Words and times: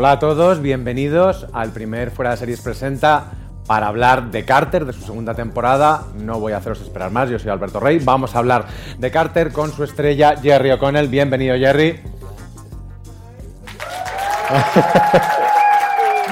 Hola 0.00 0.12
a 0.12 0.18
todos, 0.18 0.62
bienvenidos 0.62 1.46
al 1.52 1.72
primer 1.72 2.10
Fuera 2.10 2.30
de 2.30 2.38
Series 2.38 2.62
Presenta 2.62 3.32
para 3.66 3.88
hablar 3.88 4.30
de 4.30 4.46
Carter, 4.46 4.86
de 4.86 4.94
su 4.94 5.02
segunda 5.02 5.34
temporada. 5.34 6.06
No 6.14 6.40
voy 6.40 6.54
a 6.54 6.56
haceros 6.56 6.80
esperar 6.80 7.10
más, 7.10 7.28
yo 7.28 7.38
soy 7.38 7.50
Alberto 7.50 7.80
Rey. 7.80 7.98
Vamos 7.98 8.34
a 8.34 8.38
hablar 8.38 8.64
de 8.96 9.10
Carter 9.10 9.52
con 9.52 9.70
su 9.70 9.84
estrella 9.84 10.36
Jerry 10.40 10.70
O'Connell. 10.70 11.08
Bienvenido, 11.08 11.54
Jerry. 11.58 12.00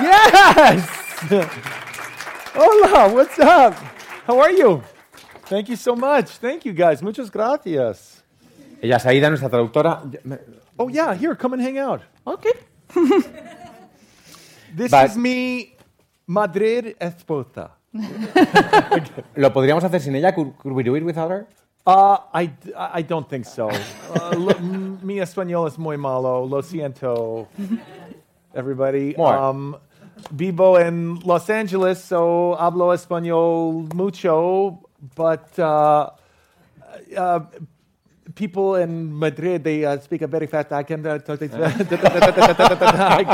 Yes! 0.00 0.82
Hola, 2.56 3.08
what's 3.08 3.38
up? 3.38 3.74
How 4.26 4.40
are 4.40 4.56
you? 4.56 4.80
Thank 5.50 5.66
you 5.66 5.76
so 5.76 5.94
much. 5.94 6.38
Thank 6.40 6.62
you 6.62 6.72
guys. 6.72 7.02
Muchas 7.02 7.30
gracias. 7.30 8.24
Ella 8.80 8.96
es 8.96 9.04
Aida, 9.04 9.28
nuestra 9.28 9.50
traductora. 9.50 10.00
Oh 10.78 10.88
yeah, 10.88 11.12
here, 11.14 11.36
come 11.36 11.52
and 11.52 11.62
hang 11.62 11.78
out. 11.78 12.00
Okay. 12.24 12.52
This 14.76 14.90
But- 14.90 15.10
is 15.10 15.16
me, 15.16 15.76
Madrid 16.26 16.94
esposa. 17.00 17.70
¿Lo 19.34 19.52
podríamos 19.52 19.82
hacer 19.84 20.00
sin 20.00 20.14
ella? 20.14 20.34
Could, 20.34 20.56
could 20.58 20.72
we 20.72 20.82
do 20.82 20.94
it 20.94 21.04
without 21.04 21.30
her? 21.30 21.46
Uh, 21.86 22.18
I, 22.34 22.50
I 22.76 23.02
don't 23.02 23.26
think 23.28 23.46
so. 23.46 23.70
Uh, 23.70 24.36
lo, 24.36 24.54
mi 25.02 25.20
español 25.20 25.66
es 25.68 25.78
muy 25.78 25.96
malo. 25.96 26.44
Lo 26.44 26.60
siento, 26.60 27.48
everybody. 28.54 29.14
More. 29.16 29.38
Um, 29.38 29.76
vivo 30.32 30.78
en 30.78 31.18
Los 31.24 31.48
Angeles, 31.48 31.98
so 31.98 32.56
hablo 32.58 32.92
español 32.92 33.92
mucho, 33.94 34.80
but 35.16 35.58
uh, 35.58 36.10
uh, 37.16 37.40
people 38.34 38.76
in 38.76 39.16
Madrid 39.18 39.64
they 39.64 39.84
uh, 39.84 39.98
speak 39.98 40.22
a 40.22 40.26
very 40.26 40.46
fast. 40.46 40.72
I 40.72 40.82
can 40.82 41.06
I 41.06 41.18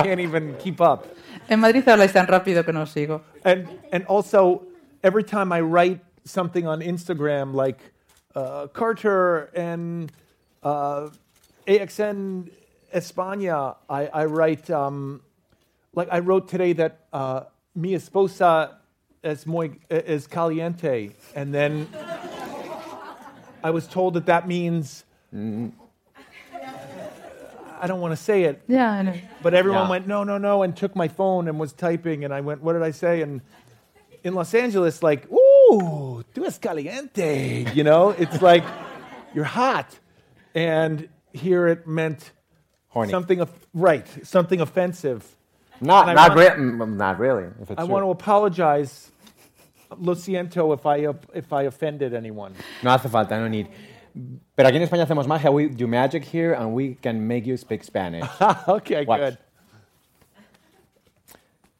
can't 0.03 0.20
even 0.20 0.56
keep 0.59 0.81
up. 0.81 1.06
En 1.48 1.61
Madrid 1.61 1.84
habláis 1.84 2.12
tan 2.12 2.27
rápido 2.27 2.64
que 2.64 2.73
no 2.73 2.83
os 2.83 2.92
sigo. 2.92 3.20
And 3.45 3.69
and 3.92 4.05
also 4.06 4.62
every 5.03 5.25
time 5.25 5.53
I 5.53 5.61
write 5.61 6.00
something 6.25 6.67
on 6.67 6.81
Instagram 6.81 7.55
like 7.55 7.78
uh, 8.34 8.66
Carter 8.69 9.50
and 9.54 10.10
uh, 10.62 11.10
AXN 11.66 12.50
España, 12.94 13.77
I, 13.88 14.06
I 14.06 14.25
write 14.27 14.71
um, 14.71 15.21
like 15.94 16.09
I 16.10 16.21
wrote 16.21 16.49
today 16.49 16.72
that 16.75 17.06
uh, 17.12 17.43
mi 17.75 17.94
esposa 17.94 18.77
es 19.22 19.47
muy 19.47 19.78
es 19.91 20.27
caliente, 20.27 21.12
and 21.34 21.53
then 21.53 21.88
I 23.64 23.70
was 23.70 23.86
told 23.88 24.14
that 24.14 24.26
that 24.26 24.47
means. 24.47 25.04
I 27.80 27.86
don't 27.86 28.00
want 28.00 28.12
to 28.12 28.16
say 28.16 28.44
it, 28.44 28.62
Ya, 28.69 29.02
no. 29.02 29.12
but 29.42 29.52
everyone 29.52 29.82
Yeah. 29.84 29.91
went, 29.91 30.06
no, 30.06 30.25
no, 30.25 30.38
no, 30.38 30.62
and 30.62 30.75
took 30.76 30.94
my 30.97 31.08
phone 31.08 31.48
and 31.48 31.58
was 31.58 31.72
typing. 31.72 32.24
And 32.24 32.32
I 32.32 32.41
went, 32.41 32.62
what 32.62 32.74
did 32.74 32.82
I 32.82 32.92
say? 32.92 33.20
And 33.20 33.42
in 34.22 34.34
Los 34.34 34.54
Angeles, 34.54 35.03
like, 35.03 35.30
ooh, 35.30 36.22
tú 36.34 36.47
es 36.47 36.56
caliente. 36.58 37.66
You 37.74 37.84
know, 37.84 38.10
it's 38.10 38.41
like, 38.41 38.64
you're 39.34 39.44
hot. 39.44 39.98
And 40.54 41.08
here 41.32 41.66
it 41.66 41.86
meant 41.86 42.30
Horny. 42.88 43.10
something, 43.10 43.41
of, 43.41 43.50
right, 43.74 44.06
something 44.26 44.60
offensive. 44.62 45.36
Not, 45.80 46.06
not, 46.14 46.36
want- 46.36 46.41
re- 46.41 46.64
mm, 46.64 46.97
not 46.97 47.19
really. 47.19 47.44
If 47.60 47.70
it's 47.70 47.72
I 47.72 47.84
true. 47.84 47.86
want 47.92 48.04
to 48.04 48.10
apologize, 48.10 49.10
lo 49.99 50.15
siento, 50.15 50.72
if 50.75 50.87
I, 50.87 51.06
if 51.37 51.53
I 51.53 51.62
offended 51.62 52.15
anyone. 52.15 52.55
No 52.82 52.91
hace 52.91 53.09
falta, 53.09 53.38
no 53.38 53.49
need. 53.49 53.69
Pero 54.56 54.69
aquí 54.69 54.77
en 54.77 54.82
España 54.82 55.06
hacemos 55.06 55.27
magia. 55.27 55.50
We 55.50 55.69
do 55.69 55.87
magic 55.87 56.25
here 56.25 56.55
and 56.55 56.72
we 56.72 56.94
can 56.94 57.27
make 57.27 57.47
you 57.47 57.56
speak 57.56 57.82
Spanish. 57.82 58.25
okay, 58.69 59.04
Watch. 59.04 59.21
good. 59.21 59.38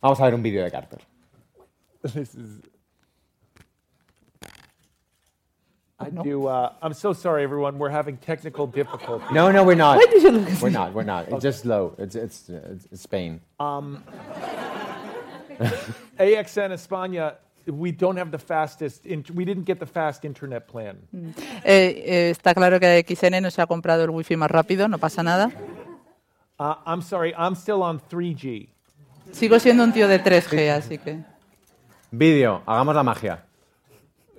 Vamos 0.03 0.21
a 0.21 0.25
ver 0.25 0.35
un 0.35 0.43
vídeo 0.43 0.65
de 0.65 0.71
Carter. 0.71 0.99
This 2.03 2.35
is. 2.35 2.61
I 5.99 6.11
do. 6.11 6.49
Uh, 6.49 6.73
I'm 6.83 6.93
so 6.93 7.13
sorry, 7.13 7.45
everyone. 7.45 7.79
We're 7.79 7.89
having 7.89 8.19
technical 8.19 8.67
difficulties. 8.67 9.31
No, 9.31 9.51
no, 9.51 9.63
we're 9.65 9.77
not. 9.77 9.97
Why 9.97 10.07
did 10.11 10.23
you 10.23 10.33
look 10.33 10.51
at 10.51 10.61
We're 10.61 10.69
me? 10.69 10.75
not. 10.75 10.93
We're 10.93 11.05
not. 11.05 11.29
It's 11.29 11.43
just 11.43 11.63
slow. 11.63 11.95
It's 11.99 12.17
it's, 12.17 12.51
it's, 12.51 12.87
it's 12.91 13.03
Spain. 13.03 13.41
AXN 13.59 14.03
España, 16.73 17.37
we 17.67 17.93
don't 17.93 18.19
have 18.19 18.31
the 18.31 18.39
fastest. 18.39 19.05
We 19.05 19.45
didn't 19.45 19.65
get 19.65 19.79
the 19.79 19.87
fast 19.87 20.25
internet 20.25 20.67
plan. 20.67 20.99
Eh, 21.65 22.03
eh, 22.07 22.31
está 22.31 22.55
claro 22.55 22.79
que 22.81 23.05
XN 23.07 23.43
no 23.43 23.51
se 23.51 23.63
ha 23.63 23.67
comprado 23.67 24.05
el 24.05 24.11
wifi 24.11 24.37
más 24.37 24.51
rápido, 24.51 24.89
no 24.89 24.99
pasa 24.99 25.23
nada. 25.23 25.51
Uh, 26.59 26.75
I'm 26.87 27.03
sorry. 27.03 27.35
I'm 27.37 27.55
still 27.55 27.83
on 27.83 28.01
3G. 28.01 28.69
Sigo 29.33 29.59
siendo 29.59 29.83
un 29.83 29.93
tío 29.93 30.07
de 30.07 30.23
3G, 30.23 30.71
así 30.71 30.99
que... 30.99 31.19
Vídeo. 32.11 32.63
Hagamos 32.67 32.95
la 32.95 33.03
magia. 33.03 33.45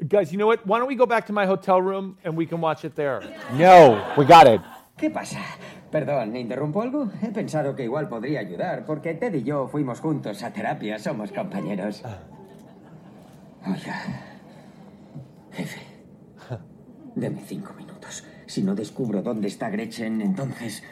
Guys, 0.01 0.31
you 0.31 0.37
know 0.37 0.47
what? 0.47 0.65
Why 0.65 0.79
don't 0.79 0.87
we 0.87 0.95
go 0.95 1.05
back 1.05 1.25
to 1.27 1.33
my 1.33 1.45
hotel 1.45 1.81
room 1.81 2.17
and 2.23 2.37
we 2.37 2.45
can 2.45 2.61
watch 2.61 2.85
it 2.85 2.95
there? 2.95 3.21
No, 3.53 4.01
we 4.17 4.25
got 4.25 4.47
it. 4.47 4.61
¿Qué 4.97 5.09
pasa? 5.09 5.39
Perdón, 5.91 6.35
¿interrumpo 6.35 6.81
algo? 6.81 7.09
He 7.21 7.31
pensado 7.31 7.75
que 7.75 7.83
igual 7.83 8.07
podría 8.07 8.39
ayudar, 8.39 8.85
porque 8.85 9.13
Ted 9.13 9.33
y 9.33 9.43
yo 9.43 9.67
fuimos 9.67 9.99
juntos 9.99 10.43
a 10.43 10.51
terapia, 10.51 10.99
somos 10.99 11.31
compañeros. 11.31 12.01
Oiga, 13.67 13.95
jefe, 15.51 15.81
deme 17.15 17.41
cinco 17.45 17.73
minutos. 17.73 18.23
Si 18.45 18.61
no 18.61 18.75
descubro 18.75 19.23
dónde 19.23 19.47
está 19.47 19.69
Gretchen, 19.69 20.21
entonces 20.21 20.83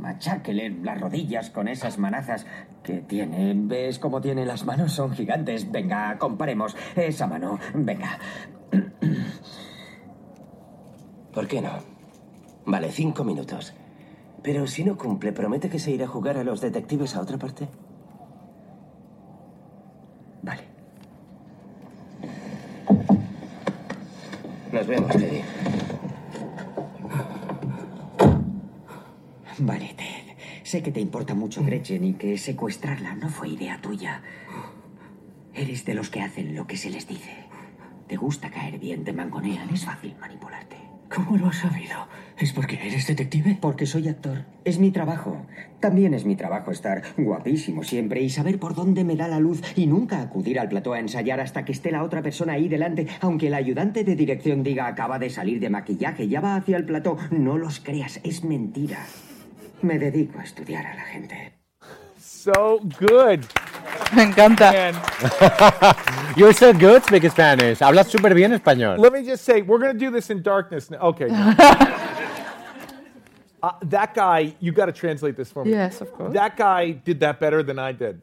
macháquele 0.00 0.70
las 0.70 1.00
rodillas 1.00 1.50
con 1.50 1.66
esas 1.66 1.98
manazas 1.98 2.46
que 2.84 3.00
tiene. 3.00 3.54
¿Ves 3.56 3.98
cómo 3.98 4.20
tiene 4.20 4.46
las 4.46 4.64
manos? 4.64 4.92
Son 4.92 5.10
gigantes. 5.10 5.70
Venga, 5.72 6.16
comparemos. 6.18 6.76
Esa 6.94 7.26
mano, 7.26 7.58
venga. 7.74 8.18
¿Por 11.34 11.48
qué 11.48 11.60
no? 11.60 11.70
Vale, 12.66 12.92
cinco 12.92 13.24
minutos. 13.24 13.74
Pero 14.42 14.68
si 14.68 14.84
no 14.84 14.96
cumple, 14.96 15.32
¿promete 15.32 15.68
que 15.68 15.80
se 15.80 15.90
irá 15.90 16.04
a 16.04 16.08
jugar 16.08 16.36
a 16.36 16.44
los 16.44 16.60
detectives 16.60 17.16
a 17.16 17.20
otra 17.20 17.38
parte? 17.38 17.68
Nos 24.82 24.88
vemos, 24.88 25.12
Teddy. 25.12 25.42
Vale, 29.58 29.94
Ted. 29.94 30.34
Sé 30.64 30.82
que 30.82 30.90
te 30.90 30.98
importa 30.98 31.36
mucho 31.36 31.62
Gretchen 31.64 32.02
y 32.02 32.14
que 32.14 32.36
secuestrarla 32.36 33.14
no 33.14 33.28
fue 33.28 33.50
idea 33.50 33.80
tuya. 33.80 34.22
Eres 35.54 35.84
de 35.84 35.94
los 35.94 36.10
que 36.10 36.20
hacen 36.20 36.56
lo 36.56 36.66
que 36.66 36.76
se 36.76 36.90
les 36.90 37.06
dice. 37.06 37.32
Te 38.08 38.16
gusta 38.16 38.50
caer 38.50 38.80
bien, 38.80 39.04
te 39.04 39.12
mangonean, 39.12 39.70
es 39.70 39.84
fácil 39.84 40.16
manipularte. 40.20 40.91
¿Cómo 41.14 41.36
lo 41.36 41.48
has 41.48 41.56
sabido? 41.56 42.08
¿Es 42.38 42.52
porque 42.52 42.76
eres 42.76 43.06
detective? 43.06 43.58
Porque 43.60 43.84
soy 43.86 44.08
actor. 44.08 44.44
Es 44.64 44.78
mi 44.78 44.90
trabajo. 44.90 45.46
También 45.80 46.14
es 46.14 46.24
mi 46.24 46.36
trabajo 46.36 46.70
estar 46.70 47.02
guapísimo 47.18 47.84
siempre 47.84 48.22
y 48.22 48.30
saber 48.30 48.58
por 48.58 48.74
dónde 48.74 49.04
me 49.04 49.16
da 49.16 49.28
la 49.28 49.38
luz 49.38 49.60
y 49.76 49.86
nunca 49.86 50.22
acudir 50.22 50.58
al 50.58 50.68
plató 50.68 50.94
a 50.94 51.00
ensayar 51.00 51.40
hasta 51.40 51.64
que 51.64 51.72
esté 51.72 51.90
la 51.90 52.02
otra 52.02 52.22
persona 52.22 52.54
ahí 52.54 52.68
delante, 52.68 53.06
aunque 53.20 53.48
el 53.48 53.54
ayudante 53.54 54.04
de 54.04 54.16
dirección 54.16 54.62
diga 54.62 54.86
acaba 54.86 55.18
de 55.18 55.28
salir 55.28 55.60
de 55.60 55.70
maquillaje, 55.70 56.28
ya 56.28 56.40
va 56.40 56.56
hacia 56.56 56.78
el 56.78 56.86
plató. 56.86 57.18
No 57.30 57.58
los 57.58 57.80
creas, 57.80 58.20
es 58.24 58.42
mentira. 58.42 59.04
Me 59.82 59.98
dedico 59.98 60.38
a 60.38 60.44
estudiar 60.44 60.86
a 60.86 60.94
la 60.94 61.02
gente. 61.02 61.52
so 62.18 62.80
good. 62.98 63.40
Me 64.16 64.22
encanta. 64.22 64.72
And 66.32 66.40
You're 66.40 66.54
so 66.54 66.72
good 66.72 67.04
speaking 67.04 67.30
Spanish. 67.30 67.78
Hablas 67.80 68.08
súper 68.08 68.34
bien 68.34 68.52
español. 68.52 68.98
let 68.98 69.12
me 69.12 69.22
just 69.22 69.44
say, 69.44 69.60
we're 69.60 69.78
going 69.78 69.92
to 69.92 69.98
do 69.98 70.10
this 70.10 70.30
in 70.30 70.42
darkness 70.42 70.90
now. 70.90 70.98
Okay. 70.98 71.28
Uh, 73.64 73.70
that 73.84 74.12
guy, 74.12 74.52
you 74.58 74.72
got 74.72 74.86
to 74.86 74.92
translate 74.92 75.36
this 75.36 75.52
for 75.52 75.64
me. 75.64 75.70
Yes, 75.70 76.00
of 76.00 76.12
course. 76.12 76.32
That 76.34 76.56
guy 76.56 76.90
did 76.90 77.20
that 77.20 77.38
better 77.38 77.62
than 77.62 77.78
I 77.78 77.92
did. 77.92 78.20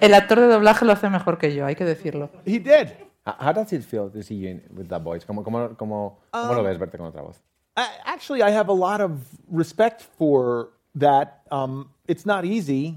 El 0.00 0.14
actor 0.14 0.36
de 0.36 0.48
doblaje 0.48 0.86
lo 0.86 0.94
hace 0.94 1.10
mejor 1.10 1.36
que 1.36 1.54
yo, 1.54 1.66
hay 1.66 1.74
que 1.74 1.84
decirlo. 1.84 2.30
He 2.46 2.58
did. 2.58 2.90
How 3.26 3.52
does 3.52 3.70
it 3.74 3.84
feel 3.84 4.08
to 4.08 4.22
see 4.22 4.36
you 4.36 4.48
in- 4.48 4.62
with 4.74 4.88
that 4.88 5.02
voice? 5.02 5.26
¿Cómo, 5.26 5.44
cómo, 5.44 5.76
cómo, 5.76 6.16
cómo 6.32 6.54
lo 6.54 6.62
ves 6.62 6.78
verte 6.78 6.96
con 6.96 7.08
otra 7.12 7.20
voz? 7.20 7.36
I, 7.76 7.86
actually, 8.06 8.42
I 8.42 8.48
have 8.50 8.70
a 8.70 8.72
lot 8.72 9.02
of 9.02 9.20
respect 9.50 10.00
for 10.16 10.70
that. 10.94 11.42
Um, 11.50 11.90
it's 12.08 12.24
not 12.24 12.46
easy, 12.46 12.96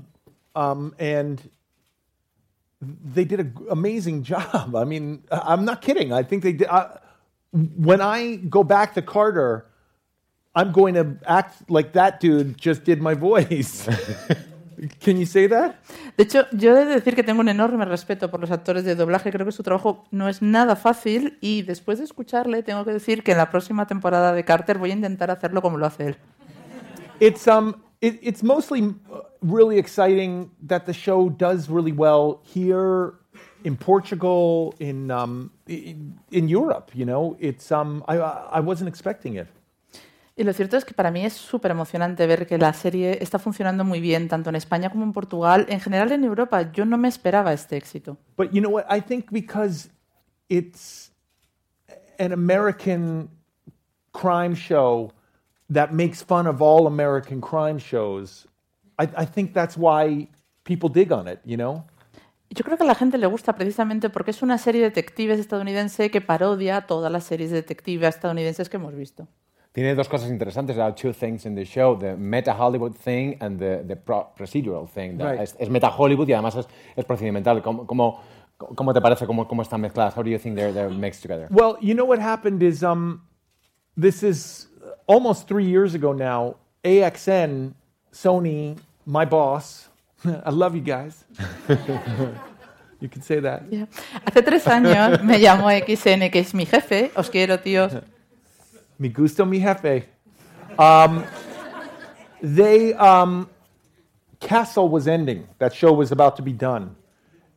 um, 0.55 0.95
and 0.97 1.41
they 3.03 3.25
did 3.25 3.39
an 3.39 3.55
amazing 3.69 4.23
job. 4.31 4.75
I 4.75 4.83
mean, 4.85 5.23
I'm 5.31 5.65
not 5.65 5.81
kidding. 5.81 6.13
I 6.13 6.23
think 6.23 6.43
they 6.43 6.53
did. 6.53 6.67
I, 6.67 6.99
when 7.51 8.01
I 8.01 8.37
go 8.49 8.63
back 8.63 8.93
to 8.95 9.01
Carter, 9.01 9.65
I'm 10.55 10.71
going 10.71 10.95
to 10.95 11.17
act 11.27 11.69
like 11.69 11.93
that 11.93 12.19
dude 12.19 12.57
just 12.57 12.83
did 12.83 13.01
my 13.01 13.13
voice. 13.13 13.87
Can 14.99 15.17
you 15.17 15.25
say 15.25 15.47
that? 15.47 15.75
De 16.17 16.23
hecho, 16.23 16.45
yo 16.51 16.75
he 16.75 16.85
de 16.85 16.93
decir 16.95 17.15
que 17.15 17.23
tengo 17.23 17.41
un 17.41 17.47
enorme 17.47 17.85
respeto 17.85 18.29
por 18.29 18.39
los 18.39 18.51
actores 18.51 18.83
de 18.83 18.95
doblaje. 18.95 19.31
Creo 19.31 19.45
que 19.45 19.51
su 19.51 19.63
trabajo 19.63 20.03
no 20.11 20.27
es 20.27 20.41
nada 20.41 20.75
fácil 20.75 21.37
y 21.41 21.61
después 21.61 21.99
de 21.99 22.05
escucharle 22.05 22.63
tengo 22.63 22.83
que 22.83 22.91
decir 22.91 23.23
que 23.23 23.31
en 23.31 23.37
la 23.37 23.49
próxima 23.49 23.87
temporada 23.87 24.33
de 24.33 24.43
Carter 24.43 24.77
voy 24.77 24.91
a 24.91 24.93
intentar 24.93 25.31
hacerlo 25.31 25.61
como 25.61 25.77
lo 25.77 25.85
hace 25.85 26.07
él. 26.07 26.17
It's 27.19 27.47
um, 27.47 27.73
it, 28.03 28.19
it's 28.21 28.43
mostly 28.43 28.81
uh, 28.83 29.21
really 29.41 29.77
exciting 29.77 30.51
that 30.67 30.85
the 30.85 30.93
show 30.93 31.29
does 31.29 31.69
really 31.69 31.93
well 31.93 32.41
here 32.43 33.13
in 33.63 33.77
Portugal, 33.77 34.75
in 34.79 35.09
um, 35.09 35.51
in, 35.67 36.49
Europe. 36.49 36.91
You 36.93 37.05
know, 37.05 37.37
it's 37.39 37.71
um, 37.71 38.03
I 38.07 38.17
I 38.19 38.57
I 38.57 38.59
wasn't 38.59 38.89
expecting 38.89 39.35
it. 39.37 39.47
Y 40.35 40.43
lo 40.43 40.51
cierto 40.51 40.77
es 40.77 40.83
que 40.83 40.95
para 40.95 41.11
mí 41.11 41.23
es 41.23 41.33
súper 41.33 41.71
emocionante 41.71 42.25
ver 42.25 42.47
que 42.47 42.57
la 42.57 42.73
serie 42.73 43.19
está 43.21 43.37
funcionando 43.37 43.83
muy 43.83 44.01
bien, 44.01 44.27
tanto 44.27 44.49
en 44.49 44.55
España 44.55 44.89
como 44.89 45.03
en 45.03 45.13
Portugal, 45.13 45.67
en 45.69 45.79
general 45.79 46.11
en 46.11 46.23
Europa. 46.23 46.71
Yo 46.71 46.85
no 46.85 46.97
me 46.97 47.07
esperaba 47.07 47.53
este 47.53 47.77
éxito. 47.77 48.17
But 48.35 48.51
you 48.51 48.59
know 48.59 48.71
what? 48.71 48.85
I 48.89 48.99
think 48.99 49.31
because 49.31 49.89
it's 50.49 51.11
an 52.19 52.33
American 52.33 53.29
crime 54.11 54.55
show 54.55 55.13
that 55.69 55.91
makes 55.91 56.23
fun 56.23 56.47
of 56.47 56.61
all 56.61 56.87
American 56.87 57.41
crime 57.41 57.79
shows, 57.79 58.47
I, 58.99 59.07
I 59.15 59.25
think 59.25 59.53
that's 59.53 59.77
why 59.77 60.27
people 60.63 60.89
dig 60.89 61.11
on 61.11 61.27
it. 61.27 61.39
You 61.45 61.57
know. 61.57 61.85
Yo 62.49 62.63
creo 62.63 62.77
que 62.77 62.83
a 62.83 62.87
la 62.87 62.95
gente 62.95 63.17
le 63.17 63.25
gusta 63.25 63.55
precisamente 63.55 64.09
porque 64.09 64.29
es 64.29 64.43
una 64.43 64.59
serie 64.59 64.81
de 64.81 64.89
detectives 64.89 65.39
estadounidense 65.39 66.11
que 66.11 66.21
parodia 66.21 66.81
todas 66.81 67.11
las 67.11 67.23
series 67.23 67.49
de 67.49 67.55
detectives 67.57 68.15
estadounidenses 68.15 68.69
que 68.69 68.77
hemos 68.77 68.93
visto. 68.93 69.27
Tiene 69.71 69.95
dos 69.95 70.07
cosas 70.07 70.29
interesantes. 70.29 70.75
There 70.75 70.85
are 70.85 70.93
two 70.93 71.13
things 71.13 71.47
in 71.47 71.55
the 71.55 71.65
show: 71.65 71.97
the 71.97 72.15
meta 72.15 72.53
Hollywood 72.53 72.93
thing 72.93 73.37
and 73.39 73.57
the, 73.57 73.83
the 73.87 73.95
procedural 73.95 74.87
thing. 74.87 75.17
Right. 75.17 75.39
Es, 75.39 75.55
es 75.57 75.67
meta 75.67 75.89
Hollywood 75.89 76.27
y 76.27 76.33
además 76.33 76.55
es, 76.55 76.67
es 76.95 77.05
procedimental. 77.05 77.63
¿Cómo, 77.63 77.87
cómo, 77.87 78.21
cómo 78.75 78.93
te 78.93 79.01
parece 79.01 79.25
cómo, 79.25 79.47
cómo 79.47 79.63
están 79.63 79.81
mezcladas? 79.81 80.15
How 80.15 80.21
do 80.21 80.29
you 80.29 80.37
think 80.37 80.55
they're, 80.55 80.71
they're 80.71 80.93
mixed 80.93 81.23
together? 81.23 81.47
Well, 81.49 81.77
you 81.81 81.95
know 81.95 82.05
what 82.05 82.19
happened 82.19 82.61
is 82.61 82.83
um, 82.83 83.23
this 83.99 84.21
is 84.21 84.69
almost 85.07 85.47
three 85.47 85.65
years 85.65 85.93
ago 85.95 86.13
now. 86.13 86.55
AXN, 86.83 87.73
Sony, 88.11 88.77
my 89.05 89.25
boss. 89.25 89.87
I 90.25 90.49
love 90.49 90.75
you 90.75 90.81
guys. 90.81 91.23
you 92.99 93.09
can 93.09 93.21
say 93.21 93.39
that. 93.39 93.63
Ya. 93.71 93.85
Hace 94.25 94.41
tres 94.43 94.65
años 94.65 95.23
me 95.23 95.39
llamó 95.39 95.69
XN, 95.69 96.29
que 96.31 96.41
es 96.41 96.53
mi 96.53 96.65
jefe. 96.65 97.11
Os 97.15 97.29
quiero, 97.29 97.57
tíos. 97.57 98.01
Mi 98.99 99.09
gusto, 99.09 99.45
mi 99.45 99.59
jefe. 99.59 100.05
Um, 100.77 101.23
they 102.41 102.93
um, 102.93 103.49
Castle 104.39 104.89
was 104.89 105.07
ending. 105.07 105.47
That 105.59 105.73
show 105.73 105.93
was 105.93 106.11
about 106.11 106.35
to 106.37 106.41
be 106.41 106.51
done, 106.53 106.95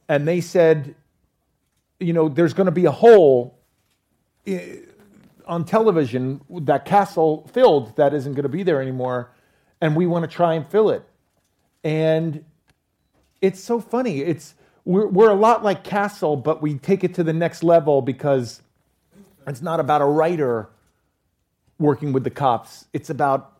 and 0.09 0.27
they 0.27 0.41
said, 0.41 0.95
you 1.99 2.13
know, 2.13 2.29
there's 2.29 2.53
going 2.55 2.67
to 2.67 2.73
be 2.73 2.85
a 2.85 2.91
hole 2.91 3.59
i- 4.47 4.81
on 5.47 5.65
television 5.65 6.41
that 6.51 6.85
Castle 6.85 7.49
filled 7.53 7.97
that 7.97 8.13
isn't 8.15 8.35
going 8.35 8.43
to 8.43 8.49
be 8.49 8.63
there 8.63 8.81
anymore, 8.81 9.31
and 9.81 9.95
we 9.95 10.07
want 10.07 10.25
to 10.25 10.35
try 10.35 10.55
and 10.55 10.67
fill 10.67 10.91
it. 10.91 11.03
And 11.85 12.45
it's 13.41 13.61
so 13.61 13.81
funny. 13.81 14.21
It's 14.21 14.55
we're, 14.85 15.07
we're 15.07 15.31
a 15.31 15.35
lot 15.35 15.65
like 15.65 15.85
Castle, 15.85 16.37
but 16.37 16.63
we 16.63 16.79
take 16.79 17.05
it 17.05 17.15
to 17.15 17.25
the 17.25 17.33
next 17.33 17.63
level 17.63 18.03
because 18.03 18.63
it's 19.47 19.63
not 19.63 19.81
about 19.81 20.01
a 20.01 20.07
writer 20.07 20.69
working 21.79 22.13
with 22.13 22.25
the 22.25 22.31
cops. 22.31 22.87
It's 22.93 23.11
about 23.11 23.53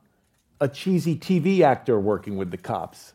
a 0.61 0.69
cheesy 0.69 1.17
TV 1.17 1.61
actor 1.61 2.01
working 2.01 2.37
with 2.37 2.51
the 2.51 2.57
cops. 2.57 3.13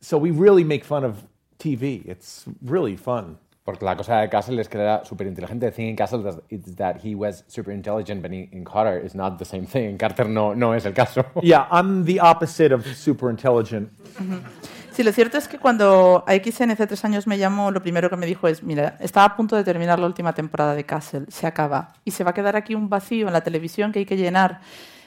So 0.00 0.18
we 0.18 0.30
really 0.30 0.64
make 0.64 0.84
fun 0.84 1.04
of 1.04 1.24
TV. 1.58 2.06
It's 2.06 2.44
really 2.62 2.96
fun. 2.96 3.38
Porque 3.64 3.84
la 3.84 3.96
cosa 3.96 4.18
de 4.20 4.28
Castle 4.28 4.60
es 4.60 4.68
que 4.68 4.76
era 4.76 5.04
súper 5.06 5.26
inteligente. 5.26 5.70
The 5.70 5.72
thing 5.72 5.88
in 5.88 5.96
Castle 5.96 6.22
is 6.50 6.76
that 6.76 6.96
he 7.02 7.14
was 7.14 7.44
super 7.48 7.72
intelligent, 7.72 8.20
but 8.20 8.30
in, 8.30 8.62
Carter 8.62 9.02
is 9.02 9.14
not 9.14 9.38
the 9.38 9.44
same 9.46 9.64
thing. 9.64 9.84
En 9.84 9.96
Carter 9.96 10.28
no, 10.28 10.54
no 10.54 10.74
es 10.74 10.84
el 10.84 10.92
caso. 10.92 11.24
Yeah, 11.42 11.66
I'm 11.70 12.04
the 12.04 12.20
opposite 12.20 12.74
of 12.74 12.86
super 12.86 13.30
intelligent. 13.30 13.90
Sí, 14.92 15.02
lo 15.02 15.12
cierto 15.12 15.38
es 15.38 15.48
que 15.48 15.58
cuando 15.58 16.24
a 16.26 16.34
XN 16.34 16.72
hace 16.72 16.86
tres 16.86 17.04
años 17.06 17.26
me 17.26 17.38
llamó, 17.38 17.70
lo 17.70 17.82
primero 17.82 18.10
que 18.10 18.16
me 18.16 18.26
dijo 18.26 18.46
es, 18.48 18.62
mira, 18.62 18.96
estaba 19.00 19.26
a 19.26 19.36
punto 19.36 19.56
de 19.56 19.64
terminar 19.64 19.98
la 19.98 20.06
última 20.06 20.34
temporada 20.34 20.74
de 20.74 20.84
Castle, 20.84 21.24
se 21.28 21.46
acaba. 21.46 21.94
Y 22.04 22.10
se 22.10 22.22
va 22.22 22.30
a 22.30 22.34
quedar 22.34 22.56
aquí 22.56 22.74
un 22.74 22.90
vacío 22.90 23.26
en 23.26 23.32
la 23.32 23.40
televisión 23.40 23.92
que 23.92 24.00
hay 24.00 24.06
que 24.06 24.16
llenar. 24.16 24.60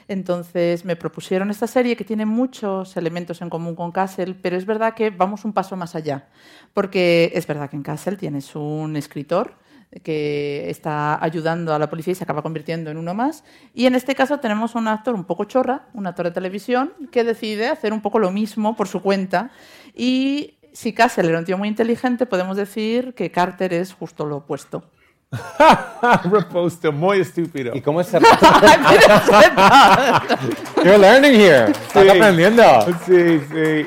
Entonces 0.08 0.86
me 0.86 0.96
propusieron 0.96 1.50
esta 1.50 1.66
serie 1.66 1.94
que 1.94 2.04
tiene 2.04 2.24
muchos 2.24 2.96
elementos 2.96 3.42
en 3.42 3.50
común 3.50 3.74
con 3.76 3.92
Castle, 3.92 4.34
pero 4.40 4.56
es 4.56 4.64
verdad 4.64 4.94
que 4.94 5.10
vamos 5.10 5.44
un 5.44 5.52
paso 5.52 5.76
más 5.76 5.94
allá. 5.94 6.28
Porque 6.72 7.30
es 7.34 7.46
verdad 7.46 7.68
que 7.68 7.76
en 7.76 7.82
Castle 7.82 8.16
tienes 8.16 8.56
un 8.56 8.96
escritor 8.96 9.54
que 10.02 10.68
está 10.68 11.22
ayudando 11.22 11.74
a 11.74 11.78
la 11.78 11.88
policía 11.88 12.12
y 12.12 12.14
se 12.14 12.24
acaba 12.24 12.42
convirtiendo 12.42 12.90
en 12.90 12.96
uno 12.96 13.14
más. 13.14 13.44
Y 13.74 13.86
en 13.86 13.94
este 13.94 14.14
caso 14.14 14.38
tenemos 14.38 14.74
un 14.74 14.88
actor 14.88 15.14
un 15.14 15.24
poco 15.24 15.44
chorra, 15.44 15.88
un 15.94 16.06
actor 16.06 16.26
de 16.26 16.32
televisión, 16.32 16.92
que 17.10 17.24
decide 17.24 17.68
hacer 17.68 17.92
un 17.92 18.00
poco 18.00 18.18
lo 18.18 18.30
mismo 18.30 18.76
por 18.76 18.88
su 18.88 19.00
cuenta. 19.02 19.50
Y 19.94 20.58
si 20.72 20.92
Castle 20.92 21.28
era 21.28 21.38
un 21.38 21.44
tío 21.44 21.58
muy 21.58 21.68
inteligente, 21.68 22.26
podemos 22.26 22.56
decir 22.56 23.14
que 23.14 23.30
Carter 23.30 23.74
es 23.74 23.92
justo 23.92 24.26
lo 24.26 24.38
opuesto. 24.38 24.84
Reposto, 26.24 26.92
muy 26.92 27.20
estúpido. 27.20 27.74
¿Y 27.74 27.80
cómo 27.80 28.00
es 28.00 28.06
ser... 28.08 28.22
You're 30.76 30.98
learning 30.98 31.34
here. 31.34 31.70
Estás 31.70 32.08
aprendiendo. 32.08 32.62
Sí, 33.04 33.40
sí. 33.40 33.86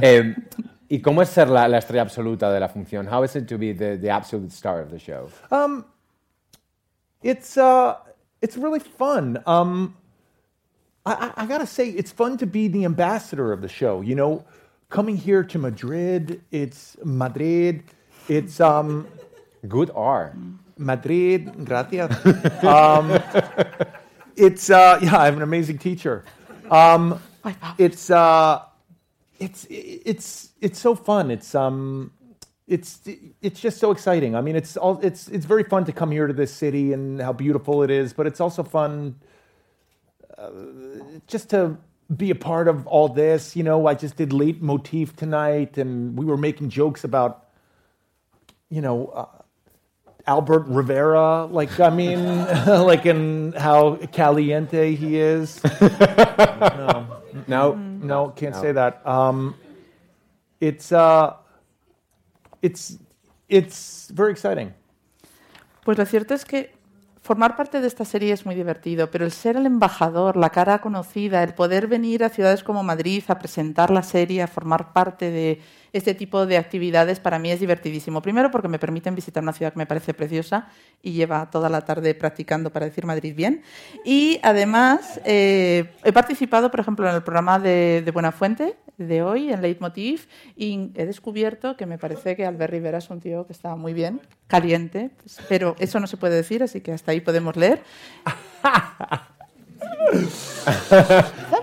Eh, 0.00 0.34
¿Y 0.88 1.00
cómo 1.00 1.22
es 1.22 1.28
ser 1.28 1.48
la, 1.48 1.68
la 1.68 1.78
estrella 1.78 2.02
absoluta 2.02 2.52
de 2.52 2.60
la 2.60 2.68
función? 2.68 3.06
How 3.06 3.24
is 3.24 3.34
it 3.36 3.46
to 3.48 3.58
be 3.58 3.74
the, 3.74 3.98
the 3.98 4.10
absolute 4.10 4.52
star 4.52 4.80
of 4.80 4.90
the 4.90 4.98
show? 4.98 5.28
Um, 5.50 5.84
it's 7.22 7.56
uh, 7.56 7.96
it's 8.40 8.56
really 8.56 8.80
fun. 8.80 9.42
Um, 9.46 9.96
I, 11.04 11.32
I, 11.36 11.42
I 11.42 11.46
gotta 11.46 11.66
say, 11.66 11.88
it's 11.88 12.12
fun 12.12 12.36
to 12.38 12.46
be 12.46 12.68
the 12.68 12.84
ambassador 12.84 13.52
of 13.52 13.60
the 13.60 13.68
show. 13.68 14.02
You 14.02 14.14
know, 14.14 14.44
coming 14.88 15.16
here 15.16 15.42
to 15.42 15.58
Madrid, 15.58 16.42
it's 16.52 16.96
Madrid, 17.02 17.82
it's 18.28 18.60
um, 18.60 19.08
Good 19.68 19.90
R. 19.94 20.36
Madrid, 20.76 21.64
gracias. 21.64 22.10
um, 22.64 23.18
it's 24.36 24.68
uh, 24.70 24.98
yeah, 25.02 25.18
I 25.18 25.24
have 25.26 25.36
an 25.36 25.42
amazing 25.42 25.78
teacher. 25.78 26.24
Um, 26.70 27.20
it's 27.78 28.10
uh, 28.10 28.62
it's 29.38 29.66
it's 29.70 30.50
it's 30.60 30.78
so 30.78 30.94
fun. 30.94 31.30
It's 31.30 31.54
um, 31.54 32.12
it's 32.66 33.00
it's 33.40 33.60
just 33.60 33.78
so 33.78 33.90
exciting. 33.90 34.34
I 34.34 34.40
mean, 34.40 34.56
it's 34.56 34.76
all 34.76 34.98
it's 35.02 35.28
it's 35.28 35.46
very 35.46 35.64
fun 35.64 35.84
to 35.84 35.92
come 35.92 36.10
here 36.10 36.26
to 36.26 36.32
this 36.32 36.52
city 36.52 36.92
and 36.92 37.20
how 37.20 37.32
beautiful 37.32 37.82
it 37.82 37.90
is, 37.90 38.12
but 38.12 38.26
it's 38.26 38.40
also 38.40 38.62
fun 38.62 39.16
uh, 40.36 40.50
just 41.26 41.50
to 41.50 41.76
be 42.14 42.30
a 42.30 42.34
part 42.34 42.68
of 42.68 42.86
all 42.86 43.08
this. 43.08 43.56
You 43.56 43.62
know, 43.62 43.86
I 43.86 43.94
just 43.94 44.16
did 44.16 44.32
late 44.32 44.60
motif 44.60 45.16
tonight, 45.16 45.78
and 45.78 46.18
we 46.18 46.24
were 46.24 46.36
making 46.36 46.70
jokes 46.70 47.04
about, 47.04 47.46
you 48.68 48.80
know. 48.82 49.28
Albert 50.26 50.64
Rivera, 50.68 51.44
like 51.46 51.78
I 51.80 51.90
mean, 51.90 52.24
like 52.66 53.04
in 53.06 53.52
how 53.56 53.96
caliente 54.12 54.94
he 54.94 55.18
is. 55.18 55.60
no, 55.80 57.06
No. 57.46 57.74
no, 57.74 58.28
can't 58.30 58.54
say 58.56 58.72
that. 58.72 59.06
Um, 59.06 59.54
it's 60.60 60.92
uh, 60.92 61.34
it's 62.62 62.96
it's 63.48 64.08
very 64.10 64.32
exciting. 64.32 64.72
Pues 65.84 65.98
lo 65.98 66.04
cierto 66.06 66.32
es 66.34 66.44
que 66.44 66.70
formar 67.24 67.56
parte 67.56 67.80
de 67.80 67.86
esta 67.86 68.04
serie 68.04 68.34
es 68.34 68.44
muy 68.44 68.54
divertido, 68.54 69.10
pero 69.10 69.24
el 69.24 69.32
ser 69.32 69.56
el 69.56 69.64
embajador, 69.64 70.36
la 70.36 70.50
cara 70.50 70.82
conocida, 70.82 71.42
el 71.42 71.54
poder 71.54 71.86
venir 71.86 72.22
a 72.22 72.28
ciudades 72.28 72.62
como 72.62 72.82
Madrid 72.82 73.24
a 73.28 73.38
presentar 73.38 73.90
la 73.90 74.02
serie, 74.02 74.42
a 74.42 74.46
formar 74.46 74.92
parte 74.92 75.30
de 75.30 75.62
este 75.94 76.12
tipo 76.12 76.44
de 76.44 76.58
actividades, 76.58 77.20
para 77.20 77.38
mí 77.38 77.50
es 77.50 77.60
divertidísimo. 77.60 78.20
Primero 78.20 78.50
porque 78.50 78.68
me 78.68 78.78
permiten 78.78 79.14
visitar 79.14 79.42
una 79.42 79.54
ciudad 79.54 79.72
que 79.72 79.78
me 79.78 79.86
parece 79.86 80.12
preciosa 80.12 80.68
y 81.02 81.12
lleva 81.12 81.48
toda 81.50 81.70
la 81.70 81.80
tarde 81.80 82.14
practicando 82.14 82.70
para 82.70 82.84
decir 82.84 83.06
Madrid 83.06 83.34
bien. 83.34 83.62
Y 84.04 84.38
además 84.42 85.18
eh, 85.24 85.94
he 86.04 86.12
participado, 86.12 86.70
por 86.70 86.80
ejemplo, 86.80 87.08
en 87.08 87.14
el 87.14 87.22
programa 87.22 87.58
de, 87.58 88.02
de 88.04 88.10
Buenafuente 88.10 88.76
de 88.98 89.22
hoy, 89.22 89.52
en 89.52 89.62
Leitmotiv, 89.62 90.26
y 90.56 90.90
he 90.94 91.06
descubierto 91.06 91.76
que 91.76 91.86
me 91.86 91.98
parece 91.98 92.36
que 92.36 92.46
Albert 92.46 92.72
Rivera 92.72 92.98
es 92.98 93.10
un 93.10 93.20
tío 93.20 93.46
que 93.46 93.52
está 93.52 93.76
muy 93.76 93.92
bien, 93.92 94.20
caliente, 94.46 95.10
pues, 95.16 95.38
pero 95.48 95.74
eso 95.78 96.00
no 96.00 96.06
se 96.06 96.16
puede 96.16 96.36
decir, 96.36 96.62
así 96.62 96.80
que 96.80 96.92
hasta 96.92 97.12
ahí 97.12 97.20
podemos 97.20 97.56
leer. 97.56 97.82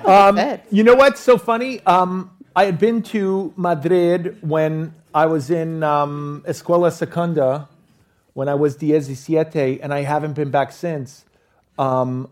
Um, 0.05 0.37
you 0.71 0.83
know 0.83 0.95
what's 0.95 1.19
so 1.19 1.37
funny? 1.37 1.81
Um, 1.85 2.31
I 2.55 2.65
had 2.65 2.79
been 2.79 3.01
to 3.03 3.53
Madrid 3.55 4.37
when 4.41 4.93
I 5.13 5.25
was 5.25 5.49
in 5.49 5.83
um, 5.83 6.43
Escuela 6.47 6.91
Secunda, 6.91 7.67
when 8.33 8.47
I 8.47 8.55
was 8.55 8.77
17, 8.77 9.79
and 9.81 9.93
I 9.93 10.03
haven't 10.03 10.33
been 10.33 10.51
back 10.51 10.71
since. 10.71 11.25
Um, 11.77 12.29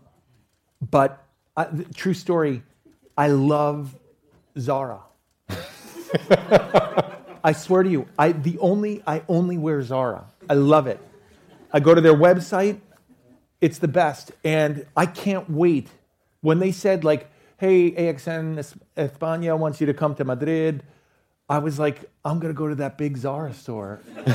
but 0.80 1.24
uh, 1.56 1.66
true 1.94 2.14
story, 2.14 2.62
I 3.16 3.28
love 3.28 3.96
Zara. 4.58 5.00
I 7.42 7.52
swear 7.52 7.82
to 7.82 7.88
you, 7.88 8.06
I 8.18 8.32
the 8.32 8.58
only 8.58 9.02
I 9.06 9.22
only 9.28 9.56
wear 9.58 9.82
Zara. 9.82 10.26
I 10.48 10.54
love 10.54 10.86
it. 10.86 11.00
I 11.72 11.80
go 11.80 11.94
to 11.94 12.00
their 12.00 12.14
website. 12.14 12.80
It's 13.60 13.78
the 13.78 13.88
best, 13.88 14.32
and 14.42 14.86
I 14.96 15.06
can't 15.06 15.48
wait 15.50 15.88
when 16.40 16.58
they 16.58 16.72
said 16.72 17.04
like, 17.04 17.30
"Hey, 17.58 17.92
AXN 17.92 18.74
España 18.96 19.56
wants 19.58 19.80
you 19.80 19.86
to 19.86 19.94
come 19.94 20.14
to 20.16 20.24
Madrid." 20.24 20.82
I 21.48 21.58
was 21.58 21.78
like, 21.78 22.10
"I'm 22.24 22.38
gonna 22.38 22.54
go 22.54 22.68
to 22.68 22.74
that 22.76 22.98
big 22.98 23.16
Zara 23.16 23.52
store." 23.54 24.00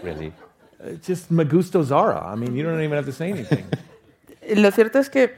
Really? 0.00 0.32
It's 0.80 1.08
just 1.08 1.32
Magusto 1.32 1.82
Zara. 1.82 2.24
I 2.24 2.36
mean, 2.36 2.54
you 2.54 2.62
don't 2.62 2.80
even 2.80 2.92
have 2.92 3.06
to 3.06 3.12
say 3.12 3.30
anything. 3.30 3.66
Lo 4.56 4.70
cierto 4.70 5.00
es 5.00 5.08
que 5.08 5.28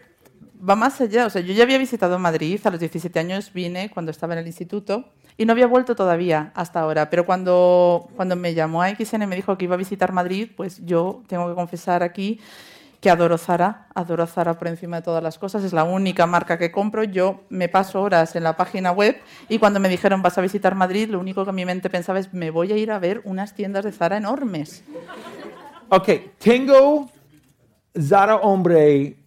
va 0.68 0.76
más 0.76 1.00
allá. 1.00 1.26
O 1.26 1.30
sea, 1.30 1.42
yo 1.42 1.52
ya 1.52 1.64
había 1.64 1.78
visitado 1.78 2.18
Madrid, 2.18 2.60
a 2.64 2.70
los 2.70 2.80
17 2.80 3.18
años 3.18 3.52
vine 3.52 3.90
cuando 3.90 4.10
estaba 4.10 4.34
en 4.34 4.40
el 4.40 4.46
instituto 4.46 5.04
y 5.36 5.46
no 5.46 5.52
había 5.52 5.66
vuelto 5.66 5.94
todavía 5.94 6.52
hasta 6.54 6.80
ahora. 6.80 7.10
Pero 7.10 7.26
cuando, 7.26 8.08
cuando 8.16 8.36
me 8.36 8.54
llamó 8.54 8.82
a 8.82 8.90
XN 8.90 9.22
y 9.22 9.26
me 9.26 9.36
dijo 9.36 9.56
que 9.56 9.64
iba 9.64 9.74
a 9.74 9.78
visitar 9.78 10.12
Madrid, 10.12 10.50
pues 10.56 10.84
yo 10.84 11.22
tengo 11.26 11.48
que 11.48 11.54
confesar 11.54 12.02
aquí 12.02 12.40
que 13.00 13.08
adoro 13.08 13.38
Zara, 13.38 13.86
adoro 13.94 14.26
Zara 14.26 14.58
por 14.58 14.68
encima 14.68 14.96
de 14.96 15.02
todas 15.02 15.22
las 15.22 15.38
cosas, 15.38 15.64
es 15.64 15.72
la 15.72 15.84
única 15.84 16.26
marca 16.26 16.58
que 16.58 16.70
compro. 16.70 17.02
Yo 17.02 17.44
me 17.48 17.68
paso 17.70 18.02
horas 18.02 18.36
en 18.36 18.44
la 18.44 18.56
página 18.56 18.92
web 18.92 19.16
y 19.48 19.58
cuando 19.58 19.80
me 19.80 19.88
dijeron 19.88 20.20
vas 20.20 20.36
a 20.36 20.42
visitar 20.42 20.74
Madrid, 20.74 21.08
lo 21.08 21.18
único 21.18 21.46
que 21.46 21.52
mi 21.52 21.64
mente 21.64 21.88
pensaba 21.88 22.18
es 22.18 22.34
me 22.34 22.50
voy 22.50 22.72
a 22.72 22.76
ir 22.76 22.92
a 22.92 22.98
ver 22.98 23.22
unas 23.24 23.54
tiendas 23.54 23.84
de 23.84 23.92
Zara 23.92 24.18
enormes. 24.18 24.84
Okay, 25.88 26.32
tengo 26.38 27.10
Zara 27.98 28.36
Hombre 28.36 29.19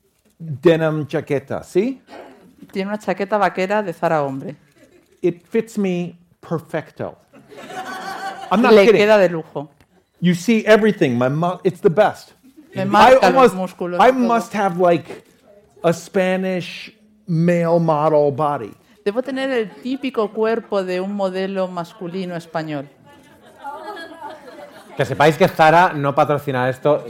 denim 0.45 1.05
chaqueta, 1.07 1.63
¿sí? 1.63 2.01
Tiene 2.71 2.89
una 2.89 2.97
chaqueta 2.99 3.37
vaquera 3.37 3.81
de 3.83 3.93
Zara 3.93 4.23
hombre. 4.23 4.55
It 5.21 5.45
fits 5.47 5.77
me 5.77 6.17
perfecto. 6.39 7.17
I'm 8.51 8.61
not 8.61 8.73
Le 8.73 8.85
kidding. 8.85 9.01
queda 9.01 9.17
de 9.17 9.29
lujo. 9.29 9.69
You 10.19 10.33
see 10.35 10.63
everything. 10.65 11.17
My 11.17 11.29
mu- 11.29 11.59
it's 11.63 11.81
the 11.81 11.89
best. 11.89 12.33
Me 12.75 12.81
I 12.83 12.85
marca 12.85 13.29
los 13.29 13.51
almost, 13.51 13.55
músculos. 13.55 13.99
I 13.99 14.09
todo. 14.11 14.19
must 14.19 14.53
have 14.53 14.77
like 14.79 15.25
a 15.83 15.93
Spanish 15.93 16.91
male 17.27 17.79
model 17.79 18.31
body. 18.31 18.73
Debo 19.05 19.21
tener 19.21 19.49
el 19.51 19.69
típico 19.81 20.29
cuerpo 20.31 20.83
de 20.83 20.99
un 21.01 21.13
modelo 21.13 21.67
masculino 21.67 22.35
español. 22.35 22.87
Que 24.95 25.05
sepáis 25.05 25.35
que 25.37 25.47
Zara 25.47 25.91
no 25.93 26.13
patrocina 26.13 26.69
esto. 26.69 27.03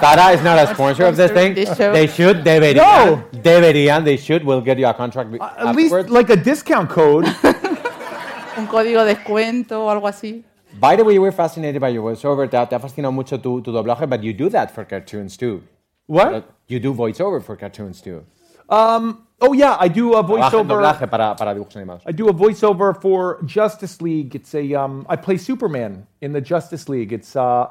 Zara 0.00 0.32
is 0.32 0.42
not 0.42 0.58
a 0.58 0.74
sponsor 0.74 1.04
of 1.06 1.16
this 1.16 1.30
thing. 1.30 1.54
This 1.54 1.76
show. 1.76 1.92
They 1.92 2.06
should, 2.06 2.44
deberían. 2.44 3.30
Deberían, 3.42 4.04
they 4.04 4.16
should. 4.16 4.44
We'll 4.44 4.60
get 4.60 4.78
you 4.78 4.86
a 4.86 4.94
contract 4.94 5.32
be- 5.32 5.38
At 5.40 5.74
least 5.76 5.92
like 6.10 6.30
a 6.30 6.36
discount 6.36 6.90
code. 6.90 7.24
Un 8.56 8.66
código 8.68 9.04
de 9.04 9.14
descuento 9.16 9.84
o 9.84 9.90
algo 9.90 10.06
así. 10.08 10.44
By 10.78 10.96
the 10.96 11.04
way, 11.04 11.18
we're 11.18 11.32
fascinated 11.32 11.80
by 11.80 11.88
your 11.88 12.02
voiceover. 12.02 12.48
Te, 12.50 12.56
ha- 12.56 12.66
te 12.66 12.74
ha 12.76 12.78
fascinado 12.80 13.12
mucho 13.12 13.38
tu, 13.38 13.60
tu 13.62 13.72
doblaje, 13.72 14.08
but 14.08 14.22
you 14.22 14.32
do 14.32 14.48
that 14.50 14.70
for 14.70 14.84
cartoons 14.84 15.36
too. 15.36 15.62
what? 16.06 16.44
You 16.68 16.78
do 16.80 16.92
voiceover 16.94 17.42
for 17.42 17.56
cartoons 17.56 18.00
too. 18.00 18.24
Um. 18.68 19.26
Oh 19.40 19.52
yeah, 19.52 19.76
I 19.78 19.88
do 19.88 20.14
a 20.14 20.22
voiceover. 20.22 20.64
doblaje 20.68 21.10
para, 21.10 21.34
para 21.34 21.54
dibujos 21.54 21.76
animados. 21.76 22.02
I 22.06 22.12
do 22.12 22.28
a 22.28 22.32
voiceover 22.32 22.94
for 23.00 23.40
Justice 23.44 24.00
League. 24.00 24.34
It's 24.34 24.54
a 24.54 24.74
um, 24.74 25.04
I 25.08 25.16
play 25.16 25.36
Superman 25.36 26.06
in 26.20 26.32
the 26.32 26.40
Justice 26.40 26.88
League. 26.88 27.12
It's 27.12 27.36
uh, 27.36 27.66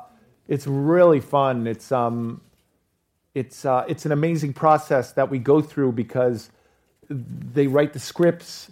it's 0.48 0.68
really 0.68 1.20
fun. 1.20 1.68
It's 1.68 1.92
um, 1.92 2.42
it's 3.34 3.66
uh, 3.66 3.86
it's 3.88 4.06
an 4.06 4.12
amazing 4.12 4.54
process 4.54 5.14
that 5.14 5.30
we 5.30 5.40
go 5.40 5.62
through 5.62 5.94
because 5.94 6.50
they 7.10 7.68
write 7.68 7.94
the 7.94 8.00
scripts 8.00 8.72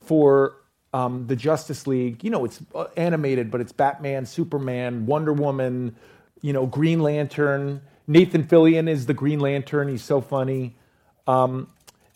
for 0.00 0.56
um, 0.92 1.26
the 1.26 1.36
Justice 1.36 1.86
League. 1.86 2.22
You 2.22 2.30
know, 2.30 2.44
it's 2.44 2.60
uh, 2.74 2.86
animated, 2.96 3.50
but 3.50 3.60
it's 3.60 3.72
Batman, 3.72 4.26
Superman, 4.26 5.06
Wonder 5.06 5.32
Woman. 5.32 5.96
You 6.40 6.52
know, 6.52 6.66
Green 6.66 7.00
Lantern. 7.00 7.80
Nathan 8.08 8.44
Fillion 8.44 8.88
is 8.88 9.06
the 9.06 9.14
Green 9.14 9.38
Lantern. 9.38 9.88
He's 9.88 10.02
so 10.02 10.20
funny. 10.20 10.76
Um, 11.26 11.68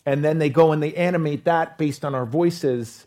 and 0.05 0.23
then 0.23 0.37
they 0.37 0.49
go 0.49 0.73
and 0.73 0.83
they 0.83 0.93
animate 0.95 1.45
that 1.45 1.77
based 1.77 2.03
on 2.03 2.13
our 2.13 2.25
voices 2.25 3.06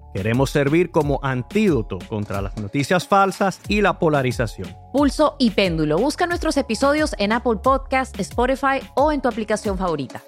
Queremos 0.13 0.49
servir 0.49 0.91
como 0.91 1.19
antídoto 1.23 1.99
contra 2.09 2.41
las 2.41 2.57
noticias 2.57 3.07
falsas 3.07 3.61
y 3.67 3.81
la 3.81 3.97
polarización. 3.97 4.75
Pulso 4.91 5.35
y 5.39 5.51
Péndulo. 5.51 5.97
Busca 5.97 6.27
nuestros 6.27 6.57
episodios 6.57 7.15
en 7.17 7.31
Apple 7.31 7.59
Podcast, 7.63 8.19
Spotify 8.19 8.81
o 8.95 9.11
en 9.11 9.21
tu 9.21 9.29
aplicación 9.29 9.77
favorita. 9.77 10.21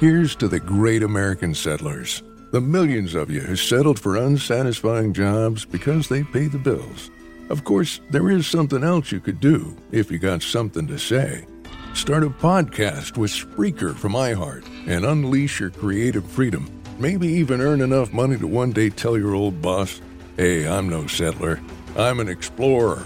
Here's 0.00 0.36
to 0.36 0.48
the 0.48 0.60
great 0.60 1.02
American 1.02 1.54
settlers, 1.54 2.22
the 2.52 2.60
millions 2.60 3.14
of 3.14 3.30
you 3.30 3.40
who 3.40 3.56
settled 3.56 3.98
for 3.98 4.16
unsatisfying 4.16 5.12
jobs 5.12 5.64
because 5.64 6.08
they 6.08 6.22
pay 6.22 6.48
the 6.48 6.58
bills. 6.58 7.10
Of 7.50 7.64
course, 7.64 8.00
there 8.10 8.30
is 8.30 8.46
something 8.46 8.84
else 8.84 9.10
you 9.10 9.20
could 9.20 9.40
do 9.40 9.76
if 9.90 10.10
you 10.10 10.18
got 10.18 10.42
something 10.42 10.86
to 10.86 10.98
say. 10.98 11.46
Start 11.94 12.22
a 12.22 12.30
podcast 12.30 13.16
with 13.16 13.30
Spreaker 13.30 13.94
from 13.94 14.12
iHeart 14.12 14.64
and 14.86 15.04
unleash 15.04 15.58
your 15.58 15.70
creative 15.70 16.24
freedom. 16.24 16.77
Maybe 16.98 17.28
even 17.28 17.60
earn 17.60 17.80
enough 17.80 18.12
money 18.12 18.36
to 18.38 18.46
one 18.46 18.72
day 18.72 18.90
tell 18.90 19.16
your 19.16 19.34
old 19.34 19.62
boss, 19.62 20.00
hey, 20.36 20.66
I'm 20.66 20.88
no 20.88 21.06
settler, 21.06 21.60
I'm 21.96 22.18
an 22.20 22.28
explorer. 22.28 23.04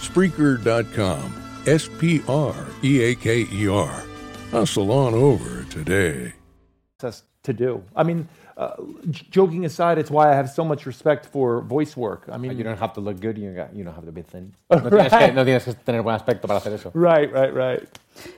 Spreaker.com. 0.00 1.32
S 1.66 1.88
P 1.98 2.20
R 2.28 2.54
E 2.82 3.00
A 3.02 3.14
K 3.14 3.46
E 3.52 3.68
R. 3.68 4.02
Hustle 4.50 4.90
on 4.90 5.14
over 5.14 5.64
today. 5.70 6.32
to 7.44 7.52
do 7.52 7.82
i 7.96 8.04
mean 8.04 8.28
uh, 8.56 8.74
joking 9.30 9.64
aside 9.64 9.98
it's 9.98 10.10
why 10.12 10.30
i 10.30 10.34
have 10.34 10.48
so 10.48 10.62
much 10.64 10.86
respect 10.86 11.26
for 11.26 11.60
voice 11.62 11.96
work 11.96 12.28
i 12.30 12.36
mean 12.38 12.56
You 12.56 12.62
don't 12.62 12.78
have 12.78 12.92
to 12.94 13.00
look 13.00 13.18
good, 13.18 13.36
you, 13.36 13.50
got- 13.52 13.74
you 13.74 13.82
don't 13.82 13.94
have 13.94 14.04
to 14.06 14.12
be 14.12 14.22
thin. 14.22 14.54
No 14.70 14.78
tienes, 14.90 15.10
que, 15.10 15.32
no 15.32 15.44
tienes 15.44 15.64
que 15.64 15.74
tener 15.74 16.02
buen 16.04 16.14
aspecto 16.14 16.42
para 16.46 16.60
hacer 16.60 16.72
eso. 16.74 16.90
right 16.94 17.32
right 17.32 17.52
right 17.52 17.88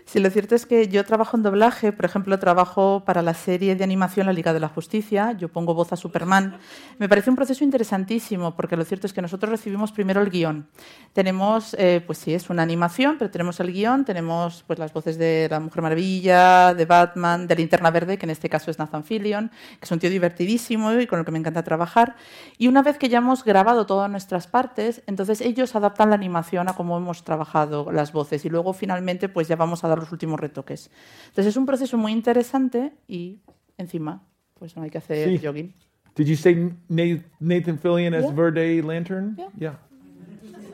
Sí, 0.05 0.21
lo 0.21 0.31
cierto 0.31 0.55
es 0.55 0.67
que 0.67 0.87
yo 0.89 1.05
trabajo 1.05 1.37
en 1.37 1.43
doblaje, 1.43 1.91
por 1.91 2.05
ejemplo, 2.05 2.39
trabajo 2.39 3.03
para 3.05 3.21
la 3.23 3.35
serie 3.35 3.75
de 3.75 3.83
animación 3.83 4.27
La 4.27 4.33
Liga 4.33 4.53
de 4.53 4.61
la 4.61 4.69
Justicia, 4.69 5.33
yo 5.33 5.49
pongo 5.49 5.75
voz 5.75 5.93
a 5.93 5.97
Superman. 5.97 6.59
Me 6.99 7.09
parece 7.09 7.31
un 7.31 7.37
proceso 7.37 7.65
interesantísimo, 7.65 8.55
porque 8.55 8.77
lo 8.77 8.85
cierto 8.85 9.09
es 9.09 9.13
que 9.13 9.23
nosotros 9.23 9.51
recibimos 9.51 9.91
primero 9.91 10.21
el 10.21 10.31
guion. 10.31 10.69
Tenemos, 11.13 11.75
eh, 11.81 12.01
pues 12.07 12.19
sí, 12.19 12.33
es 12.33 12.49
una 12.49 12.63
animación, 12.63 13.17
pero 13.19 13.31
tenemos 13.31 13.59
el 13.59 13.73
guion, 13.73 14.05
tenemos 14.05 14.63
pues 14.67 14.79
las 14.79 14.93
voces 14.93 15.19
de 15.19 15.49
la 15.51 15.59
Mujer 15.59 15.83
Maravilla, 15.83 16.75
de 16.75 16.85
Batman, 16.85 17.49
de 17.49 17.57
Linterna 17.57 17.91
Verde, 17.91 18.17
que 18.17 18.27
en 18.27 18.31
este 18.31 18.49
caso 18.49 18.71
es 18.71 18.79
Nathan 18.79 19.03
Fillion, 19.03 19.49
que 19.49 19.85
es 19.85 19.91
un 19.91 19.99
tío 19.99 20.11
divertidísimo 20.11 20.93
y 20.93 21.09
con 21.09 21.19
el 21.19 21.25
que 21.25 21.33
me 21.33 21.39
encanta 21.39 21.65
trabajar. 21.65 22.15
Y 22.57 22.69
una 22.69 22.83
vez 22.83 22.99
que 22.99 23.09
ya 23.09 23.19
hemos 23.19 23.45
grabado 23.45 23.87
todas 23.87 24.09
nuestras 24.09 24.47
partes, 24.47 25.03
entonces 25.07 25.41
ellos 25.41 25.75
adaptan 25.75 26.11
la 26.11 26.15
animación 26.15 26.69
a 26.69 26.75
cómo 26.75 26.97
hemos 26.97 27.25
trabajado 27.25 27.91
las 27.91 28.13
voces 28.13 28.45
y 28.45 28.49
luego 28.49 28.73
finalmente 28.73 29.29
pues 29.29 29.49
ya 29.49 29.57
vamos 29.57 29.64
a 29.85 29.89
dar 29.89 29.99
los 29.99 30.13
últimos 30.13 30.39
retoques. 30.39 30.91
Entonces 31.29 31.47
es 31.53 31.57
un 31.57 31.65
proceso 31.65 31.97
muy 31.97 32.13
interesante 32.13 32.93
y 33.09 33.41
encima 33.79 34.23
pues 34.59 34.77
no 34.77 34.83
hay 34.83 34.91
que 34.91 34.99
hacer 34.99 35.29
Sí. 35.39 35.45
jogging. 35.45 35.73
Did 36.15 36.27
you 36.27 36.37
say 36.37 36.55
Na- 36.89 37.23
Nathan 37.41 37.79
Fillion 37.79 38.15
as 38.15 38.23
Yeah. 38.25 38.33
Verde 38.35 38.83
Lantern? 38.83 39.37
Yeah. 39.59 39.79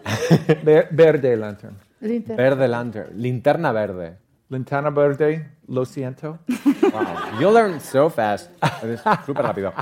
Ver- 0.64 0.88
Verde 0.90 1.36
Lantern. 1.36 1.76
Linter- 2.00 2.36
Verde 2.36 2.68
Lantern. 2.68 3.10
Linterna 3.16 3.72
verde. 3.72 4.16
Lantana 4.48 4.90
Verde, 4.90 5.46
lo 5.68 5.84
siento. 5.84 6.38
Wow. 6.82 7.40
You 7.40 7.50
learn 7.52 7.78
so 7.80 8.10
fast. 8.10 8.50
Es 8.82 9.00
súper 9.24 9.44
rápido. 9.44 9.72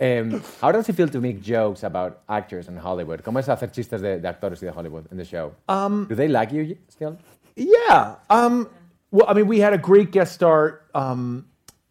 Um, 0.00 0.40
how 0.60 0.72
does 0.72 0.88
it 0.88 0.96
feel 0.96 1.08
to 1.10 1.20
make 1.20 1.40
jokes 1.42 1.84
about 1.84 2.18
actors 2.26 2.68
in 2.68 2.76
Hollywood? 2.78 3.20
¿Cómo 3.20 3.38
es 3.38 3.48
hacer 3.48 3.70
chistes 3.70 4.00
de, 4.00 4.18
de 4.18 4.26
actores 4.28 4.62
y 4.62 4.66
de 4.66 4.72
Hollywood 4.72 5.04
in 5.12 5.18
the 5.18 5.24
show? 5.24 5.52
Um, 5.68 6.06
Do 6.08 6.16
they 6.16 6.28
like 6.28 6.52
you 6.54 6.76
still? 6.88 7.18
Yeah. 7.56 8.16
Um, 8.30 8.68
well, 9.10 9.26
I 9.28 9.34
mean, 9.34 9.46
we 9.46 9.60
had 9.60 9.72
a 9.72 9.78
great 9.78 10.10
guest 10.10 10.34
star, 10.34 10.80
um, 10.94 11.46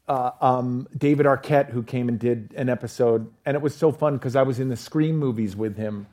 uh, 0.08 0.32
um, 0.42 0.88
David 0.98 1.26
Arquette, 1.26 1.70
who 1.70 1.84
came 1.84 2.10
and 2.10 2.20
did 2.20 2.54
an 2.58 2.68
episode, 2.68 3.32
and 3.46 3.56
it 3.56 3.62
was 3.62 3.76
so 3.76 3.92
fun 3.92 4.18
because 4.18 4.36
I 4.36 4.42
was 4.44 4.60
in 4.60 4.70
the 4.70 4.76
Scream 4.76 5.18
movies 5.18 5.56
with 5.56 5.78
him. 5.78 6.08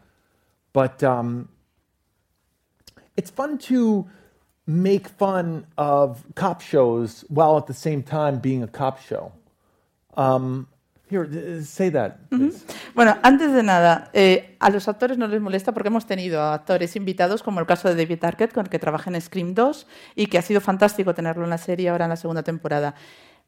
But 0.73 1.03
um, 1.03 1.49
it's 3.17 3.31
fun 3.31 3.59
to 3.59 4.09
make 4.67 5.09
fun 5.09 5.67
of 5.79 6.23
cop 6.35 6.61
shows 6.61 7.25
while 7.29 7.57
at 7.57 7.67
the 7.67 7.75
same 7.75 8.03
time 8.03 8.39
being 8.39 8.63
a 8.63 8.69
cop 8.69 9.01
show. 9.01 9.33
Um, 10.15 10.69
here, 11.11 11.25
uh, 11.25 11.63
say 11.63 11.91
that. 11.91 12.17
Bueno, 12.95 13.17
antes 13.23 13.53
de 13.53 13.63
nada, 13.63 14.11
eh, 14.13 14.57
a 14.61 14.71
los 14.71 14.89
actores 14.89 15.19
no 15.19 15.27
les 15.27 15.41
molesta 15.41 15.73
porque 15.73 15.89
hemos 15.89 16.07
tenido 16.07 16.41
a 16.41 16.55
actores 16.55 16.97
invitados, 16.97 17.43
como 17.43 17.61
el 17.61 17.67
caso 17.67 17.89
de 17.89 17.95
David 17.95 18.25
Arquette, 18.25 18.53
con 18.53 18.65
el 18.65 18.71
que 18.71 18.79
trabajé 18.79 19.11
en 19.11 19.21
Scream 19.21 19.55
2 19.55 19.87
y 20.15 20.27
que 20.27 20.39
ha 20.39 20.43
sido 20.43 20.61
fantástico 20.61 21.15
tenerlo 21.15 21.45
en 21.45 21.51
la 21.51 21.59
serie 21.59 21.89
ahora 21.89 22.07
en 22.07 22.11
la 22.11 22.17
segunda 22.17 22.43
temporada. 22.43 22.95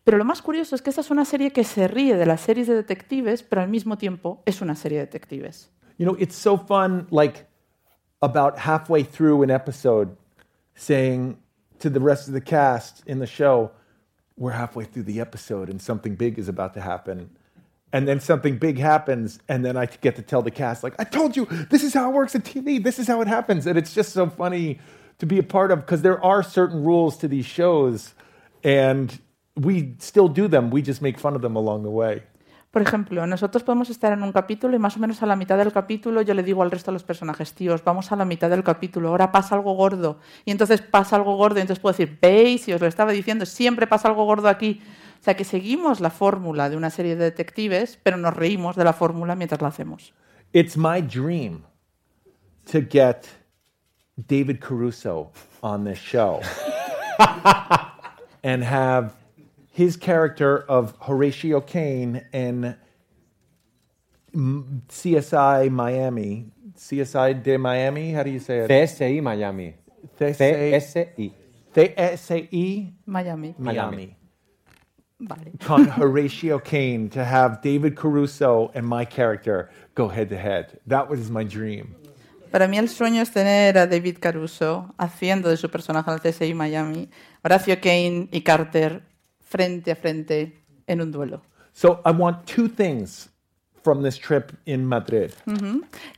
Pero 0.04 0.18
lo 0.18 0.24
más 0.24 0.42
curioso 0.42 0.74
es 0.74 0.82
que 0.82 0.90
esta 0.90 1.02
es 1.02 1.10
una 1.10 1.24
serie 1.24 1.50
que 1.52 1.64
se 1.64 1.86
ríe 1.86 2.16
de 2.16 2.26
las 2.26 2.40
series 2.40 2.66
de 2.66 2.74
detectives, 2.74 3.42
pero 3.42 3.62
al 3.62 3.68
mismo 3.68 3.98
tiempo 3.98 4.42
es 4.46 4.60
una 4.60 4.74
serie 4.74 4.98
de 4.98 5.06
detectives. 5.06 5.70
You 5.98 6.06
know, 6.06 6.16
it's 6.18 6.36
so 6.36 6.56
fun, 6.56 7.06
like 7.10 7.46
about 8.20 8.58
halfway 8.58 9.04
through 9.04 9.42
an 9.42 9.50
episode, 9.50 10.16
saying 10.74 11.36
to 11.78 11.90
the 11.90 12.00
rest 12.00 12.28
of 12.28 12.34
the 12.34 12.40
cast 12.40 13.02
in 13.06 13.18
the 13.18 13.26
show, 13.26 13.72
We're 14.40 14.52
halfway 14.52 14.86
through 14.86 15.02
the 15.02 15.20
episode 15.20 15.68
and 15.68 15.82
something 15.82 16.14
big 16.14 16.38
is 16.38 16.48
about 16.48 16.72
to 16.72 16.80
happen. 16.80 17.28
And 17.92 18.06
then 18.06 18.20
something 18.20 18.58
big 18.58 18.78
happens, 18.78 19.40
and 19.48 19.64
then 19.64 19.76
I 19.76 19.86
get 19.86 20.14
to 20.16 20.22
tell 20.22 20.42
the 20.42 20.50
cast, 20.52 20.84
like, 20.84 20.94
I 21.00 21.04
told 21.04 21.36
you, 21.36 21.46
this 21.70 21.82
is 21.82 21.92
how 21.92 22.08
it 22.08 22.14
works 22.14 22.36
in 22.36 22.42
TV, 22.42 22.80
this 22.82 23.00
is 23.00 23.08
how 23.08 23.20
it 23.20 23.26
happens. 23.26 23.66
And 23.66 23.76
it's 23.76 23.92
just 23.92 24.12
so 24.12 24.30
funny 24.30 24.78
to 25.18 25.26
be 25.26 25.38
a 25.38 25.42
part 25.42 25.72
of 25.72 25.80
because 25.80 26.02
there 26.02 26.24
are 26.24 26.42
certain 26.44 26.84
rules 26.84 27.16
to 27.18 27.26
these 27.28 27.46
shows, 27.46 28.14
and 28.62 29.18
we 29.56 29.94
still 29.98 30.28
do 30.28 30.46
them. 30.46 30.70
We 30.70 30.82
just 30.82 31.02
make 31.02 31.18
fun 31.18 31.34
of 31.34 31.42
them 31.42 31.56
along 31.56 31.82
the 31.82 31.90
way. 31.90 32.22
Por 32.70 32.82
ejemplo, 32.82 33.26
nosotros 33.26 33.64
podemos 33.64 33.90
estar 33.90 34.12
en 34.12 34.22
un 34.22 34.30
capítulo 34.30 34.76
y 34.76 34.78
más 34.78 34.96
o 34.96 35.00
menos 35.00 35.20
a 35.24 35.26
la 35.26 35.34
mitad 35.34 35.58
del 35.58 35.72
capítulo 35.72 36.22
yo 36.22 36.34
le 36.34 36.44
digo 36.44 36.62
al 36.62 36.70
resto 36.70 36.92
de 36.92 36.94
los 36.94 37.02
personajes, 37.02 37.52
tíos, 37.52 37.82
vamos 37.82 38.12
a 38.12 38.16
la 38.16 38.24
mitad 38.24 38.48
del 38.48 38.62
capítulo, 38.62 39.08
ahora 39.08 39.32
pasa 39.32 39.56
algo 39.56 39.72
gordo. 39.72 40.20
Y 40.44 40.52
entonces 40.52 40.80
pasa 40.80 41.16
algo 41.16 41.34
gordo 41.36 41.58
y 41.58 41.62
entonces 41.62 41.82
puedo 41.82 41.92
decir, 41.92 42.16
veis, 42.22 42.68
y 42.68 42.72
os 42.72 42.80
lo 42.80 42.86
estaba 42.86 43.10
diciendo, 43.10 43.44
siempre 43.44 43.88
pasa 43.88 44.06
algo 44.06 44.24
gordo 44.24 44.48
aquí. 44.48 44.80
O 45.20 45.22
sea 45.22 45.34
que 45.36 45.44
seguimos 45.44 46.00
la 46.00 46.08
fórmula 46.10 46.70
de 46.70 46.76
una 46.78 46.88
serie 46.88 47.14
de 47.14 47.24
detectives, 47.24 47.98
pero 48.02 48.16
nos 48.16 48.34
reímos 48.34 48.74
de 48.74 48.84
la 48.84 48.94
fórmula 48.94 49.34
mientras 49.36 49.60
la 49.60 49.68
hacemos. 49.68 50.14
It's 50.54 50.76
my 50.78 51.02
dream 51.02 51.62
to 52.72 52.80
get 52.80 53.28
David 54.16 54.60
Caruso 54.60 55.30
on 55.62 55.84
this 55.84 55.98
show 55.98 56.40
and 58.42 58.64
have 58.64 59.14
his 59.72 59.96
character 59.96 60.64
of 60.68 60.94
Horatio 61.00 61.60
Kane 61.60 62.22
in 62.32 62.74
M- 64.34 64.82
CSI 64.88 65.70
Miami. 65.70 66.50
CSI 66.76 67.42
de 67.42 67.58
Miami? 67.58 68.12
How 68.12 68.22
do 68.22 68.30
you 68.30 68.40
say 68.40 68.60
it? 68.60 68.70
CSI 68.70 69.22
Miami. 69.22 69.74
CSI. 70.18 71.32
CSI 71.74 72.92
Miami. 73.06 73.54
Miami. 73.58 74.16
Vale. 75.20 75.52
Con 75.66 75.88
Horatio 75.98 76.60
Kane 76.60 77.08
to 77.10 77.20
have 77.20 77.60
David 77.62 77.94
Caruso 77.94 78.70
and 78.74 78.86
my 78.86 79.04
character 79.04 79.68
go 79.94 80.08
head 80.08 80.28
to 80.30 80.36
head. 80.36 80.80
That 80.86 81.08
was 81.08 81.30
my 81.30 81.44
dream. 81.44 81.94
Para 82.50 82.66
mí 82.66 82.78
el 82.78 82.88
sueño 82.88 83.22
es 83.22 83.30
tener 83.30 83.78
a 83.78 83.86
David 83.86 84.16
Caruso 84.18 84.92
haciendo 84.98 85.48
de 85.48 85.56
su 85.56 85.70
personaje 85.70 86.10
el 86.10 86.20
CSI 86.20 86.54
Miami, 86.54 87.08
Horacio 87.44 87.80
Kane 87.80 88.28
y 88.32 88.40
Carter 88.40 89.02
frente 89.40 89.92
a 89.92 89.96
frente 89.96 90.58
en 90.86 91.00
un 91.00 91.12
duelo. 91.12 91.42
So 91.72 92.00
I 92.04 92.10
want 92.10 92.46
two 92.46 92.68
things 92.68 93.30
from 93.84 94.02
this 94.02 94.18
trip 94.18 94.52
in 94.64 94.84
Madrid. 94.84 95.30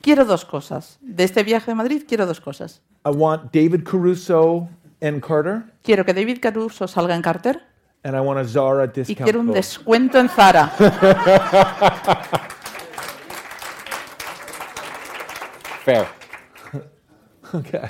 Quiero 0.01 0.25
dos 0.25 0.45
cosas. 0.45 0.99
De 1.03 1.25
este 1.25 1.43
viaje 1.43 1.71
de 1.71 1.75
Madrid 1.75 2.05
quiero 2.09 2.25
dos 2.25 2.41
cosas. 2.41 2.81
I 3.05 3.11
want 3.11 3.53
David 3.53 3.85
Caruso 3.85 4.69
and 5.03 5.21
Carter, 5.21 5.65
Quiero 5.83 6.05
que 6.05 6.15
David 6.15 6.39
Caruso 6.41 6.87
salga 6.87 7.15
en 7.15 7.23
Carter 7.23 7.72
and 8.05 8.17
I 8.17 8.21
want 8.21 8.39
a 8.41 8.45
Zara 8.45 8.87
discount 8.87 9.21
y 9.21 9.25
quiero 9.25 9.41
un 9.41 9.47
code. 9.49 9.57
descuento 9.57 10.19
en 10.19 10.29
Zara. 10.29 10.69
Fair. 15.85 16.07
Okay. 17.55 17.83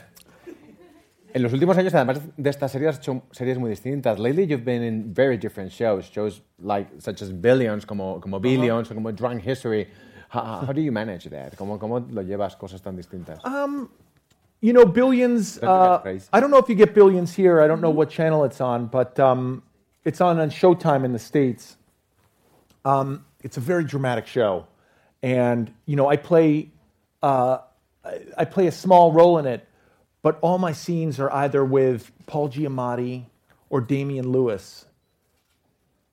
En 1.33 1.41
los 1.41 1.53
últimos 1.53 1.79
años, 1.79 1.95
además 1.95 2.21
de 2.37 2.51
estas 2.51 2.73
series, 2.73 2.89
has 2.91 2.99
hecho 2.99 3.23
series 3.31 3.57
muy 3.59 3.71
distintas. 3.71 4.19
Lately, 4.19 4.45
you've 4.45 4.65
been 4.65 4.83
in 4.83 5.15
very 5.15 5.39
different 5.39 5.71
shows, 5.71 6.11
shows 6.11 6.43
like 6.59 6.91
such 6.99 7.23
as 7.23 7.31
Billions, 7.31 7.87
como, 7.87 8.21
como 8.21 8.41
Billions, 8.41 8.91
o 8.91 8.95
como 8.95 9.13
Drunk 9.13 9.41
History. 9.47 9.87
How, 10.31 10.67
how 10.67 10.73
do 10.73 10.81
you 10.81 10.91
manage 10.91 11.31
that? 11.31 11.55
¿Cómo, 11.57 11.79
¿Cómo 11.79 12.01
lo 12.11 12.23
llevas 12.23 12.57
cosas 12.57 12.83
tan 12.83 12.97
distintas? 12.97 13.39
You 14.61 14.73
know, 14.73 14.85
Billions. 14.85 15.61
Don't 15.61 16.05
you 16.05 16.11
get 16.11 16.23
Uh. 16.33 16.37
I 16.37 16.41
don't 16.41 16.51
know 16.51 16.59
if 16.59 16.69
you 16.69 16.75
get 16.75 16.93
Billions 16.95 17.33
here. 17.35 17.63
I 17.63 17.69
don't 17.69 17.81
know 17.81 17.91
what 17.91 18.11
channel 18.11 18.45
it's 18.45 18.61
on, 18.61 18.87
but 18.87 19.19
um, 19.21 19.63
it's 20.05 20.21
on 20.21 20.39
on 20.39 20.51
Showtime 20.51 21.05
in 21.05 21.13
the 21.13 21.19
states. 21.19 21.77
Um, 22.85 23.25
it's 23.43 23.57
a 23.57 23.61
very 23.61 23.85
dramatic 23.85 24.27
show, 24.27 24.67
and 25.23 25.73
you 25.87 25.97
know, 25.97 26.09
I 26.09 26.17
play 26.17 26.71
uh, 27.23 27.59
I, 28.05 28.21
I 28.39 28.45
play 28.45 28.67
a 28.67 28.73
small 28.73 29.13
role 29.13 29.39
in 29.39 29.47
it, 29.47 29.67
but 30.23 30.39
all 30.41 30.59
my 30.59 30.73
scenes 30.73 31.21
are 31.21 31.33
either 31.33 31.65
with 31.65 32.11
Paul 32.27 32.49
Giamatti 32.49 33.27
or 33.71 33.81
Damian 33.81 34.31
Lewis, 34.31 34.85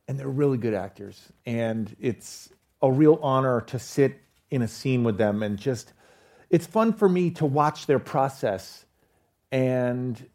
and 0.07 0.19
they're 0.19 0.27
really 0.27 0.57
good 0.57 0.73
actors, 0.73 1.31
and 1.45 1.95
it's 1.99 2.49
a 2.81 2.91
real 2.91 3.19
honor 3.21 3.61
to 3.61 3.79
sit 3.79 4.21
in 4.51 4.61
a 4.61 4.67
scene 4.67 5.03
with 5.03 5.17
them 5.17 5.43
and 5.43 5.57
just 5.57 5.93
it's 6.49 6.65
fun 6.65 6.93
for 6.93 7.07
me 7.07 7.29
to 7.31 7.45
watch 7.45 7.85
their 7.85 7.99
process 7.99 8.85
and 9.51 10.27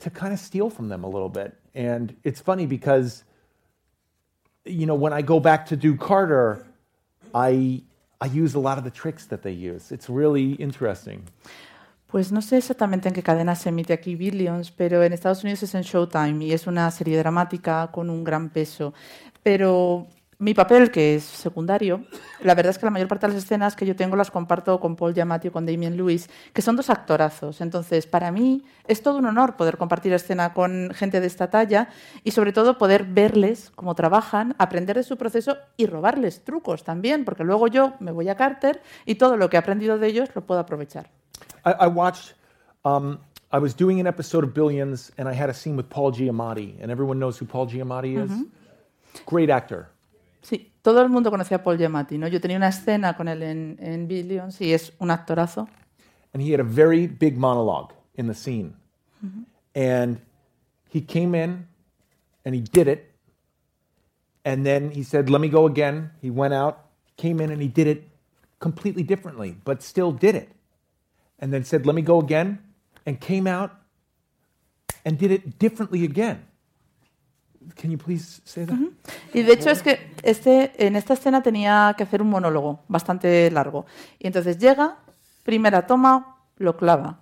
to 0.00 0.10
kind 0.10 0.32
of 0.32 0.40
steal 0.40 0.70
from 0.70 0.88
them 0.88 1.04
a 1.04 1.08
little 1.08 1.28
bit. 1.28 1.56
And 1.76 2.16
it's 2.24 2.40
funny 2.40 2.66
because, 2.66 3.22
you 4.64 4.86
know, 4.86 4.94
when 4.94 5.12
I 5.12 5.20
go 5.20 5.38
back 5.38 5.66
to 5.66 5.76
do 5.76 5.94
Carter, 5.94 6.64
I 7.34 7.82
I 8.18 8.26
use 8.26 8.54
a 8.54 8.58
lot 8.58 8.78
of 8.78 8.84
the 8.84 8.90
tricks 8.90 9.26
that 9.26 9.42
they 9.42 9.52
use. 9.52 9.92
It's 9.92 10.08
really 10.08 10.54
interesting. 10.54 11.24
Pues 12.06 12.32
no 12.32 12.40
sé 12.40 12.56
exactamente 12.56 13.08
en 13.08 13.14
qué 13.14 13.22
cadena 13.22 13.54
se 13.56 13.68
emite 13.68 13.92
aquí 13.92 14.14
Billions, 14.14 14.70
pero 14.70 15.02
en 15.02 15.12
Estados 15.12 15.42
Unidos 15.42 15.62
es 15.64 15.74
en 15.74 15.82
Showtime 15.82 16.44
y 16.44 16.52
es 16.52 16.66
una 16.66 16.90
serie 16.90 17.18
dramática 17.18 17.90
con 17.92 18.08
un 18.08 18.24
gran 18.24 18.48
peso. 18.48 18.94
Pero 19.42 20.06
mi 20.38 20.52
papel, 20.52 20.90
que 20.90 21.14
es 21.14 21.24
secundario, 21.24 22.04
la 22.42 22.54
verdad 22.54 22.70
es 22.70 22.78
que 22.78 22.84
la 22.84 22.90
mayor 22.90 23.08
parte 23.08 23.26
de 23.26 23.32
las 23.32 23.42
escenas 23.42 23.74
que 23.74 23.86
yo 23.86 23.96
tengo 23.96 24.16
las 24.16 24.30
comparto 24.30 24.78
con 24.80 24.94
Paul 24.94 25.14
Giamatti 25.14 25.48
o 25.48 25.52
con 25.52 25.64
Damien 25.64 25.96
Lewis, 25.96 26.28
que 26.52 26.60
son 26.60 26.76
dos 26.76 26.90
actorazos. 26.90 27.60
Entonces, 27.60 28.06
para 28.06 28.30
mí 28.30 28.62
es 28.86 29.02
todo 29.02 29.18
un 29.18 29.26
honor 29.26 29.56
poder 29.56 29.78
compartir 29.78 30.12
escena 30.12 30.52
con 30.52 30.90
gente 30.94 31.20
de 31.20 31.26
esta 31.26 31.48
talla 31.48 31.88
y 32.22 32.32
sobre 32.32 32.52
todo 32.52 32.76
poder 32.76 33.04
verles 33.04 33.72
cómo 33.74 33.94
trabajan, 33.94 34.54
aprender 34.58 34.96
de 34.96 35.04
su 35.04 35.16
proceso 35.16 35.56
y 35.76 35.86
robarles 35.86 36.44
trucos 36.44 36.84
también, 36.84 37.24
porque 37.24 37.44
luego 37.44 37.66
yo 37.68 37.94
me 38.00 38.12
voy 38.12 38.28
a 38.28 38.36
Carter 38.36 38.82
y 39.06 39.14
todo 39.14 39.36
lo 39.36 39.48
que 39.48 39.56
he 39.56 39.58
aprendido 39.58 39.98
de 39.98 40.08
ellos 40.08 40.28
lo 40.34 40.42
puedo 40.42 40.60
aprovechar. 40.60 41.10
I, 41.64 41.86
I 41.86 41.86
watched. 41.86 42.34
Um, 42.84 43.18
I 43.52 43.58
was 43.58 43.74
doing 43.74 44.00
an 44.00 44.06
episode 44.06 44.44
of 44.44 44.52
Billions, 44.52 45.12
and 45.16 45.28
I 45.28 45.32
had 45.32 45.48
a 45.48 45.54
scene 45.54 45.76
with 45.76 45.88
Paul 45.88 46.12
Giamatti, 46.12 46.74
and 46.80 46.90
everyone 46.90 47.18
knows 47.18 47.38
who 47.38 47.46
Paul 47.46 47.66
Giamatti 47.66 48.22
is. 48.22 48.30
Great 49.24 49.50
actor. 49.50 49.88
Sí, 50.42 50.72
todo 50.82 51.02
el 51.02 51.08
mundo 51.08 51.30
conocía 51.30 51.58
a 51.58 51.62
Paul 51.62 51.78
Giamatti, 51.78 52.18
¿no? 52.18 52.28
Yo 52.28 52.40
tenía 52.40 52.56
una 52.56 52.68
escena 52.68 53.16
con 53.16 53.28
él 53.28 53.42
en, 53.42 53.76
en 53.80 54.06
Billions 54.06 54.60
y 54.60 54.72
es 54.72 54.92
un 54.98 55.10
actorazo. 55.10 55.68
and 56.36 56.42
he 56.42 56.50
had 56.50 56.60
a 56.60 56.64
very 56.64 57.06
big 57.06 57.38
monologue 57.38 57.94
in 58.14 58.26
the 58.26 58.34
scene. 58.34 58.76
And 59.74 60.20
he 60.90 61.00
came 61.00 61.34
in 61.34 61.66
and 62.44 62.54
he 62.54 62.60
did 62.60 62.88
it. 62.88 63.10
And 64.44 64.66
then 64.66 64.90
he 64.90 65.02
said, 65.02 65.30
Let 65.30 65.40
me 65.40 65.48
go 65.48 65.64
again. 65.64 66.10
He 66.20 66.28
went 66.28 66.52
out, 66.52 66.90
came 67.16 67.40
in, 67.40 67.50
and 67.50 67.62
he 67.62 67.68
did 67.68 67.86
it 67.86 68.10
completely 68.58 69.02
differently, 69.02 69.56
but 69.64 69.82
still 69.82 70.12
did 70.12 70.34
it. 70.34 70.50
And 71.38 71.54
then 71.54 71.64
said, 71.64 71.86
Let 71.86 71.94
me 71.94 72.02
go 72.02 72.20
again, 72.20 72.58
and 73.06 73.18
came 73.18 73.46
out 73.46 73.74
and 75.06 75.16
did 75.16 75.30
it 75.30 75.58
differently 75.58 76.04
again. 76.04 76.44
Can 77.74 77.90
you 77.90 77.98
please 77.98 78.40
say 78.44 78.64
that? 78.64 78.76
Y 79.34 79.42
de 79.42 79.52
hecho 79.52 79.70
es 79.70 79.82
que 79.82 80.14
este, 80.22 80.72
en 80.86 80.96
esta 80.96 81.14
escena 81.14 81.42
tenía 81.42 81.94
que 81.96 82.04
hacer 82.04 82.22
un 82.22 82.30
monólogo 82.30 82.84
bastante 82.88 83.50
largo. 83.50 83.86
Y 84.18 84.26
entonces 84.26 84.58
llega, 84.58 84.98
primera 85.42 85.86
toma, 85.86 86.38
lo 86.56 86.76
clava. 86.76 87.20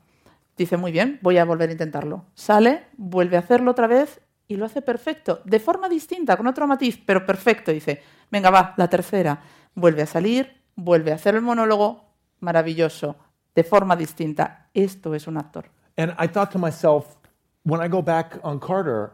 Dice, 0.56 0.76
muy 0.76 0.92
bien, 0.92 1.18
voy 1.22 1.38
a 1.38 1.44
volver 1.44 1.68
a 1.70 1.72
intentarlo. 1.72 2.26
Sale, 2.34 2.86
vuelve 2.96 3.36
a 3.36 3.40
hacerlo 3.40 3.72
otra 3.72 3.86
vez 3.86 4.20
y 4.46 4.56
lo 4.56 4.66
hace 4.66 4.82
perfecto, 4.82 5.40
de 5.44 5.58
forma 5.58 5.88
distinta, 5.88 6.36
con 6.36 6.46
otro 6.46 6.66
matiz, 6.66 7.00
pero 7.04 7.24
perfecto. 7.26 7.72
Dice, 7.72 8.02
venga, 8.30 8.50
va, 8.50 8.74
la 8.76 8.88
tercera. 8.88 9.40
Vuelve 9.74 10.02
a 10.02 10.06
salir, 10.06 10.62
vuelve 10.76 11.12
a 11.12 11.16
hacer 11.16 11.34
el 11.34 11.42
monólogo, 11.42 12.04
maravilloso, 12.40 13.16
de 13.54 13.64
forma 13.64 13.96
distinta. 13.96 14.68
Esto 14.74 15.14
es 15.14 15.26
un 15.26 15.38
actor. 15.38 15.66
And 15.96 16.12
I 16.18 16.28
thought 16.28 16.50
to 16.52 16.58
myself, 16.58 17.16
when 17.64 17.80
I 17.84 17.88
go 17.88 18.02
back 18.02 18.38
on 18.42 18.58
Carter, 18.58 19.12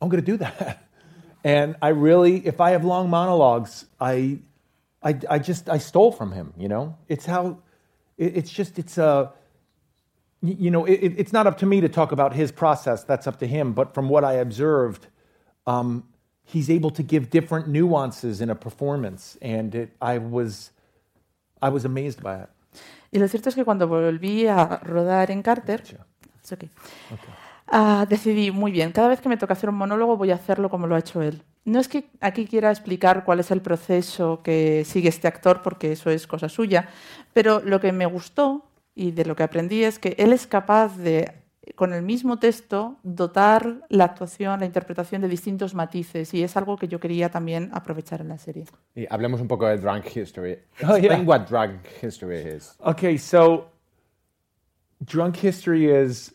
I'm 0.00 0.08
going 0.08 0.22
to 0.22 0.30
do 0.32 0.36
that. 0.38 0.84
And 1.44 1.76
I 1.80 1.88
really, 1.88 2.46
if 2.46 2.60
I 2.60 2.70
have 2.70 2.84
long 2.84 3.08
monologues, 3.10 3.86
I, 4.00 4.38
I, 5.02 5.18
I 5.30 5.38
just, 5.38 5.68
I 5.68 5.78
stole 5.78 6.12
from 6.12 6.32
him. 6.32 6.52
You 6.56 6.68
know, 6.68 6.96
it's 7.08 7.26
how, 7.26 7.58
it, 8.16 8.36
it's 8.36 8.50
just, 8.50 8.78
it's 8.78 8.98
a, 8.98 9.32
you 10.42 10.70
know, 10.70 10.84
it, 10.84 11.14
it's 11.16 11.32
not 11.32 11.46
up 11.46 11.58
to 11.58 11.66
me 11.66 11.80
to 11.80 11.88
talk 11.88 12.12
about 12.12 12.34
his 12.34 12.52
process. 12.52 13.04
That's 13.04 13.26
up 13.26 13.38
to 13.38 13.46
him. 13.46 13.72
But 13.72 13.94
from 13.94 14.08
what 14.08 14.24
I 14.24 14.34
observed, 14.34 15.06
um, 15.66 16.04
he's 16.44 16.70
able 16.70 16.90
to 16.90 17.02
give 17.02 17.30
different 17.30 17.68
nuances 17.68 18.40
in 18.40 18.50
a 18.50 18.54
performance, 18.54 19.36
and 19.42 19.74
it, 19.74 19.90
I 20.00 20.18
was, 20.18 20.70
I 21.60 21.68
was 21.68 21.84
amazed 21.84 22.22
by 22.22 22.40
it. 22.40 22.48
Y 23.12 23.18
lo 23.18 23.26
cierto 23.26 23.48
es 23.48 23.54
que 23.54 23.64
cuando 23.64 23.86
volví 23.86 24.46
a 24.46 24.80
rodar 24.84 25.30
en 25.30 25.42
Carter, 25.42 25.82
It's 26.40 26.52
okay. 26.52 26.70
Ah, 27.70 28.06
decidí, 28.08 28.50
muy 28.50 28.72
bien, 28.72 28.92
cada 28.92 29.08
vez 29.08 29.20
que 29.20 29.28
me 29.28 29.36
toca 29.36 29.52
hacer 29.52 29.68
un 29.68 29.76
monólogo 29.76 30.16
voy 30.16 30.30
a 30.30 30.36
hacerlo 30.36 30.70
como 30.70 30.86
lo 30.86 30.94
ha 30.94 31.00
hecho 31.00 31.20
él. 31.20 31.42
No 31.64 31.78
es 31.78 31.88
que 31.88 32.08
aquí 32.20 32.46
quiera 32.46 32.70
explicar 32.70 33.24
cuál 33.24 33.40
es 33.40 33.50
el 33.50 33.60
proceso 33.60 34.40
que 34.42 34.84
sigue 34.86 35.10
este 35.10 35.28
actor, 35.28 35.60
porque 35.62 35.92
eso 35.92 36.08
es 36.08 36.26
cosa 36.26 36.48
suya, 36.48 36.88
pero 37.34 37.60
lo 37.60 37.78
que 37.78 37.92
me 37.92 38.06
gustó 38.06 38.64
y 38.94 39.10
de 39.10 39.26
lo 39.26 39.36
que 39.36 39.42
aprendí 39.42 39.84
es 39.84 39.98
que 39.98 40.14
él 40.18 40.32
es 40.32 40.46
capaz 40.46 40.96
de, 40.96 41.30
con 41.74 41.92
el 41.92 42.02
mismo 42.02 42.38
texto, 42.38 42.96
dotar 43.02 43.82
la 43.90 44.04
actuación, 44.04 44.60
la 44.60 44.66
interpretación 44.66 45.20
de 45.20 45.28
distintos 45.28 45.74
matices, 45.74 46.32
y 46.32 46.42
es 46.42 46.56
algo 46.56 46.78
que 46.78 46.88
yo 46.88 46.98
quería 46.98 47.28
también 47.30 47.70
aprovechar 47.74 48.22
en 48.22 48.28
la 48.28 48.38
serie. 48.38 48.64
Y 48.94 49.06
hablemos 49.10 49.42
un 49.42 49.46
poco 49.46 49.66
de 49.66 49.76
drunk 49.76 50.06
history. 50.16 50.58
Oh, 50.84 50.96
yeah. 50.96 50.96
Explain 50.96 51.28
what 51.28 51.40
drunk 51.48 51.86
history 52.02 52.38
is. 52.38 52.74
Okay, 52.80 53.18
so 53.18 53.66
drunk 55.00 55.36
history 55.36 55.90
is 55.90 56.32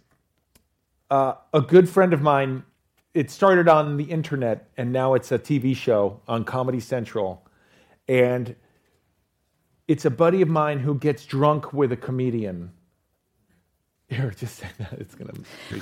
uh, 1.13 1.35
a 1.53 1.61
good 1.61 1.87
friend 1.87 2.11
of 2.13 2.21
mine. 2.21 2.63
It 3.13 3.29
started 3.29 3.67
on 3.67 3.97
the 3.97 4.05
internet, 4.05 4.57
and 4.77 4.91
now 4.91 5.13
it's 5.13 5.31
a 5.31 5.37
TV 5.37 5.75
show 5.75 6.19
on 6.27 6.43
Comedy 6.43 6.79
Central, 6.79 7.45
and 8.07 8.55
it's 9.87 10.05
a 10.05 10.09
buddy 10.09 10.41
of 10.41 10.49
mine 10.49 10.79
who 10.79 10.97
gets 10.97 11.25
drunk 11.25 11.71
with 11.71 11.91
a 11.91 11.97
comedian. 11.97 12.71
Here, 14.09 14.31
just 14.31 14.55
say 14.55 14.69
that. 14.79 14.93
It's 14.93 15.13
gonna. 15.13 15.33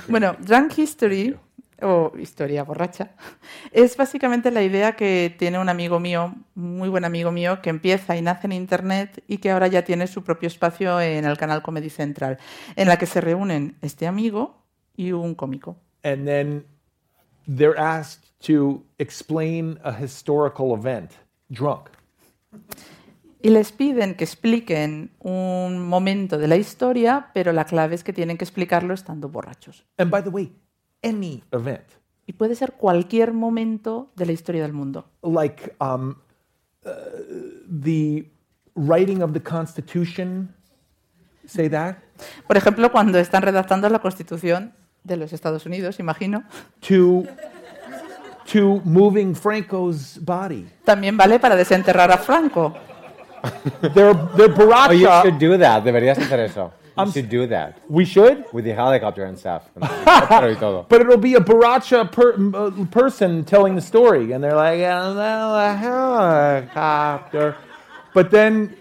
Bueno, 0.10 0.36
Drunk 0.44 0.74
History, 0.74 1.38
o 1.82 2.12
historia 2.20 2.66
borracha, 2.66 3.12
es 3.72 3.96
básicamente 3.96 4.52
la 4.52 4.62
idea 4.64 4.98
que 4.98 5.34
tiene 5.40 5.58
un 5.58 5.70
amigo 5.70 6.02
mío, 6.02 6.36
muy 6.56 6.90
buen 6.90 7.06
amigo 7.06 7.32
mío, 7.32 7.62
que 7.62 7.70
empieza 7.70 8.18
y 8.18 8.22
nace 8.22 8.48
en 8.48 8.52
Internet 8.52 9.24
y 9.30 9.38
que 9.38 9.52
ahora 9.52 9.68
ya 9.68 9.84
tiene 9.84 10.08
su 10.08 10.26
propio 10.26 10.48
espacio 10.48 11.00
en 11.00 11.24
el 11.24 11.38
canal 11.38 11.62
Comedy 11.62 11.90
Central, 11.90 12.38
en 12.76 12.90
la 12.90 12.98
que 12.98 13.06
se 13.06 13.22
reúnen 13.22 13.78
este 13.82 14.08
amigo 14.08 14.61
y 15.02 15.12
un 15.12 15.36
cómico. 15.36 15.76
and 16.04 16.26
then 16.26 16.64
they're 17.48 17.78
asked 17.78 18.32
to 18.40 18.84
explain 18.98 19.78
a 19.84 19.92
historical 19.92 20.74
event 20.74 21.12
drunk. 21.50 21.90
Y 23.44 23.50
les 23.50 23.72
piden 23.72 24.16
que 24.16 24.24
expliquen 24.24 25.12
un 25.20 25.80
momento 25.88 26.38
de 26.38 26.48
la 26.48 26.56
historia, 26.58 27.30
pero 27.34 27.52
la 27.54 27.66
clave 27.66 27.96
es 27.96 28.04
que 28.04 28.14
tienen 28.14 28.38
que 28.38 28.44
explicarlo 28.44 28.94
estando 28.94 29.30
borrachos. 29.30 29.86
And 29.98 30.12
by 30.12 30.24
the 30.24 30.30
way, 30.30 30.54
any 31.04 31.44
event. 31.52 31.86
Y 32.28 32.34
puede 32.34 32.56
ser 32.56 32.74
cualquier 32.74 33.34
momento 33.34 34.12
de 34.16 34.26
la 34.28 34.32
historia 34.32 34.62
del 34.62 34.74
mundo. 34.74 35.06
like 35.24 35.76
um, 35.80 36.16
uh, 36.86 36.92
the 37.68 38.26
writing 38.76 39.22
of 39.22 39.34
the 39.34 39.42
Constitution. 39.42 40.54
Say 41.48 41.70
that 41.70 41.98
Por 42.48 42.56
ejemplo, 42.58 42.92
cuando 42.92 43.18
están 43.18 43.42
redactando 43.42 43.90
la 43.90 44.00
Constitución 44.00 44.74
de 45.04 45.18
los 45.18 45.34
Estados 45.34 45.66
Unidos, 45.66 46.00
imagino, 46.00 46.44
to 46.82 47.26
to 48.52 48.82
moving 48.84 49.34
Franco's 49.36 50.18
body. 50.20 50.68
también 50.84 51.16
vale 51.18 51.40
para 51.40 51.56
desenterrar 51.56 52.12
a 52.12 52.18
Franco. 52.18 52.74
They're 53.82 54.14
they're 54.36 54.54
Oh, 54.56 54.92
you 54.92 55.08
should 55.24 55.40
do 55.40 55.58
that. 55.58 55.84
Deberías 55.84 56.18
hacer 56.18 56.40
eso. 56.42 56.72
You 56.96 57.04
I'm 57.04 57.12
should 57.12 57.30
do 57.30 57.48
that. 57.48 57.78
we 57.90 58.06
should, 58.06 58.46
With 58.52 58.66
the 58.66 58.74
helicopter 58.74 59.24
and 59.24 59.38
stuff. 59.40 59.64
Con 59.74 59.84
el 59.84 59.90
helicóptero 59.90 60.52
y 60.56 60.60
todo. 60.60 60.86
but 60.90 61.02
it'll 61.02 61.18
be 61.18 61.36
a 61.36 61.40
Baracha 61.40 62.12
per, 62.12 62.34
uh, 62.54 62.86
person 62.92 63.44
telling 63.46 63.76
the 63.76 63.82
story, 63.82 64.34
and 64.34 64.44
they're 64.44 64.56
like, 64.56 64.82
"Oh, 64.82 65.14
no, 65.14 65.56
a 65.56 65.74
helicopter," 65.74 67.56
but 68.14 68.30
then 68.30 68.76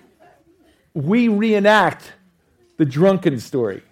we 0.92 1.28
reenact 1.28 2.12
the 2.80 2.86
drunken 2.86 3.34
story. 3.34 3.82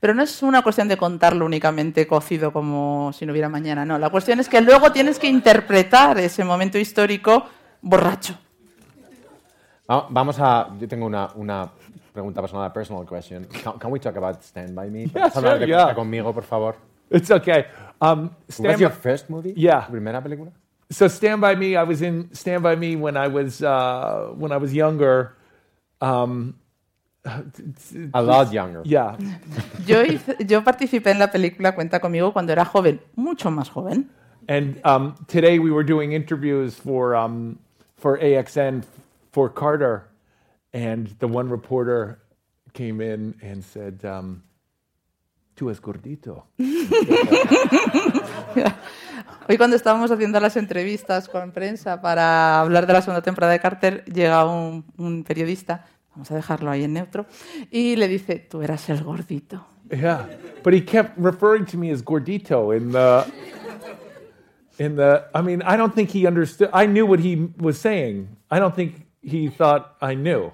Pero 0.00 0.12
no 0.12 0.22
es 0.22 0.42
una 0.42 0.60
cuestión 0.62 0.86
de 0.86 0.98
contarlo 0.98 1.46
únicamente 1.46 2.06
cocido 2.06 2.52
como 2.52 3.10
si 3.14 3.24
no 3.24 3.32
hubiera 3.32 3.48
mañana, 3.48 3.86
no. 3.86 3.98
La 3.98 4.10
cuestión 4.10 4.38
es 4.38 4.50
que 4.50 4.60
luego 4.60 4.92
tienes 4.92 5.18
que 5.18 5.28
interpretar 5.28 6.18
ese 6.18 6.44
momento 6.44 6.76
histórico 6.76 7.46
borracho. 7.80 8.38
Va- 9.90 10.06
Vamos 10.10 10.36
a. 10.38 10.68
Yo 10.78 10.86
tengo 10.86 11.06
una, 11.06 11.30
una 11.36 11.70
pregunta 12.12 12.42
personal, 12.42 12.66
a 12.66 12.72
personal 12.72 13.06
question. 13.06 13.46
Can, 13.46 13.78
can 13.78 13.90
we 13.90 13.98
talk 13.98 14.16
about 14.16 14.42
Stand 14.42 14.74
By 14.74 14.90
Me? 14.90 15.08
¿Puedes 15.08 15.34
hablar 15.34 15.54
sure, 15.54 15.60
de 15.66 15.72
yeah. 15.72 15.94
Conmigo, 15.94 16.32
por 16.34 16.44
favor? 16.44 16.76
It's 17.10 17.30
okay. 17.30 17.64
Um, 18.00 18.24
Was 18.46 18.56
stand 18.56 18.78
your 18.80 18.90
by- 18.90 18.96
first 18.96 19.30
movie? 19.30 19.54
Yeah. 19.56 19.86
¿Tu 19.86 19.92
primera 19.92 20.22
película? 20.22 20.50
so 20.90 21.08
Stand 21.08 21.40
by 21.40 21.56
Me. 21.56 21.76
I 21.76 21.82
was 21.84 22.02
in 22.02 22.28
Stand 22.34 22.62
by 22.62 22.76
Me 22.76 22.96
when 22.96 23.16
I 23.16 23.28
was 23.28 23.62
uh, 23.62 24.32
when 24.36 24.52
I 24.52 24.58
was 24.58 24.72
younger. 24.74 25.32
Um, 26.02 26.54
A 28.12 28.20
lot 28.22 28.50
younger. 28.52 28.82
yeah, 28.84 29.16
Yo, 29.86 30.02
hice- 30.02 30.36
yo 30.46 30.62
participé 30.64 31.10
en 31.10 31.18
la 31.18 31.30
película 31.30 31.74
Cuenta 31.74 32.00
conmigo 32.00 32.32
cuando 32.32 32.52
era 32.52 32.64
joven, 32.64 33.00
mucho 33.16 33.50
más 33.50 33.68
joven. 33.70 34.10
and 34.48 34.80
um, 34.84 35.14
today 35.26 35.58
we 35.58 35.70
were 35.70 35.84
doing 35.84 36.12
interviews 36.12 36.74
for 36.74 37.14
um, 37.14 37.58
for 37.96 38.18
AXN 38.18 38.82
for 39.32 39.52
Carter, 39.52 40.08
and 40.72 41.08
the 41.18 41.26
one 41.28 41.50
reporter 41.50 42.18
came 42.72 43.00
in 43.02 43.34
and 43.42 43.62
said, 43.62 44.02
um, 44.04 44.42
"Tú 45.54 45.68
es 45.70 45.80
gordito." 45.80 46.44
Hoy 49.48 49.56
cuando 49.56 49.76
estábamos 49.76 50.10
haciendo 50.10 50.40
las 50.40 50.56
entrevistas 50.56 51.28
con 51.28 51.52
prensa 51.52 52.00
para 52.02 52.60
hablar 52.60 52.86
de 52.86 52.92
la 52.92 53.00
segunda 53.02 53.22
temporada 53.22 53.52
de 53.52 53.60
Carter, 53.60 54.04
llega 54.04 54.44
un, 54.44 54.84
un 54.98 55.24
periodista, 55.24 55.86
vamos 56.18 56.32
a 56.32 56.34
dejarlo 56.34 56.68
ahí 56.72 56.82
en 56.82 56.94
neutro, 56.94 57.26
y 57.70 57.94
le 57.94 58.08
dice, 58.08 58.40
tú 58.40 58.60
eras 58.60 58.88
el 58.90 59.04
gordito. 59.04 59.64
Yeah, 59.88 60.26
but 60.64 60.74
he 60.74 60.84
kept 60.84 61.12
referring 61.16 61.64
to 61.66 61.78
me 61.78 61.92
as 61.92 62.02
gordito 62.04 62.76
in 62.76 62.90
the 62.90 63.24
in 64.78 64.96
the. 64.96 65.22
I 65.32 65.40
mean, 65.42 65.62
I 65.62 65.76
don't 65.76 65.94
think 65.94 66.10
he 66.10 66.26
understood. 66.26 66.70
I 66.74 66.86
knew 66.86 67.06
what 67.06 67.20
he 67.20 67.48
was 67.58 67.78
saying. 67.78 68.28
I 68.50 68.58
don't 68.58 68.74
think 68.74 69.06
he 69.22 69.48
thought 69.48 69.96
I 70.02 70.14
knew. 70.16 70.50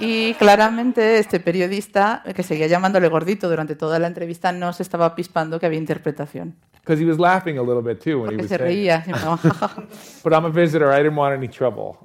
Y 0.00 0.34
claramente 0.34 1.18
este 1.18 1.38
periodista, 1.40 2.22
que 2.34 2.42
seguía 2.42 2.66
llamándole 2.66 3.08
gordito 3.08 3.48
durante 3.48 3.76
toda 3.76 3.98
la 4.00 4.08
entrevista, 4.08 4.50
no 4.50 4.72
se 4.72 4.82
estaba 4.82 5.14
pispando 5.14 5.60
que 5.60 5.66
había 5.66 5.78
interpretación. 5.78 6.56
Because 6.82 7.00
he 7.00 7.06
was 7.06 7.18
laughing 7.18 7.58
a 7.58 7.62
little 7.62 7.82
bit 7.82 8.00
too 8.02 8.22
when 8.22 8.32
he 8.32 8.36
Porque 8.36 8.42
was 8.42 8.48
se 8.48 8.56
saying. 8.58 8.70
it. 8.70 8.76
reía. 8.78 9.04
siempre 9.04 9.22
como, 9.24 9.36
"Ja, 9.36 9.50
ja, 9.50 9.68
ja". 9.68 9.82
But 10.24 10.32
I'm 10.32 10.44
a 10.46 10.50
visitor. 10.50 10.90
I 10.92 11.02
didn't 11.02 11.16
want 11.16 11.34
any 11.34 11.48
trouble. 11.48 11.98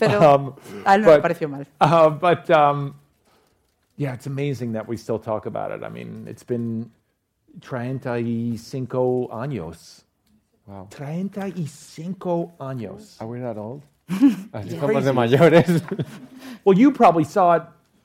Pero 0.00 0.18
Um, 0.34 0.54
a 0.84 0.94
él 0.96 1.02
no 1.02 1.08
le 1.10 1.16
but- 1.18 1.22
pareció 1.22 1.48
mal. 1.48 1.66
Uh, 1.80 2.08
but 2.10 2.50
um, 2.50 2.94
yeah, 3.96 4.12
it's 4.14 4.26
amazing 4.26 4.72
that 4.72 4.88
we 4.88 4.96
still 4.96 5.18
talk 5.18 5.46
about 5.46 5.70
it. 5.70 5.84
I 5.84 5.88
mean, 5.90 6.26
it's 6.28 6.42
been 6.42 6.90
35 7.60 9.28
años. 9.30 10.02
Wow. 10.66 10.86
35 10.90 12.52
años. 12.60 13.20
Are 13.20 13.26
we 13.28 13.40
that 13.40 13.56
old? 13.58 13.82
Así 14.52 14.78
somos 14.78 15.04
de 15.04 15.12
mayores. 15.12 15.82
Well, 16.64 16.76
you 16.76 16.90
probably 16.92 17.24
saw 17.24 17.54
it 17.56 17.62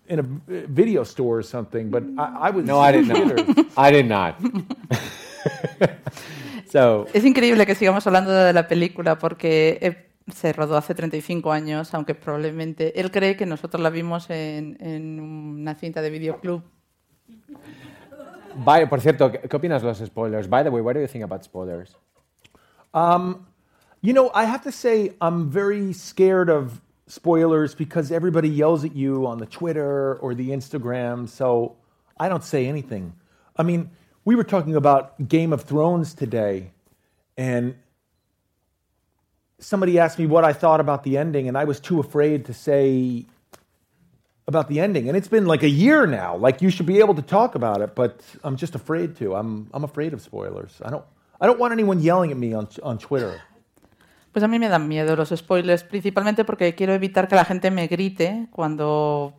in 0.08 0.20
a 0.20 0.22
uh, 0.22 0.66
video 0.70 1.04
store 1.04 1.40
or 1.40 1.44
something, 1.44 1.90
but 1.90 2.04
I, 2.18 2.48
I 2.48 2.50
was 2.52 2.66
no, 2.66 2.80
I 2.80 2.92
did 2.94 3.08
not. 3.08 3.68
I 3.78 3.92
did 3.92 4.08
not. 4.08 4.36
so, 6.72 7.06
Es 7.14 7.24
increíble 7.26 7.66
que 7.66 7.76
sigamos 7.76 8.06
hablando 8.08 8.32
de 8.32 8.54
la 8.54 8.68
película 8.68 9.18
porque 9.18 9.78
eh, 9.82 10.06
se 10.34 10.54
rodó 10.54 10.78
hace 10.78 10.96
35 10.96 11.52
años, 11.52 11.94
aunque 11.94 12.16
probablemente 12.16 13.00
él 13.00 13.12
cree 13.12 13.36
que 13.36 13.46
nosotros 13.46 13.82
la 13.82 13.90
vimos 13.90 14.30
en, 14.30 14.78
en 14.80 15.20
una 15.20 15.76
cinta 15.76 16.02
de 16.02 16.10
videoclub. 16.10 16.64
by, 18.64 18.88
por 18.88 19.02
cierto, 19.02 19.32
¿qué, 19.32 19.40
qué 19.40 19.56
opinas 19.56 19.82
de 19.82 19.88
los 19.88 19.98
spoilers? 19.98 20.48
By 20.48 20.64
the 20.64 20.70
way, 20.70 20.82
what 20.82 20.94
do 20.94 21.02
you 21.02 21.08
think 21.08 21.24
about 21.24 21.44
spoilers? 21.44 21.96
Um, 22.94 23.46
you 24.02 24.14
know, 24.14 24.32
I 24.34 24.46
have 24.46 24.64
to 24.64 24.72
say, 24.72 25.12
I'm 25.20 25.50
very 25.50 25.94
scared 25.94 26.50
of 26.50 26.82
spoilers 27.08 27.76
because 27.76 28.12
everybody 28.12 28.50
yells 28.50 28.84
at 28.84 28.96
you 28.96 29.28
on 29.28 29.38
the 29.38 29.46
Twitter 29.46 30.16
or 30.16 30.34
the 30.34 30.50
Instagram, 30.50 31.28
so 31.28 31.76
I 32.20 32.30
don't 32.30 32.44
say 32.44 32.68
anything. 32.68 33.14
I 33.58 33.64
mean, 33.64 33.90
we 34.24 34.36
were 34.36 34.44
talking 34.44 34.76
about 34.76 35.28
Game 35.28 35.54
of 35.54 35.64
Thrones 35.64 36.14
today, 36.14 36.72
and 37.38 37.76
somebody 39.60 40.00
asked 40.00 40.20
me 40.20 40.26
what 40.26 40.44
I 40.44 40.54
thought 40.54 40.80
about 40.80 41.04
the 41.04 41.18
ending, 41.18 41.48
and 41.48 41.58
I 41.58 41.64
was 41.64 41.80
too 41.80 42.00
afraid 42.00 42.46
to 42.46 42.54
say 42.54 43.26
about 44.48 44.68
the 44.68 44.80
ending. 44.80 45.08
And 45.08 45.18
it's 45.18 45.28
been 45.28 45.46
like 45.46 45.64
a 45.64 45.70
year 45.70 46.06
now. 46.06 46.36
Like 46.36 46.62
you 46.62 46.70
should 46.70 46.86
be 46.86 47.00
able 47.00 47.16
to 47.16 47.22
talk 47.22 47.56
about 47.56 47.82
it, 47.82 47.96
but 47.96 48.22
I'm 48.44 48.56
just 48.56 48.76
afraid 48.76 49.16
to. 49.18 49.36
I'm, 49.36 49.70
I'm 49.74 49.84
afraid 49.84 50.14
of 50.14 50.22
spoilers. 50.22 50.82
I 50.84 50.90
don't, 50.90 51.04
I 51.42 51.48
don't 51.48 51.60
want 51.60 51.74
anyone 51.74 52.02
yelling 52.02 52.32
at 52.32 52.38
me 52.38 52.54
on, 52.54 52.68
on 52.84 52.98
Twitter. 52.98 53.42
Pues 54.32 54.44
a 54.44 54.48
mí 54.48 54.60
me 54.60 54.68
dan 54.68 54.88
miedo 54.90 55.16
los 55.16 55.30
spoilers, 55.30 55.84
principalmente 55.84 56.44
porque 56.44 56.76
quiero 56.76 56.94
evitar 56.94 57.30
que 57.30 57.36
la 57.36 57.46
gente 57.46 57.72
me 57.72 57.88
grite 57.88 58.48
cuando 58.52 59.34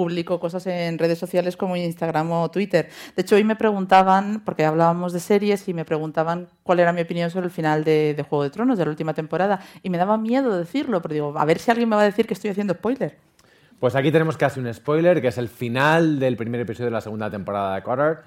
publico 0.00 0.40
cosas 0.40 0.66
en 0.66 0.96
redes 0.96 1.18
sociales 1.18 1.58
como 1.58 1.76
Instagram 1.76 2.32
o 2.32 2.50
Twitter. 2.50 2.88
De 3.14 3.20
hecho, 3.20 3.34
hoy 3.36 3.44
me 3.44 3.54
preguntaban, 3.54 4.40
porque 4.46 4.64
hablábamos 4.64 5.12
de 5.12 5.20
series, 5.20 5.68
y 5.68 5.74
me 5.74 5.84
preguntaban 5.84 6.48
cuál 6.62 6.80
era 6.80 6.90
mi 6.94 7.02
opinión 7.02 7.28
sobre 7.30 7.44
el 7.44 7.52
final 7.52 7.84
de, 7.84 8.14
de 8.14 8.22
Juego 8.22 8.44
de 8.44 8.48
Tronos, 8.48 8.78
de 8.78 8.86
la 8.86 8.90
última 8.90 9.12
temporada. 9.12 9.60
Y 9.82 9.90
me 9.90 9.98
daba 9.98 10.16
miedo 10.16 10.56
decirlo, 10.56 11.02
pero 11.02 11.12
digo, 11.12 11.34
a 11.36 11.44
ver 11.44 11.58
si 11.58 11.70
alguien 11.70 11.90
me 11.90 11.96
va 11.96 12.02
a 12.02 12.06
decir 12.06 12.26
que 12.26 12.32
estoy 12.32 12.48
haciendo 12.48 12.72
spoiler. 12.72 13.18
Pues 13.78 13.94
aquí 13.94 14.10
tenemos 14.10 14.38
casi 14.38 14.58
un 14.58 14.72
spoiler, 14.72 15.20
que 15.20 15.28
es 15.28 15.36
el 15.36 15.48
final 15.50 16.18
del 16.18 16.38
primer 16.38 16.62
episodio 16.62 16.86
de 16.86 16.92
la 16.92 17.02
segunda 17.02 17.28
temporada 17.28 17.74
de 17.74 17.82
Carter. 17.82 18.18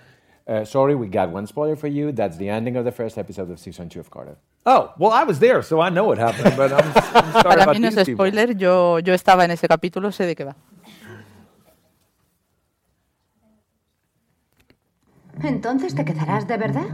Uh, 0.45 0.63
sorry, 0.65 0.93
we 0.93 1.07
got 1.07 1.33
one 1.33 1.47
spoiler 1.47 1.75
for 1.75 1.89
you. 1.89 2.11
That's 2.11 2.37
the 2.37 2.49
ending 2.49 2.77
of 2.77 2.83
the 2.85 2.91
first 2.91 3.17
episode 3.17 3.49
of 3.51 3.57
season 3.59 3.89
two 3.89 3.99
of 3.99 4.11
Carter. 4.11 4.35
Oh, 4.65 4.91
well, 4.99 5.11
I 5.11 5.23
was 5.25 5.39
there, 5.39 5.63
so 5.63 5.81
I 5.81 5.89
know 5.89 6.05
what 6.05 6.19
happened, 6.19 6.55
but 6.55 6.71
I'm, 6.71 6.85
I'm 7.15 7.31
sorry 7.31 7.43
Para 7.43 7.63
about 7.63 7.75
mí 7.75 7.81
no 7.81 7.87
es 7.87 7.95
people. 7.95 8.13
spoiler, 8.13 8.55
yo, 8.55 8.99
yo 8.99 9.13
estaba 9.13 9.45
en 9.45 9.51
ese 9.51 9.67
capítulo, 9.67 10.11
sé 10.11 10.25
de 10.25 10.35
qué 10.35 10.43
va. 10.43 10.55
Entonces 15.43 15.93
te 15.95 16.05
quedarás 16.05 16.47
de 16.47 16.57
verdad. 16.57 16.87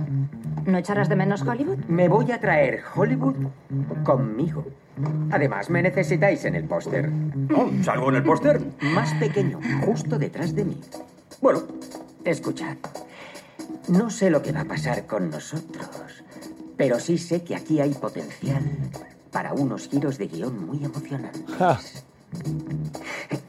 ¿No 0.66 0.78
echarás 0.78 1.10
de 1.10 1.16
menos 1.16 1.42
Hollywood? 1.42 1.78
Me 1.88 2.08
voy 2.10 2.32
a 2.32 2.40
traer 2.40 2.82
Hollywood 2.96 3.36
conmigo. 4.04 4.66
Además, 5.32 5.70
me 5.70 5.82
necesitáis 5.82 6.44
en 6.46 6.56
el 6.56 6.66
póster. 6.66 7.10
Oh, 7.56 7.70
¿Salgo 7.84 8.10
en 8.10 8.16
el 8.18 8.24
póster? 8.24 8.62
Más 8.94 9.14
pequeño, 9.16 9.60
justo 9.86 10.20
detrás 10.20 10.54
de 10.54 10.66
mí. 10.66 10.80
Bueno, 11.42 11.64
escuchad. 12.26 12.76
No 13.88 14.10
sé 14.10 14.30
lo 14.30 14.42
que 14.42 14.52
va 14.52 14.62
a 14.62 14.66
pasar 14.66 15.08
con 15.08 15.30
nosotros, 15.30 16.24
pero 16.78 17.00
sí 17.00 17.18
sé 17.18 17.44
que 17.44 17.56
aquí 17.56 17.80
hay 17.80 17.94
potencial 17.94 18.64
para 19.32 19.54
unos 19.54 19.88
giros 19.88 20.18
de 20.18 20.28
guion 20.28 20.66
muy 20.68 20.84
emocionantes. 20.84 22.04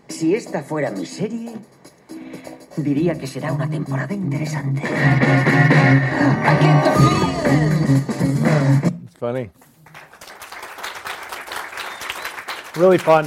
Si 0.08 0.34
esta 0.34 0.62
fuera 0.62 0.90
mi 0.90 1.04
serie, 1.06 1.54
diría 2.76 3.18
que 3.18 3.26
será 3.26 3.52
una 3.52 3.68
temporada 3.68 4.14
interesante. 4.14 4.82
It's 9.04 9.16
funny. 9.18 9.50
Really 12.76 12.98
fun. 12.98 13.26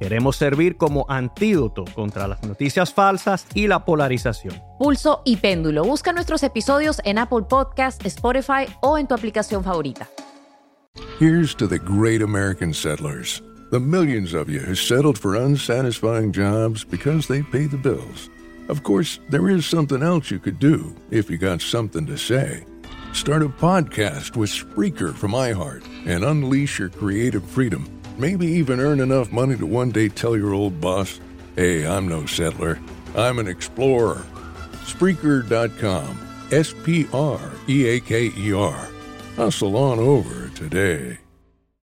Queremos 0.00 0.36
servir 0.36 0.76
como 0.76 1.06
antídoto 1.08 1.84
contra 1.94 2.26
las 2.26 2.42
noticias 2.42 2.92
falsas 2.92 3.46
y 3.54 3.68
la 3.68 3.84
polarización. 3.84 4.60
Pulso 4.78 5.22
y 5.24 5.36
Péndulo. 5.36 5.84
Busca 5.84 6.12
nuestros 6.12 6.42
episodios 6.42 7.00
en 7.04 7.18
Apple 7.18 7.42
Podcast, 7.48 8.04
Spotify 8.04 8.66
o 8.80 8.98
en 8.98 9.06
tu 9.06 9.14
aplicación 9.14 9.62
favorita. 9.62 10.08
Here's 11.20 11.54
to 11.54 11.66
the 11.68 11.78
great 11.78 12.20
American 12.20 12.74
settlers, 12.74 13.42
the 13.70 13.78
millions 13.78 14.34
of 14.34 14.48
you 14.48 14.60
who 14.60 14.74
settled 14.74 15.18
for 15.18 15.36
unsatisfying 15.36 16.32
jobs 16.32 16.84
because 16.84 17.28
they 17.28 17.42
pay 17.42 17.66
the 17.66 17.76
bills. 17.76 18.28
Of 18.68 18.82
course, 18.82 19.20
there 19.30 19.48
is 19.48 19.66
something 19.66 20.02
else 20.02 20.30
you 20.30 20.38
could 20.38 20.58
do 20.58 20.94
if 21.10 21.30
you 21.30 21.38
got 21.38 21.60
something 21.60 22.06
to 22.06 22.16
say. 22.16 22.64
Start 23.12 23.42
a 23.42 23.48
podcast 23.48 24.36
with 24.36 24.50
Spreaker 24.50 25.14
from 25.14 25.32
iHeart 25.32 25.84
and 26.06 26.24
unleash 26.24 26.78
your 26.78 26.88
creative 26.88 27.44
freedom. 27.44 27.84
Maybe 28.18 28.46
even 28.46 28.78
earn 28.78 29.00
enough 29.00 29.32
money 29.32 29.56
to 29.56 29.64
one 29.66 29.90
day 29.90 30.08
tell 30.08 30.36
your 30.36 30.52
old 30.52 30.80
boss, 30.80 31.18
hey, 31.56 31.86
I'm 31.86 32.06
no 32.06 32.26
settler, 32.26 32.78
I'm 33.16 33.38
an 33.38 33.48
explorer. 33.48 34.22
Spreaker.com. 34.84 36.18
S 36.50 36.74
P 36.84 37.06
R 37.14 37.40
E 37.66 37.86
A 37.88 38.00
K 38.00 38.30
E 38.36 38.52
R. 38.52 38.76
Hustle 39.36 39.74
on 39.74 39.98
over 39.98 40.50
today. 40.54 41.18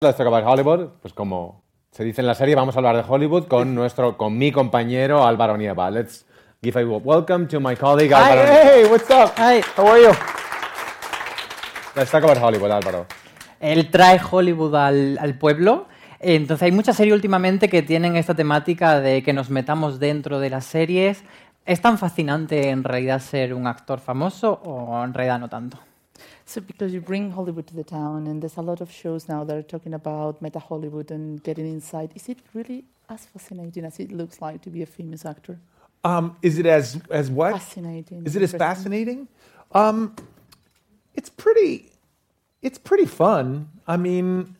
Let's 0.01 0.19
talk 0.19 0.27
about 0.27 0.43
Hollywood. 0.43 0.91
Pues 1.01 1.11
como 1.13 1.63
se 1.91 2.03
dice 2.03 2.21
en 2.21 2.27
la 2.27 2.35
serie, 2.35 2.53
vamos 2.53 2.75
a 2.75 2.79
hablar 2.79 2.95
de 2.95 3.03
Hollywood 3.07 3.47
con 3.47 3.73
nuestro, 3.73 4.15
con 4.15 4.37
mi 4.37 4.51
compañero 4.51 5.25
Álvaro 5.25 5.57
Nieva. 5.57 5.89
Let's 5.89 6.25
give 6.61 6.79
a 6.79 6.85
welcome 6.85 7.47
to 7.47 7.59
my 7.59 7.75
colleague 7.75 8.13
Álvaro. 8.13 8.43
Nieva. 8.43 8.63
Hey, 8.63 8.85
what's 8.85 9.09
up? 9.09 9.33
Hi. 9.39 9.63
How 9.75 9.87
are 9.87 10.01
you? 10.01 10.11
Let's 11.95 12.11
talk 12.11 12.23
about 12.23 12.37
Hollywood, 12.37 12.69
Álvaro. 12.69 13.07
Él 13.59 13.89
trae 13.89 14.19
Hollywood 14.19 14.75
al, 14.75 15.17
al 15.17 15.33
pueblo. 15.39 15.87
Entonces 16.19 16.63
hay 16.63 16.71
muchas 16.71 16.97
series 16.97 17.13
últimamente 17.13 17.69
que 17.69 17.81
tienen 17.81 18.15
esta 18.15 18.35
temática 18.35 18.99
de 18.99 19.23
que 19.23 19.33
nos 19.33 19.49
metamos 19.49 19.99
dentro 19.99 20.39
de 20.39 20.49
las 20.49 20.65
series. 20.65 21.23
¿Es 21.65 21.81
tan 21.81 21.97
fascinante 21.97 22.69
en 22.69 22.83
realidad 22.83 23.21
ser 23.21 23.53
un 23.53 23.67
actor 23.67 23.99
famoso 23.99 24.59
o 24.63 25.03
en 25.03 25.13
realidad 25.13 25.39
no 25.39 25.49
tanto? 25.49 25.77
So 26.45 26.61
because 26.61 26.91
you 26.91 27.01
bring 27.01 27.31
Hollywood 27.31 27.65
to 27.65 27.75
the 27.75 27.83
town, 27.83 28.27
and 28.27 28.41
there's 28.41 28.57
a 28.57 28.61
lot 28.61 28.81
of 28.81 28.91
shows 28.91 29.29
now 29.29 29.45
that 29.45 29.55
are 29.55 29.63
talking 29.63 29.93
about 29.93 30.41
meta 30.41 30.59
Hollywood 30.59 31.11
and 31.11 31.41
getting 31.43 31.65
inside, 31.65 32.11
is 32.15 32.27
it 32.27 32.39
really 32.53 32.85
as 33.07 33.25
fascinating 33.27 33.85
as 33.85 33.99
it 33.99 34.11
looks 34.11 34.41
like 34.41 34.61
to 34.63 34.69
be 34.69 34.81
a 34.81 34.85
famous 34.85 35.25
actor? 35.25 35.59
Um, 36.03 36.37
is 36.41 36.57
it 36.57 36.65
as 36.65 36.99
as 37.11 37.29
what? 37.29 37.53
Fascinating. 37.53 38.25
Is 38.25 38.35
it 38.35 38.41
as 38.41 38.53
fascinating? 38.53 39.27
Um, 39.73 40.15
it's 41.13 41.29
pretty. 41.29 41.91
It's 42.61 42.79
pretty 42.79 43.05
fun. 43.05 43.69
I 43.87 43.97
mean, 43.97 44.55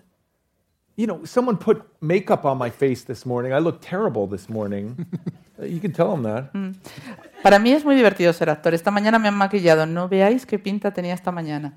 you 1.00 1.08
know, 1.08 1.24
someone 1.24 1.56
put 1.56 1.82
makeup 2.02 2.44
on 2.44 2.58
my 2.58 2.70
face 2.70 3.06
this 3.06 3.26
morning. 3.26 3.54
I 3.54 3.60
look 3.60 3.80
terrible 3.80 4.28
this 4.28 4.50
morning. 4.50 5.06
You 5.62 5.82
can 5.82 5.92
tell 5.92 6.12
them 6.12 6.24
that. 6.24 6.54
Para 7.44 7.60
mí 7.60 7.74
es 7.74 7.84
muy 7.84 7.94
divertido 7.94 8.32
ser 8.32 8.50
actor. 8.50 8.74
Esta 8.74 8.92
mañana 8.92 9.20
me 9.20 9.28
han 9.28 9.36
maquillado. 9.36 9.86
No 9.86 10.08
veáis 10.08 10.46
qué 10.46 10.58
pinta 10.58 10.94
tenía 10.94 11.14
esta 11.14 11.34
mañana. 11.34 11.74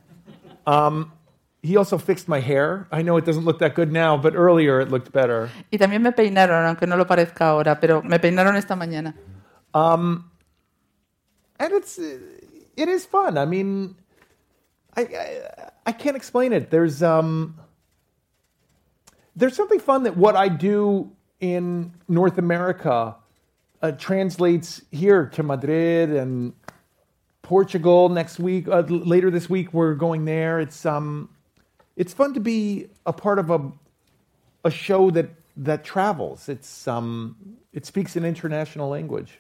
Um, 0.69 1.11
he 1.65 1.77
also 1.77 1.99
fixed 1.99 2.29
my 2.29 2.39
hair. 2.39 2.87
I 2.93 3.03
know 3.03 3.17
it 3.17 3.25
doesn't 3.25 3.45
look 3.45 3.59
that 3.59 3.75
good 3.75 3.91
now, 3.91 4.17
but 4.17 4.37
earlier 4.37 4.81
it 4.81 4.89
looked 4.89 5.11
better. 5.11 5.51
Y 5.73 5.79
también 5.79 6.01
me 6.01 6.13
peinaron, 6.13 6.65
aunque 6.65 6.87
no 6.87 6.97
lo 6.97 7.09
parezca 7.09 7.49
ahora, 7.49 7.81
pero 7.81 8.03
me 8.03 8.21
peinaron 8.21 8.55
esta 8.55 8.77
mañana. 8.77 9.17
Um, 9.75 10.31
and 11.59 11.73
it's 11.73 11.99
it 11.99 12.89
is 12.89 13.05
fun. 13.05 13.37
I 13.37 13.47
mean, 13.47 13.97
I, 14.97 15.01
I 15.01 15.71
I 15.87 15.93
can't 15.93 16.17
explain 16.17 16.53
it. 16.53 16.71
There's 16.71 17.03
um 17.03 17.57
there's 19.37 19.57
something 19.57 19.81
fun 19.81 20.05
that 20.05 20.17
what 20.17 20.37
I 20.37 20.49
do 20.49 21.11
in 21.41 21.93
North 22.09 22.39
America 22.39 23.17
uh, 23.81 23.93
translates 23.93 24.83
here 24.91 25.27
to 25.27 25.43
Madrid 25.43 26.11
and 26.11 26.53
Portugal 27.43 28.09
next 28.09 28.39
week. 28.39 28.69
Uh, 28.69 28.81
later 28.81 29.31
this 29.31 29.51
week, 29.51 29.73
we're 29.73 29.95
going 29.95 30.25
there. 30.25 30.61
It's 30.61 30.87
um, 30.87 31.29
it's 31.97 32.13
fun 32.13 32.35
to 32.35 32.41
be 32.41 32.89
a 33.05 33.13
part 33.13 33.39
of 33.39 33.51
a 33.51 33.73
a 34.65 34.71
show 34.71 35.11
that 35.11 35.31
that 35.57 35.85
travels. 35.85 36.49
It's 36.49 36.87
um, 36.87 37.37
it 37.73 37.85
speaks 37.85 38.17
an 38.17 38.25
international 38.25 38.89
language. 38.89 39.39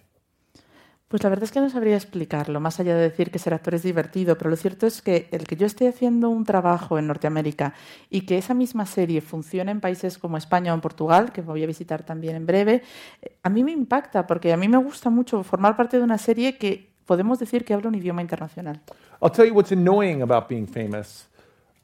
Pues 1.12 1.22
la 1.24 1.28
verdad 1.28 1.44
es 1.44 1.52
que 1.52 1.60
no 1.60 1.68
sabría 1.68 1.94
explicarlo, 1.94 2.58
más 2.58 2.80
allá 2.80 2.96
de 2.96 3.02
decir 3.02 3.30
que 3.30 3.38
ser 3.38 3.52
actor 3.52 3.74
es 3.74 3.82
divertido, 3.82 4.38
pero 4.38 4.48
lo 4.48 4.56
cierto 4.56 4.86
es 4.86 5.02
que 5.02 5.28
el 5.30 5.46
que 5.46 5.56
yo 5.56 5.66
esté 5.66 5.86
haciendo 5.86 6.30
un 6.30 6.46
trabajo 6.46 6.98
en 6.98 7.06
Norteamérica 7.06 7.74
y 8.08 8.22
que 8.22 8.38
esa 8.38 8.54
misma 8.54 8.86
serie 8.86 9.20
funcione 9.20 9.72
en 9.72 9.82
países 9.82 10.16
como 10.16 10.38
España 10.38 10.72
o 10.72 10.74
en 10.74 10.80
Portugal, 10.80 11.30
que 11.30 11.42
voy 11.42 11.62
a 11.62 11.66
visitar 11.66 12.02
también 12.02 12.36
en 12.36 12.46
breve, 12.46 12.82
eh, 13.20 13.36
a 13.42 13.50
mí 13.50 13.62
me 13.62 13.72
impacta 13.72 14.26
porque 14.26 14.54
a 14.54 14.56
mí 14.56 14.68
me 14.68 14.78
gusta 14.78 15.10
mucho 15.10 15.42
formar 15.42 15.76
parte 15.76 15.98
de 15.98 16.02
una 16.02 16.16
serie 16.16 16.56
que 16.56 16.94
podemos 17.04 17.38
decir 17.38 17.66
que 17.66 17.74
habla 17.74 17.88
un 17.88 17.94
idioma 17.94 18.22
internacional. 18.22 18.80
I'll 19.20 19.30
tell 19.30 19.46
you 19.46 19.52
what's 19.52 19.70
annoying 19.70 20.22
about 20.22 20.48
being 20.48 20.66
famous. 20.66 21.28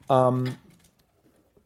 Um, 0.09 0.45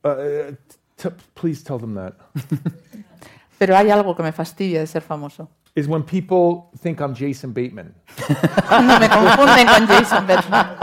uh, 0.04 0.52
t- 0.98 1.16
please 1.34 1.64
tell 1.64 1.80
them 1.80 1.96
that. 1.96 2.16
Pero 3.58 3.78
hay 3.78 3.90
algo 3.90 4.18
que 4.18 4.24
me 4.24 4.34
fastidia 4.34 4.82
de 4.82 4.88
ser 4.88 5.02
famoso. 5.02 5.48
Is 5.76 5.88
when 5.88 6.04
people 6.04 6.72
think 6.78 7.02
I'm 7.02 7.16
Jason 7.16 7.52
Bateman. 7.52 7.94
Cuando 8.18 9.00
me 9.00 9.08
confunden 9.08 9.66
con 9.66 9.88
Jason 9.88 10.26
Bateman. 10.28 10.78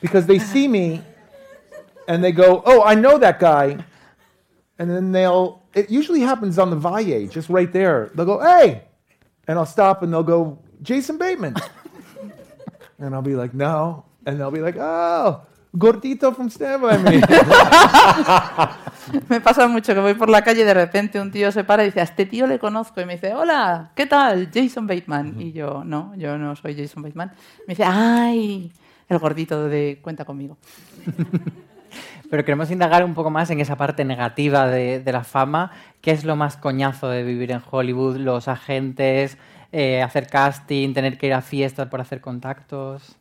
because 0.00 0.26
they 0.26 0.38
see 0.38 0.68
me 0.68 1.02
and 2.06 2.22
they 2.22 2.30
go, 2.30 2.62
"Oh, 2.66 2.82
I 2.82 2.94
know 2.94 3.18
that 3.18 3.40
guy," 3.40 3.78
and 4.78 4.90
then 4.90 5.12
they'll. 5.12 5.62
It 5.74 5.90
usually 5.90 6.20
happens 6.20 6.58
on 6.58 6.70
the 6.70 6.76
Valle, 6.76 7.26
just 7.26 7.48
right 7.48 7.72
there. 7.72 8.10
They'll 8.14 8.26
go, 8.26 8.40
"Hey," 8.40 8.84
and 9.48 9.58
I'll 9.58 9.66
stop 9.66 10.02
and 10.02 10.12
they'll 10.12 10.22
go, 10.22 10.58
"Jason 10.82 11.18
Bateman," 11.18 11.56
and 12.98 13.14
I'll 13.14 13.22
be 13.22 13.34
like, 13.34 13.54
"No," 13.54 14.04
and 14.26 14.38
they'll 14.38 14.52
be 14.52 14.60
like, 14.60 14.76
"Oh." 14.76 15.42
Gordito 15.76 16.32
By 16.32 16.48
Me. 19.28 19.40
Pasa 19.40 19.66
mucho 19.66 19.92
que 19.92 19.98
voy 19.98 20.14
por 20.14 20.30
la 20.30 20.42
calle 20.42 20.60
y 20.60 20.64
de 20.64 20.72
repente 20.72 21.20
un 21.20 21.32
tío 21.32 21.50
se 21.50 21.64
para 21.64 21.82
y 21.82 21.86
dice, 21.86 21.98
a 22.00 22.04
este 22.04 22.26
tío 22.26 22.46
le 22.46 22.60
conozco. 22.60 23.00
Y 23.00 23.06
me 23.06 23.14
dice, 23.14 23.34
hola, 23.34 23.90
¿qué 23.96 24.06
tal? 24.06 24.50
Jason 24.54 24.86
Bateman. 24.86 25.40
Y 25.40 25.50
yo, 25.50 25.82
no, 25.82 26.14
yo 26.14 26.38
no 26.38 26.54
soy 26.54 26.76
Jason 26.76 27.02
Bateman. 27.02 27.32
Me 27.66 27.74
dice, 27.74 27.82
ay, 27.84 28.70
el 29.08 29.18
gordito 29.18 29.68
de 29.68 29.98
cuenta 30.00 30.24
conmigo. 30.24 30.56
Pero 32.30 32.44
queremos 32.44 32.70
indagar 32.70 33.04
un 33.04 33.14
poco 33.14 33.30
más 33.30 33.50
en 33.50 33.60
esa 33.60 33.76
parte 33.76 34.04
negativa 34.04 34.68
de, 34.68 35.00
de 35.00 35.12
la 35.12 35.24
fama. 35.24 35.72
¿Qué 36.00 36.12
es 36.12 36.24
lo 36.24 36.36
más 36.36 36.56
coñazo 36.56 37.08
de 37.08 37.24
vivir 37.24 37.50
en 37.50 37.60
Hollywood? 37.68 38.18
Los 38.18 38.46
agentes, 38.46 39.38
eh, 39.72 40.02
hacer 40.02 40.28
casting, 40.28 40.94
tener 40.94 41.18
que 41.18 41.26
ir 41.26 41.34
a 41.34 41.42
fiestas 41.42 41.88
por 41.88 42.00
hacer 42.00 42.20
contactos. 42.20 43.18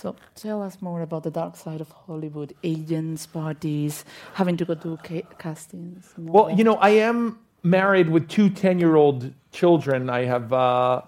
So 0.00 0.14
tell 0.36 0.62
us 0.62 0.80
more 0.80 1.02
about 1.02 1.24
the 1.24 1.30
dark 1.32 1.56
side 1.56 1.80
of 1.80 1.90
Hollywood, 1.90 2.54
agents, 2.62 3.26
parties, 3.26 4.04
having 4.34 4.56
to 4.58 4.64
go 4.64 4.74
to 4.76 4.96
ca- 4.98 5.26
castings. 5.38 6.14
Well, 6.16 6.48
you 6.52 6.62
know, 6.62 6.76
I 6.76 6.90
am 6.90 7.40
married 7.64 8.08
with 8.08 8.28
two 8.28 8.48
10 8.48 8.78
year 8.78 8.94
old 8.94 9.34
children. 9.50 10.08
I 10.08 10.24
have 10.24 10.52
uh, 10.52 11.02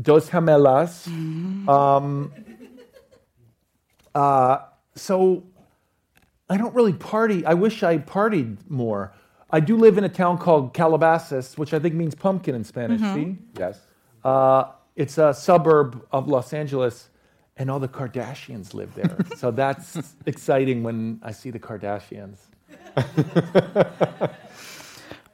dos 0.00 0.28
gemelas. 0.30 1.06
Um, 1.68 2.32
uh, 4.16 4.58
so 4.96 5.44
I 6.50 6.56
don't 6.56 6.74
really 6.74 6.94
party. 6.94 7.46
I 7.46 7.54
wish 7.54 7.84
I 7.84 7.98
partied 7.98 8.68
more. 8.68 9.12
I 9.48 9.60
do 9.60 9.76
live 9.76 9.96
in 9.96 10.02
a 10.02 10.08
town 10.08 10.38
called 10.38 10.74
Calabasas, 10.74 11.56
which 11.56 11.72
I 11.72 11.78
think 11.78 11.94
means 11.94 12.16
pumpkin 12.16 12.56
in 12.56 12.64
Spanish. 12.64 13.00
See? 13.14 13.38
Yes. 13.56 13.78
Uh, 14.24 14.72
it's 14.96 15.18
a 15.18 15.32
suburb 15.32 16.04
of 16.10 16.26
Los 16.26 16.52
Angeles, 16.52 17.10
and 17.56 17.70
all 17.70 17.78
the 17.78 17.88
Kardashians 17.88 18.74
live 18.74 18.94
there. 18.94 19.16
so 19.36 19.50
that's 19.50 20.14
exciting 20.26 20.82
when 20.82 21.20
I 21.22 21.32
see 21.32 21.50
the 21.50 21.58
Kardashians. 21.58 22.38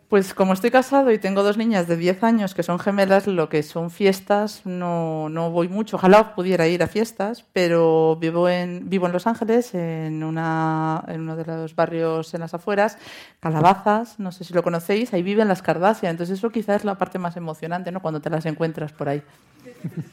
Pues 0.08 0.32
como 0.32 0.54
estoy 0.54 0.70
casado 0.70 1.12
y 1.12 1.18
tengo 1.18 1.42
dos 1.42 1.58
niñas 1.58 1.86
de 1.86 1.98
10 1.98 2.22
años 2.22 2.54
que 2.54 2.62
son 2.62 2.78
gemelas, 2.78 3.26
lo 3.26 3.50
que 3.50 3.62
son 3.62 3.90
fiestas 3.90 4.62
no, 4.64 5.28
no 5.28 5.50
voy 5.50 5.68
mucho. 5.68 5.96
Ojalá 5.96 6.34
pudiera 6.34 6.66
ir 6.66 6.82
a 6.82 6.86
fiestas, 6.86 7.44
pero 7.52 8.16
vivo 8.16 8.48
en, 8.48 8.88
vivo 8.88 9.04
en 9.04 9.12
Los 9.12 9.26
Ángeles, 9.26 9.74
en, 9.74 10.24
una, 10.24 11.04
en 11.08 11.20
uno 11.20 11.36
de 11.36 11.44
los 11.44 11.76
barrios 11.76 12.32
en 12.32 12.40
las 12.40 12.54
afueras, 12.54 12.96
Calabazas, 13.40 14.18
no 14.18 14.32
sé 14.32 14.44
si 14.44 14.54
lo 14.54 14.62
conocéis, 14.62 15.12
ahí 15.12 15.22
viven 15.22 15.46
las 15.46 15.60
Kardashian. 15.60 16.12
Entonces 16.12 16.38
eso 16.38 16.48
quizás 16.48 16.76
es 16.76 16.84
la 16.86 16.96
parte 16.96 17.18
más 17.18 17.36
emocionante, 17.36 17.92
¿no? 17.92 18.00
Cuando 18.00 18.22
te 18.22 18.30
las 18.30 18.46
encuentras 18.46 18.92
por 18.92 19.10
ahí. 19.10 19.22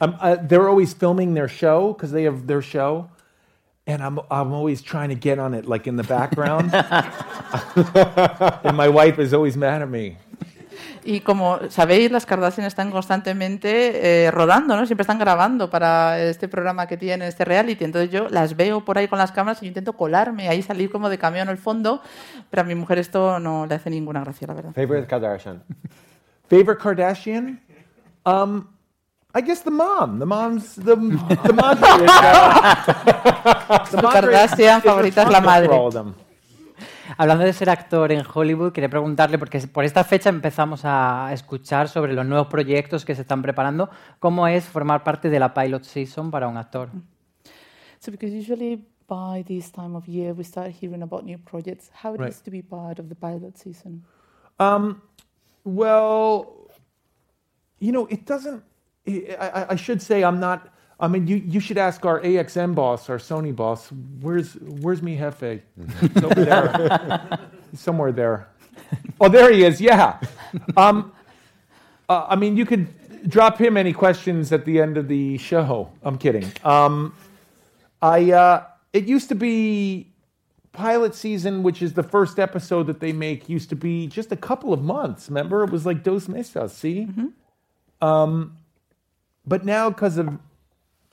Um, 0.00 0.14
uh, 0.20 0.36
they're 0.46 0.68
always 0.68 0.94
filming 0.94 1.32
their 1.32 1.48
show 1.48 1.94
because 1.94 2.12
they 2.12 2.26
have 2.26 2.46
their 2.46 2.62
show, 2.62 3.08
and 3.86 4.02
I'm 4.02 4.18
I'm 4.30 4.52
always 4.52 4.82
trying 4.82 5.08
to 5.08 5.18
get 5.18 5.38
on 5.38 5.54
it, 5.54 5.66
like 5.66 5.88
in 5.88 5.96
the 5.96 6.06
background. 6.06 6.70
and 8.64 8.76
my 8.76 8.88
wife 8.88 9.20
is 9.22 9.32
always 9.32 9.56
mad 9.56 9.82
at 9.82 9.88
me. 9.88 10.16
Y 11.06 11.20
como 11.20 11.60
sabéis, 11.70 12.10
las 12.10 12.26
Kardashian 12.26 12.66
están 12.66 12.90
constantemente 12.90 14.24
eh, 14.26 14.30
rodando, 14.32 14.76
¿no? 14.76 14.86
Siempre 14.86 15.02
están 15.02 15.20
grabando 15.20 15.70
para 15.70 16.20
este 16.20 16.48
programa 16.48 16.88
que 16.88 16.96
tienen, 16.96 17.28
este 17.28 17.44
reality. 17.44 17.84
Entonces 17.84 18.10
yo 18.10 18.28
las 18.28 18.56
veo 18.56 18.84
por 18.84 18.98
ahí 18.98 19.06
con 19.06 19.18
las 19.18 19.30
cámaras 19.30 19.62
y 19.62 19.66
yo 19.66 19.68
intento 19.68 19.92
colarme, 19.92 20.48
ahí 20.48 20.62
salir 20.62 20.90
como 20.90 21.08
de 21.08 21.16
camión 21.16 21.48
al 21.48 21.58
fondo, 21.58 22.02
pero 22.50 22.62
a 22.62 22.64
mi 22.64 22.74
mujer 22.74 22.98
esto 22.98 23.38
no 23.38 23.66
le 23.66 23.76
hace 23.76 23.88
ninguna 23.88 24.20
gracia, 24.20 24.48
la 24.48 24.54
verdad. 24.54 24.72
Favorite 24.72 25.06
Kardashian. 25.06 25.62
Favorite 26.48 26.82
Kardashian? 26.82 27.60
Um, 28.24 28.66
I 29.32 29.42
guess 29.42 29.62
the 29.62 29.70
mom. 29.70 30.18
The 30.18 30.26
mom's 30.26 30.74
the 30.74 30.96
the 30.96 31.52
is, 31.52 32.10
uh, 32.10 32.80
the 33.92 34.02
Kardashian 34.02 34.82
favorita 34.82 35.22
es 35.22 35.30
la 35.30 35.40
madre. 35.40 35.68
for 35.68 35.74
all 35.74 35.86
of 35.86 35.94
them. 35.94 36.14
Hablando 37.16 37.44
de 37.44 37.52
ser 37.52 37.70
actor 37.70 38.12
en 38.12 38.22
Hollywood, 38.32 38.72
quería 38.72 38.88
preguntarle, 38.88 39.38
porque 39.38 39.60
por 39.68 39.84
esta 39.84 40.04
fecha 40.04 40.28
empezamos 40.28 40.82
a 40.84 41.30
escuchar 41.32 41.88
sobre 41.88 42.12
los 42.12 42.26
nuevos 42.26 42.48
proyectos 42.48 43.04
que 43.04 43.14
se 43.14 43.22
están 43.22 43.42
preparando, 43.42 43.88
¿cómo 44.18 44.46
es 44.46 44.64
formar 44.64 45.04
parte 45.04 45.30
de 45.30 45.38
la 45.38 45.54
pilot 45.54 45.82
season 45.84 46.30
para 46.30 46.48
un 46.48 46.56
actor? 46.56 46.90
So 48.00 48.10
because 48.10 48.34
usually 48.36 48.84
by 49.08 49.42
this 49.44 49.70
time 49.72 49.96
of 49.96 50.06
year 50.06 50.32
we 50.34 50.44
start 50.44 50.70
hearing 50.70 51.02
about 51.02 51.24
new 51.24 51.38
projects, 51.38 51.90
how 52.02 52.14
it 52.14 52.20
is 52.20 52.26
Right. 52.26 52.44
to 52.44 52.50
be 52.50 52.62
part 52.62 52.98
of 52.98 53.08
the 53.08 53.14
pilot 53.14 53.56
season. 53.56 54.04
Um, 54.58 55.00
well, 55.64 56.68
you 57.78 57.92
know, 57.92 58.06
it 58.10 58.26
doesn't. 58.26 58.62
I, 59.06 59.66
I 59.70 59.76
should 59.76 60.02
say 60.02 60.22
I'm 60.24 60.40
not. 60.40 60.72
I 60.98 61.08
mean, 61.08 61.26
you, 61.26 61.36
you 61.36 61.60
should 61.60 61.76
ask 61.76 62.04
our 62.06 62.20
AXN 62.20 62.74
boss, 62.74 63.10
our 63.10 63.18
Sony 63.18 63.54
boss. 63.54 63.90
Where's 64.20 64.54
where's 64.54 65.02
mi 65.02 65.16
jefe? 65.16 65.60
He's 66.00 66.24
over 66.24 66.44
there, 66.44 67.38
He's 67.70 67.80
somewhere 67.80 68.12
there. 68.12 68.48
Oh, 69.20 69.28
there 69.28 69.52
he 69.52 69.64
is. 69.64 69.80
Yeah. 69.80 70.18
Um, 70.76 71.12
uh, 72.08 72.26
I 72.28 72.36
mean, 72.36 72.56
you 72.56 72.64
could 72.64 72.88
drop 73.28 73.58
him 73.58 73.76
any 73.76 73.92
questions 73.92 74.52
at 74.52 74.64
the 74.64 74.80
end 74.80 74.96
of 74.96 75.08
the 75.08 75.36
show. 75.38 75.90
I'm 76.02 76.16
kidding. 76.16 76.50
Um, 76.64 77.14
I 78.00 78.32
uh, 78.32 78.64
it 78.92 79.04
used 79.06 79.28
to 79.28 79.34
be 79.34 80.12
pilot 80.72 81.14
season, 81.14 81.62
which 81.62 81.82
is 81.82 81.94
the 81.94 82.02
first 82.02 82.38
episode 82.38 82.86
that 82.86 83.00
they 83.00 83.12
make, 83.12 83.48
used 83.48 83.68
to 83.70 83.76
be 83.76 84.06
just 84.06 84.32
a 84.32 84.36
couple 84.36 84.72
of 84.72 84.82
months. 84.82 85.28
Remember, 85.28 85.64
it 85.64 85.70
was 85.70 85.84
like 85.84 86.02
dos 86.02 86.28
meses. 86.28 86.72
See, 86.72 87.08
um, 88.00 88.56
but 89.46 89.64
now 89.64 89.90
because 89.90 90.18
of 90.18 90.38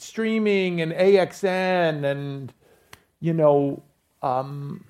streaming 0.03 0.81
and 0.81 0.91
AXN 0.91 2.03
and 2.03 2.53
you 3.19 3.33
know 3.33 3.83
um, 4.21 4.85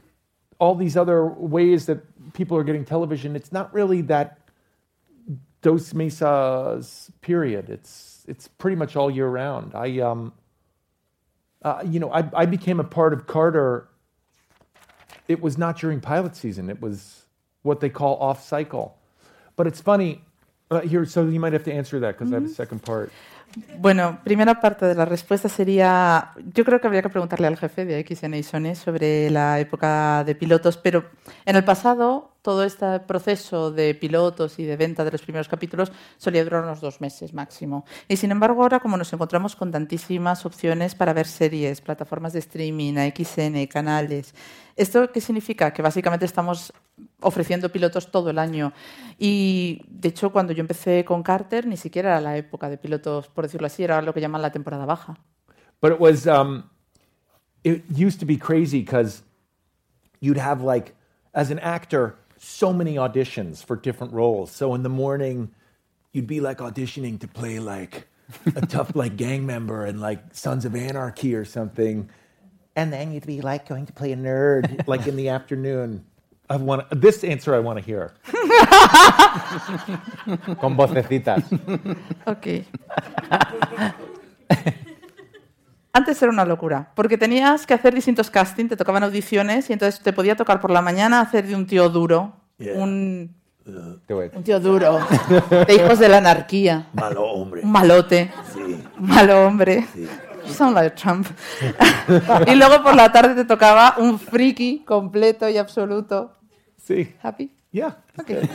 all 0.59 0.75
these 0.75 0.97
other 0.97 1.25
ways 1.25 1.85
that 1.85 2.33
people 2.33 2.57
are 2.57 2.63
getting 2.63 2.85
television, 2.85 3.35
it's 3.35 3.51
not 3.51 3.73
really 3.73 4.01
that 4.01 4.39
dos 5.61 5.93
mesas 5.93 7.11
period. 7.21 7.69
It's 7.69 8.25
it's 8.27 8.47
pretty 8.47 8.75
much 8.75 8.95
all 8.95 9.09
year 9.09 9.27
round. 9.27 9.73
I 9.75 9.99
um, 9.99 10.33
uh, 11.63 11.81
you 11.89 11.99
know, 11.99 12.11
I, 12.11 12.29
I 12.33 12.45
became 12.45 12.79
a 12.79 12.83
part 12.83 13.13
of 13.13 13.25
Carter. 13.25 13.87
It 15.27 15.41
was 15.41 15.57
not 15.57 15.77
during 15.77 16.01
pilot 16.01 16.35
season. 16.35 16.69
It 16.69 16.81
was 16.81 17.25
what 17.61 17.79
they 17.79 17.89
call 17.89 18.17
off 18.17 18.43
cycle. 18.43 18.97
But 19.55 19.67
it's 19.67 19.79
funny 19.79 20.21
uh, 20.69 20.81
here. 20.81 21.05
So 21.05 21.25
you 21.25 21.39
might 21.39 21.53
have 21.53 21.63
to 21.63 21.73
answer 21.73 21.99
that 22.01 22.17
because 22.17 22.31
I 22.31 22.35
have 22.35 22.45
a 22.45 22.49
second 22.49 22.83
part. 22.83 23.11
Bueno, 23.77 24.19
primera 24.23 24.59
parte 24.59 24.85
de 24.85 24.95
la 24.95 25.05
respuesta 25.05 25.49
sería, 25.49 26.31
yo 26.53 26.65
creo 26.65 26.81
que 26.81 26.87
habría 26.87 27.01
que 27.01 27.09
preguntarle 27.09 27.47
al 27.47 27.57
jefe 27.57 27.85
de 27.85 28.03
XN 28.03 28.43
Sony 28.43 28.75
sobre 28.75 29.29
la 29.29 29.59
época 29.59 30.23
de 30.23 30.35
pilotos, 30.35 30.77
pero 30.77 31.05
en 31.45 31.55
el 31.55 31.63
pasado 31.63 32.32
todo 32.43 32.63
este 32.65 32.99
proceso 32.99 33.71
de 33.71 33.95
pilotos 33.95 34.59
y 34.59 34.65
de 34.65 34.75
venta 34.75 35.03
de 35.05 35.11
los 35.11 35.21
primeros 35.21 35.47
capítulos 35.47 35.91
solía 36.17 36.43
durar 36.43 36.63
unos 36.63 36.81
dos 36.81 36.99
meses 36.99 37.33
máximo. 37.33 37.85
Y 38.09 38.17
sin 38.17 38.31
embargo 38.31 38.61
ahora 38.61 38.81
como 38.81 38.97
nos 38.97 39.11
encontramos 39.13 39.55
con 39.55 39.71
tantísimas 39.71 40.45
opciones 40.45 40.93
para 40.93 41.13
ver 41.13 41.25
series, 41.25 41.79
plataformas 41.79 42.33
de 42.33 42.39
streaming, 42.39 42.97
AXN, 42.97 43.65
canales, 43.67 44.35
¿esto 44.75 45.09
qué 45.11 45.21
significa? 45.21 45.71
Que 45.71 45.81
básicamente 45.81 46.25
estamos 46.25 46.73
ofreciendo 47.21 47.69
pilotos 47.69 48.11
todo 48.11 48.29
el 48.29 48.37
año. 48.37 48.73
Y 49.17 49.81
de 49.87 50.09
hecho, 50.09 50.31
cuando 50.31 50.51
yo 50.51 50.59
empecé 50.59 51.05
con 51.05 51.23
Carter, 51.23 51.65
ni 51.65 51.77
siquiera 51.77 52.09
era 52.09 52.21
la 52.21 52.35
época 52.35 52.69
de 52.69 52.77
pilotos, 52.77 53.29
por 53.29 53.45
decirlo 53.45 53.67
así, 53.67 53.85
era 53.85 54.01
lo 54.01 54.13
que 54.13 54.19
llaman 54.19 54.41
la 54.41 54.51
temporada 54.51 54.85
baja. 54.85 55.17
But 55.81 55.93
it 55.93 55.99
was, 55.99 56.27
um, 56.27 56.63
it 57.63 57.83
used 57.89 58.19
to 58.19 58.25
be 58.25 58.37
crazy 58.37 58.81
because 58.81 59.23
you'd 60.19 60.39
have 60.39 60.61
like, 60.61 60.93
as 61.33 61.51
an 61.51 61.59
actor, 61.59 62.15
so 62.43 62.73
many 62.73 62.95
auditions 62.95 63.63
for 63.63 63.75
different 63.75 64.13
roles. 64.13 64.51
So 64.51 64.75
in 64.75 64.83
the 64.83 64.89
morning, 64.89 65.51
you'd 66.11 66.27
be 66.27 66.39
like 66.41 66.57
auditioning 66.59 67.19
to 67.21 67.27
play 67.27 67.59
like 67.59 68.07
a 68.55 68.65
tough 68.65 68.95
like 68.95 69.15
gang 69.17 69.45
member 69.45 69.85
and 69.85 70.01
like 70.01 70.19
Sons 70.33 70.65
of 70.65 70.75
Anarchy 70.75 71.35
or 71.35 71.45
something, 71.45 72.09
and 72.75 72.91
then 72.91 73.13
you'd 73.13 73.25
be 73.25 73.41
like 73.41 73.67
going 73.67 73.85
to 73.85 73.93
play 73.93 74.11
a 74.11 74.17
nerd 74.17 74.87
like 74.87 75.07
in 75.07 75.15
the 75.15 75.29
afternoon. 75.37 76.05
I 76.49 76.57
want 76.57 76.85
this 76.91 77.23
answer. 77.23 77.55
I 77.55 77.59
want 77.59 77.79
to 77.79 77.85
hear. 77.85 78.13
Con 80.59 80.75
vocecitas. 80.75 81.43
Ok. 82.27 82.65
Antes 85.95 86.19
era 86.23 86.31
una 86.31 86.43
locura, 86.43 86.89
porque 86.95 87.19
tenías 87.19 87.67
que 87.67 87.75
hacer 87.75 87.93
distintos 87.93 88.31
castings, 88.31 88.69
te 88.69 88.75
tocaban 88.75 89.03
audiciones 89.03 89.69
y 89.69 89.73
entonces 89.73 90.01
te 90.01 90.11
podía 90.11 90.35
tocar 90.35 90.59
por 90.59 90.71
la 90.71 90.81
mañana 90.81 91.21
hacer 91.21 91.45
de 91.45 91.55
un 91.55 91.67
tío 91.67 91.87
duro, 91.89 92.33
Yeah. 92.57 92.75
un 92.81 93.35
tío 94.43 94.59
duro. 94.59 94.99
De 95.67 95.73
hijos 95.75 95.99
de 95.99 96.09
la 96.09 96.17
anarquía. 96.17 96.87
Malo 96.93 97.23
hombre. 97.25 97.61
Un 97.63 97.71
malote. 97.71 98.31
Sí. 98.53 98.59
Un 98.99 99.07
malo 99.07 99.45
hombre. 99.45 99.85
You 99.95 100.53
sound 100.53 100.75
like 100.75 100.95
Trump. 100.95 101.27
y 102.47 102.55
luego 102.55 102.83
por 102.83 102.95
la 102.95 103.11
tarde 103.11 103.35
te 103.35 103.45
tocaba 103.45 103.95
un 103.97 104.19
friki 104.19 104.83
completo 104.85 105.47
y 105.49 105.57
absoluto. 105.57 106.33
Sí. 106.77 107.15
¿Happy? 107.21 107.51
Yeah. 107.71 107.97
Okay. 108.19 108.47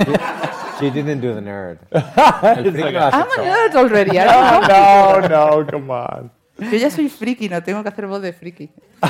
She 0.79 0.91
didn't 0.91 1.21
do 1.21 1.35
the 1.35 1.41
nerd. 1.41 1.79
I'm 1.93 2.67
a 3.37 3.43
nerd 3.43 3.75
already. 3.77 4.17
I 4.17 4.27
have 4.29 4.69
No, 4.69 5.21
no, 5.29 5.67
come 5.67 5.91
on. 5.93 6.31
To. 6.59 6.65
Yo 6.65 6.77
ya 6.79 6.91
soy 6.91 7.09
friki, 7.09 7.49
no 7.49 7.61
tengo 7.63 7.83
que 7.83 7.89
hacer 7.91 8.07
voz 8.07 8.23
de 8.23 8.33
friki. 8.33 8.69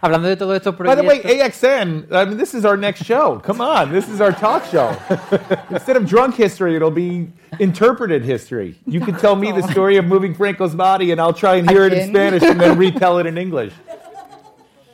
Hablando 0.00 0.28
de 0.28 0.36
todos 0.36 0.56
estos 0.56 0.76
By 0.78 0.94
the 0.94 1.02
way, 1.02 1.20
AXN, 1.20 2.12
I 2.12 2.24
mean, 2.24 2.36
this 2.36 2.54
is 2.54 2.64
our 2.64 2.76
next 2.76 3.04
show. 3.04 3.40
Come 3.40 3.60
on, 3.60 3.90
this 3.90 4.08
is 4.08 4.20
our 4.20 4.30
talk 4.30 4.64
show. 4.66 4.96
Instead 5.70 5.96
of 5.96 6.06
drunk 6.06 6.36
history, 6.36 6.76
it'll 6.76 6.92
be 6.92 7.28
interpreted 7.58 8.24
history. 8.24 8.76
You 8.86 9.00
can 9.00 9.16
tell 9.16 9.34
me 9.34 9.50
the 9.50 9.66
story 9.72 9.96
of 9.96 10.04
moving 10.04 10.34
Franco's 10.34 10.74
body, 10.74 11.10
and 11.10 11.20
I'll 11.20 11.32
try 11.32 11.56
and 11.56 11.68
hear 11.68 11.84
it 11.84 11.92
in 11.92 12.10
Spanish 12.10 12.42
and 12.44 12.60
then 12.60 12.78
retell 12.86 13.18
it 13.18 13.26
in 13.26 13.36
English. 13.36 13.72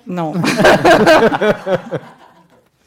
No. 0.07 0.33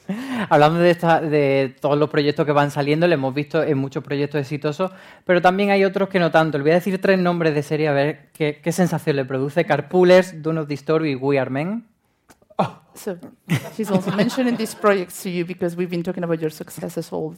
Hablando 0.50 0.80
de, 0.80 0.92
esta- 0.92 1.22
de 1.22 1.76
todos 1.80 1.98
los 1.98 2.10
proyectos 2.10 2.46
que 2.46 2.52
van 2.52 2.72
saliendo, 2.72 3.08
le 3.08 3.16
hemos 3.16 3.34
visto 3.34 3.62
en 3.64 3.78
muchos 3.78 4.04
proyectos 4.04 4.42
exitosos, 4.42 4.92
pero 5.26 5.42
también 5.42 5.72
hay 5.72 5.84
otros 5.84 6.10
que 6.10 6.20
no 6.20 6.32
tanto. 6.32 6.58
Le 6.58 6.64
voy 6.64 6.72
a 6.72 6.76
decir 6.76 7.00
tres 7.02 7.20
nombres 7.20 7.54
de 7.54 7.64
serie 7.64 7.88
a 7.88 7.94
ver 7.94 8.30
qué, 8.34 8.60
qué 8.64 8.72
sensación 8.72 9.16
le 9.16 9.26
produce. 9.26 9.66
Carpoolers, 9.66 10.42
Do 10.42 10.54
Not 10.54 10.68
Disturb 10.68 11.06
y 11.06 11.16
We 11.16 11.40
Are 11.40 11.50
Men. 11.50 11.86
So 12.96 13.16
she's 13.76 13.92
also 13.92 14.10
mentioning 14.12 14.58
these 14.58 14.74
projects 14.74 15.22
to 15.22 15.30
you 15.30 15.46
because 15.46 15.76
we've 15.78 15.88
been 15.92 16.02
talking 16.02 16.24
about 16.24 16.40
your 16.42 16.50
successes 16.50 17.14
all, 17.14 17.36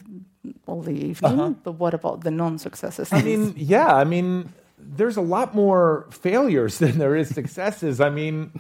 all 0.66 0.82
the 0.82 0.94
evening. 0.94 1.58
But 1.62 1.74
what 1.78 1.94
about 1.94 2.22
the 2.24 2.32
non-successes? 2.32 3.12
I 3.12 3.22
mean, 3.22 3.54
yeah, 3.58 3.94
I 3.94 4.06
mean, 4.06 4.54
there's 4.78 5.18
a 5.18 5.22
lot 5.22 5.54
more 5.54 6.08
failures 6.12 6.78
than 6.80 6.98
there 6.98 7.14
is 7.14 7.28
successes. 7.36 8.00
I 8.00 8.10
mean, 8.10 8.54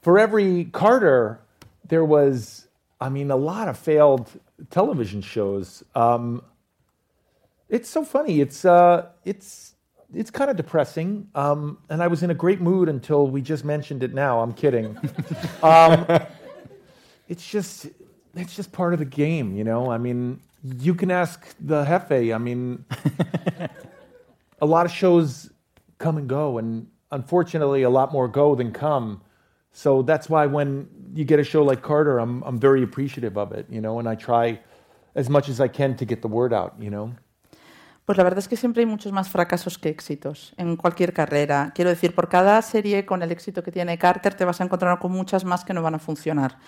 for 0.00 0.16
every 0.20 0.66
Carter, 0.66 1.40
there 1.88 2.04
was, 2.04 2.67
I 3.00 3.08
mean, 3.08 3.30
a 3.30 3.36
lot 3.36 3.68
of 3.68 3.78
failed 3.78 4.30
television 4.70 5.22
shows. 5.22 5.84
Um, 5.94 6.42
it's 7.68 7.88
so 7.88 8.04
funny. 8.04 8.40
It's 8.40 8.64
uh, 8.64 9.08
it's 9.24 9.74
it's 10.14 10.30
kind 10.30 10.50
of 10.50 10.56
depressing. 10.56 11.28
Um, 11.34 11.78
and 11.90 12.02
I 12.02 12.08
was 12.08 12.22
in 12.22 12.30
a 12.30 12.34
great 12.34 12.60
mood 12.60 12.88
until 12.88 13.26
we 13.26 13.42
just 13.42 13.64
mentioned 13.64 14.02
it. 14.02 14.14
Now 14.14 14.40
I'm 14.40 14.52
kidding. 14.52 14.96
um, 15.62 16.06
it's 17.28 17.48
just 17.48 17.86
it's 18.34 18.56
just 18.56 18.72
part 18.72 18.92
of 18.92 18.98
the 18.98 19.04
game, 19.04 19.56
you 19.56 19.64
know. 19.64 19.90
I 19.90 19.98
mean, 19.98 20.40
you 20.62 20.94
can 20.94 21.10
ask 21.10 21.54
the 21.60 21.84
Hefe. 21.84 22.34
I 22.34 22.38
mean, 22.38 22.84
a 24.60 24.66
lot 24.66 24.86
of 24.86 24.92
shows 24.92 25.50
come 25.98 26.16
and 26.16 26.28
go, 26.28 26.58
and 26.58 26.88
unfortunately, 27.12 27.82
a 27.82 27.90
lot 27.90 28.12
more 28.12 28.28
go 28.28 28.54
than 28.54 28.72
come. 28.72 29.20
So 29.78 30.02
that's 30.02 30.28
why 30.28 30.44
when 30.44 30.88
you 31.14 31.24
get 31.24 31.38
a 31.38 31.44
show 31.44 31.62
like 31.62 31.82
Carter, 31.82 32.18
I'm 32.18 32.42
I'm 32.42 32.58
very 32.58 32.82
appreciative 32.82 33.38
of 33.38 33.52
it, 33.52 33.64
you 33.70 33.80
know, 33.80 34.00
and 34.00 34.08
I 34.08 34.16
try 34.16 34.58
as 35.14 35.30
much 35.30 35.48
as 35.48 35.60
I 35.60 35.68
can 35.68 35.94
to 35.98 36.04
get 36.04 36.20
the 36.20 36.26
word 36.26 36.52
out, 36.52 36.72
you 36.80 36.90
know. 36.90 37.14
Pues 38.04 38.18
la 38.18 38.24
verdad 38.24 38.40
es 38.40 38.48
que 38.48 38.56
siempre 38.56 38.82
hay 38.82 38.86
muchos 38.86 39.12
más 39.12 39.28
fracasos 39.28 39.78
que 39.78 39.88
éxitos 39.88 40.52
en 40.56 40.74
cualquier 40.74 41.12
carrera. 41.12 41.70
Quiero 41.76 41.90
decir, 41.90 42.12
por 42.12 42.28
cada 42.28 42.60
serie 42.62 43.06
con 43.06 43.22
el 43.22 43.30
éxito 43.30 43.62
que 43.62 43.70
tiene 43.70 43.96
Carter 43.98 44.34
te 44.34 44.44
vas 44.44 44.60
a 44.60 44.64
encontrar 44.64 44.98
con 44.98 45.12
muchas 45.12 45.44
más 45.44 45.64
que 45.64 45.72
no 45.72 45.80
van 45.80 45.94
a 45.94 46.00
funcionar. 46.00 46.58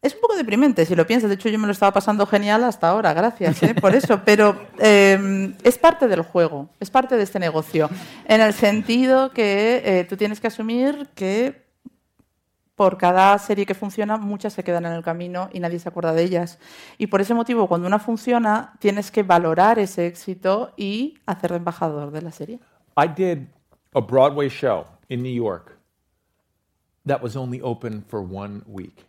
Es 0.00 0.14
un 0.14 0.22
poco 0.22 0.34
deprimente 0.34 0.86
si 0.86 0.94
lo 0.94 1.06
piensas. 1.06 1.28
De 1.28 1.34
hecho, 1.34 1.50
yo 1.50 1.58
me 1.58 1.66
lo 1.66 1.72
estaba 1.72 1.92
pasando 1.92 2.24
genial 2.24 2.64
hasta 2.64 2.88
ahora, 2.88 3.12
gracias 3.12 3.62
¿eh? 3.62 3.74
por 3.74 3.94
eso. 3.94 4.22
Pero 4.24 4.56
eh, 4.78 5.54
es 5.62 5.76
parte 5.76 6.08
del 6.08 6.22
juego, 6.22 6.70
es 6.80 6.88
parte 6.88 7.18
de 7.18 7.22
este 7.22 7.38
negocio. 7.38 7.90
En 8.24 8.40
el 8.40 8.54
sentido 8.54 9.30
que 9.30 9.82
eh, 9.84 10.04
tú 10.04 10.16
tienes 10.16 10.40
que 10.40 10.46
asumir 10.46 11.10
que 11.14 11.63
por 12.74 12.98
cada 12.98 13.38
serie 13.38 13.66
que 13.66 13.74
funciona, 13.74 14.16
muchas 14.16 14.52
se 14.52 14.64
quedan 14.64 14.86
en 14.86 14.92
el 14.92 15.02
camino 15.02 15.48
y 15.52 15.60
nadie 15.60 15.78
se 15.78 15.88
acuerda 15.88 16.12
de 16.12 16.22
ellas. 16.24 16.58
Y 16.98 17.06
por 17.06 17.20
ese 17.20 17.34
motivo, 17.34 17.68
cuando 17.68 17.86
una 17.86 17.98
funciona, 17.98 18.74
tienes 18.80 19.10
que 19.10 19.22
valorar 19.22 19.78
ese 19.78 20.06
éxito 20.06 20.72
y 20.76 21.18
hacer 21.26 21.50
de 21.50 21.56
embajador 21.58 22.10
de 22.10 22.22
la 22.22 22.32
serie. 22.32 22.58
I 22.96 23.06
did 23.08 23.46
a 23.94 24.00
Broadway 24.00 24.48
show 24.48 24.86
in 25.08 25.22
New 25.22 25.32
York 25.32 25.78
that 27.06 27.22
was 27.22 27.36
only 27.36 27.60
open 27.62 28.04
for 28.08 28.20
one 28.20 28.62
week. 28.66 29.06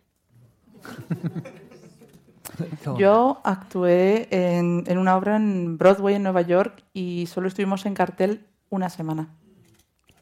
Yo 2.96 3.40
actué 3.44 4.28
en, 4.30 4.84
en 4.86 4.98
una 4.98 5.16
obra 5.16 5.36
en 5.36 5.76
Broadway 5.76 6.14
en 6.14 6.22
Nueva 6.22 6.42
York 6.42 6.84
y 6.94 7.26
solo 7.26 7.48
estuvimos 7.48 7.84
en 7.86 7.94
cartel 7.94 8.46
una 8.70 8.88
semana. 8.88 9.28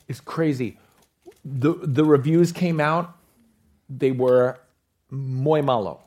It's 0.09 0.20
crazy. 0.22 0.78
The 1.45 1.74
the 1.86 2.03
reviews 2.03 2.53
came 2.53 2.82
out, 2.82 3.09
they 3.99 4.12
were 4.12 4.57
muy 5.11 5.62
malo. 5.62 6.01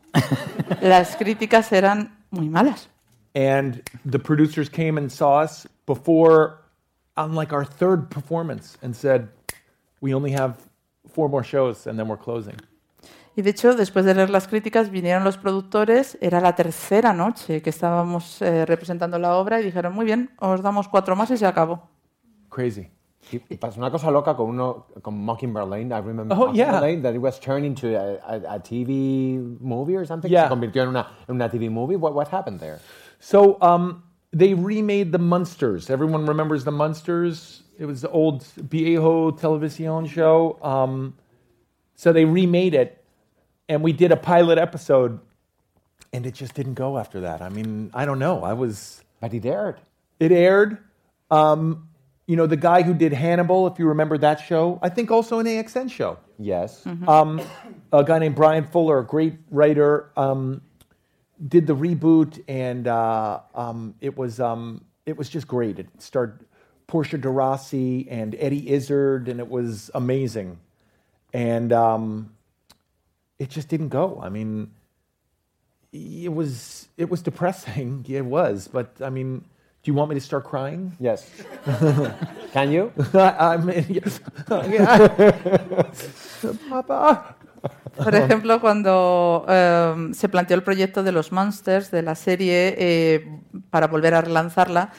Las 0.82 1.16
críticas 1.16 1.72
eran 1.72 2.18
muy 2.32 2.50
malas. 2.50 2.90
And 3.36 3.84
the 4.06 4.20
producers 4.20 4.70
came 4.70 4.98
and 4.98 5.12
saw 5.12 5.44
us 5.44 5.68
before 5.86 6.64
on 7.16 7.36
like 7.36 7.54
our 7.54 7.66
third 7.66 8.10
performance 8.10 8.78
and 8.82 8.96
said, 8.96 9.30
"We 10.02 10.14
only 10.14 10.32
have 10.32 10.58
four 11.14 11.30
more 11.30 11.44
shows 11.44 11.88
and 11.88 11.98
then 11.98 12.08
we're 12.08 12.18
closing." 12.18 12.56
Y 13.38 13.44
de 13.44 13.52
hecho, 13.52 13.76
después 13.76 14.04
de 14.04 14.16
leer 14.16 14.32
las 14.32 14.48
críticas, 14.48 14.90
vinieron 14.90 15.24
los 15.24 15.38
productores, 15.38 16.18
era 16.22 16.42
la 16.42 16.56
tercera 16.56 17.14
noche 17.14 17.62
que 17.62 17.70
estábamos 17.70 18.42
eh, 18.42 18.66
representando 18.66 19.20
la 19.20 19.36
obra 19.36 19.62
y 19.62 19.64
dijeron, 19.64 19.94
muy 19.94 20.06
bien, 20.06 20.32
os 20.40 20.64
damos 20.64 20.88
cuatro 20.88 21.16
más 21.16 21.30
y 21.30 21.38
se 21.38 21.46
acabó. 21.46 21.88
Crazy. 22.50 22.90
Y 23.32 23.58
pasó 23.58 23.78
una 23.80 23.90
cosa 23.92 24.10
loca 24.12 24.36
con 24.36 24.50
uno 24.50 24.86
con 25.02 25.18
Mockingbird 25.18 25.68
Lane. 25.70 25.92
I 25.94 26.00
remember 26.00 26.34
Oh, 26.34 26.48
Mockingbird 26.48 26.56
yeah. 26.58 26.80
Lane 26.80 27.02
that 27.02 27.14
it 27.16 27.20
was 27.22 27.40
turned 27.40 27.66
into 27.66 27.96
a, 27.96 28.16
a, 28.28 28.56
a 28.56 28.60
TV 28.60 29.60
movie 29.60 29.96
or 29.96 30.06
something. 30.06 30.32
Yeah. 30.32 30.48
Se 30.48 30.56
convirtió 30.56 30.84
en 30.84 30.90
una, 30.90 31.08
en 31.28 31.36
una 31.36 31.50
TV 31.50 31.70
movie. 31.70 31.96
What, 31.98 32.14
what 32.14 32.28
happened 32.30 32.60
there? 32.60 32.80
So 33.20 33.58
um, 33.62 34.04
they 34.32 34.54
remade 34.54 35.12
the 35.12 35.20
Munsters. 35.20 35.90
Everyone 35.90 36.26
remembers 36.26 36.64
the 36.64 36.72
Munsters. 36.72 37.64
It 37.80 37.86
was 37.86 38.02
the 38.02 38.10
old 38.10 38.44
Viejo 38.56 39.32
Televisión 39.32 40.08
show. 40.08 40.58
Um, 40.62 41.16
so 41.96 42.12
they 42.14 42.26
remade 42.26 42.74
it, 42.74 43.04
and 43.70 43.84
we 43.84 43.92
did 43.94 44.12
a 44.12 44.18
pilot 44.18 44.58
episode, 44.58 45.20
and 46.14 46.26
it 46.26 46.34
just 46.34 46.54
didn't 46.56 46.76
go 46.76 46.98
after 46.98 47.22
that. 47.22 47.42
I 47.42 47.50
mean, 47.50 47.92
I 47.94 48.06
don't 48.06 48.20
know. 48.20 48.44
I 48.44 48.54
was. 48.54 49.04
But 49.20 49.34
it 49.34 49.46
aired. 49.46 49.82
It 50.20 50.32
aired. 50.32 50.78
Um, 51.32 51.90
you 52.28 52.36
know, 52.36 52.46
the 52.46 52.58
guy 52.58 52.84
who 52.84 52.94
did 52.94 53.14
Hannibal, 53.14 53.68
if 53.68 53.80
you 53.80 53.88
remember 53.88 54.18
that 54.18 54.42
show, 54.42 54.80
I 54.82 54.90
think 54.90 55.10
also 55.10 55.40
an 55.40 55.46
AXN 55.46 55.90
show. 55.90 56.18
Yes. 56.38 56.86
Um, 57.08 57.42
a 57.92 58.04
guy 58.04 58.20
named 58.20 58.36
Brian 58.36 58.66
Fuller, 58.66 59.00
a 59.00 59.06
great 59.06 59.36
writer, 59.50 60.12
um, 60.18 60.62
did 61.48 61.68
the 61.68 61.76
reboot, 61.76 62.44
and 62.48 62.88
uh, 62.88 63.40
um, 63.56 63.96
it 64.02 64.18
was 64.18 64.40
um, 64.40 64.84
it 65.06 65.18
was 65.18 65.30
just 65.30 65.48
great. 65.48 65.80
It 65.80 65.88
starred 66.00 66.46
Portia 66.88 67.18
de 67.18 67.30
Rossi 67.30 68.08
and 68.10 68.36
Eddie 68.38 68.70
Izzard, 68.72 69.30
and 69.30 69.40
it 69.40 69.50
was 69.50 69.90
amazing. 69.94 70.60
And 71.34 71.72
um, 71.72 72.34
it 73.40 73.50
just 73.50 73.70
didn't 73.70 73.90
go. 73.90 74.20
I 74.22 74.30
mean, 74.30 74.72
it 75.94 76.34
was 76.34 76.88
it 76.98 77.10
was 77.10 77.22
depressing. 77.22 78.06
It 78.10 78.26
was, 78.26 78.68
but 78.68 78.96
I 79.02 79.10
mean, 79.10 79.46
do 79.88 79.92
you 79.92 79.96
want 79.96 80.10
me 80.10 80.16
to 80.16 80.22
start 80.22 80.44
crying? 80.44 80.92
Yes. 81.00 81.26
Can 82.52 82.74
you? 82.74 82.92
I 83.14 83.56
mean, 83.56 83.86
yes. 83.88 84.20
Papa. 86.70 87.38
Por 87.96 88.14
ejemplo, 88.14 88.60
cuando 88.60 89.46
eh, 89.48 90.10
se 90.12 90.28
planteó 90.28 90.58
el 90.58 90.64
proyecto 90.64 91.04
de 91.04 91.14
los 91.14 91.32
Monsters, 91.32 91.90
de 91.90 92.02
la 92.02 92.16
serie, 92.16 92.76
eh, 92.78 93.40
para 93.70 93.88
volver 93.88 94.14
a 94.14 94.20
relanzarla, 94.20 94.92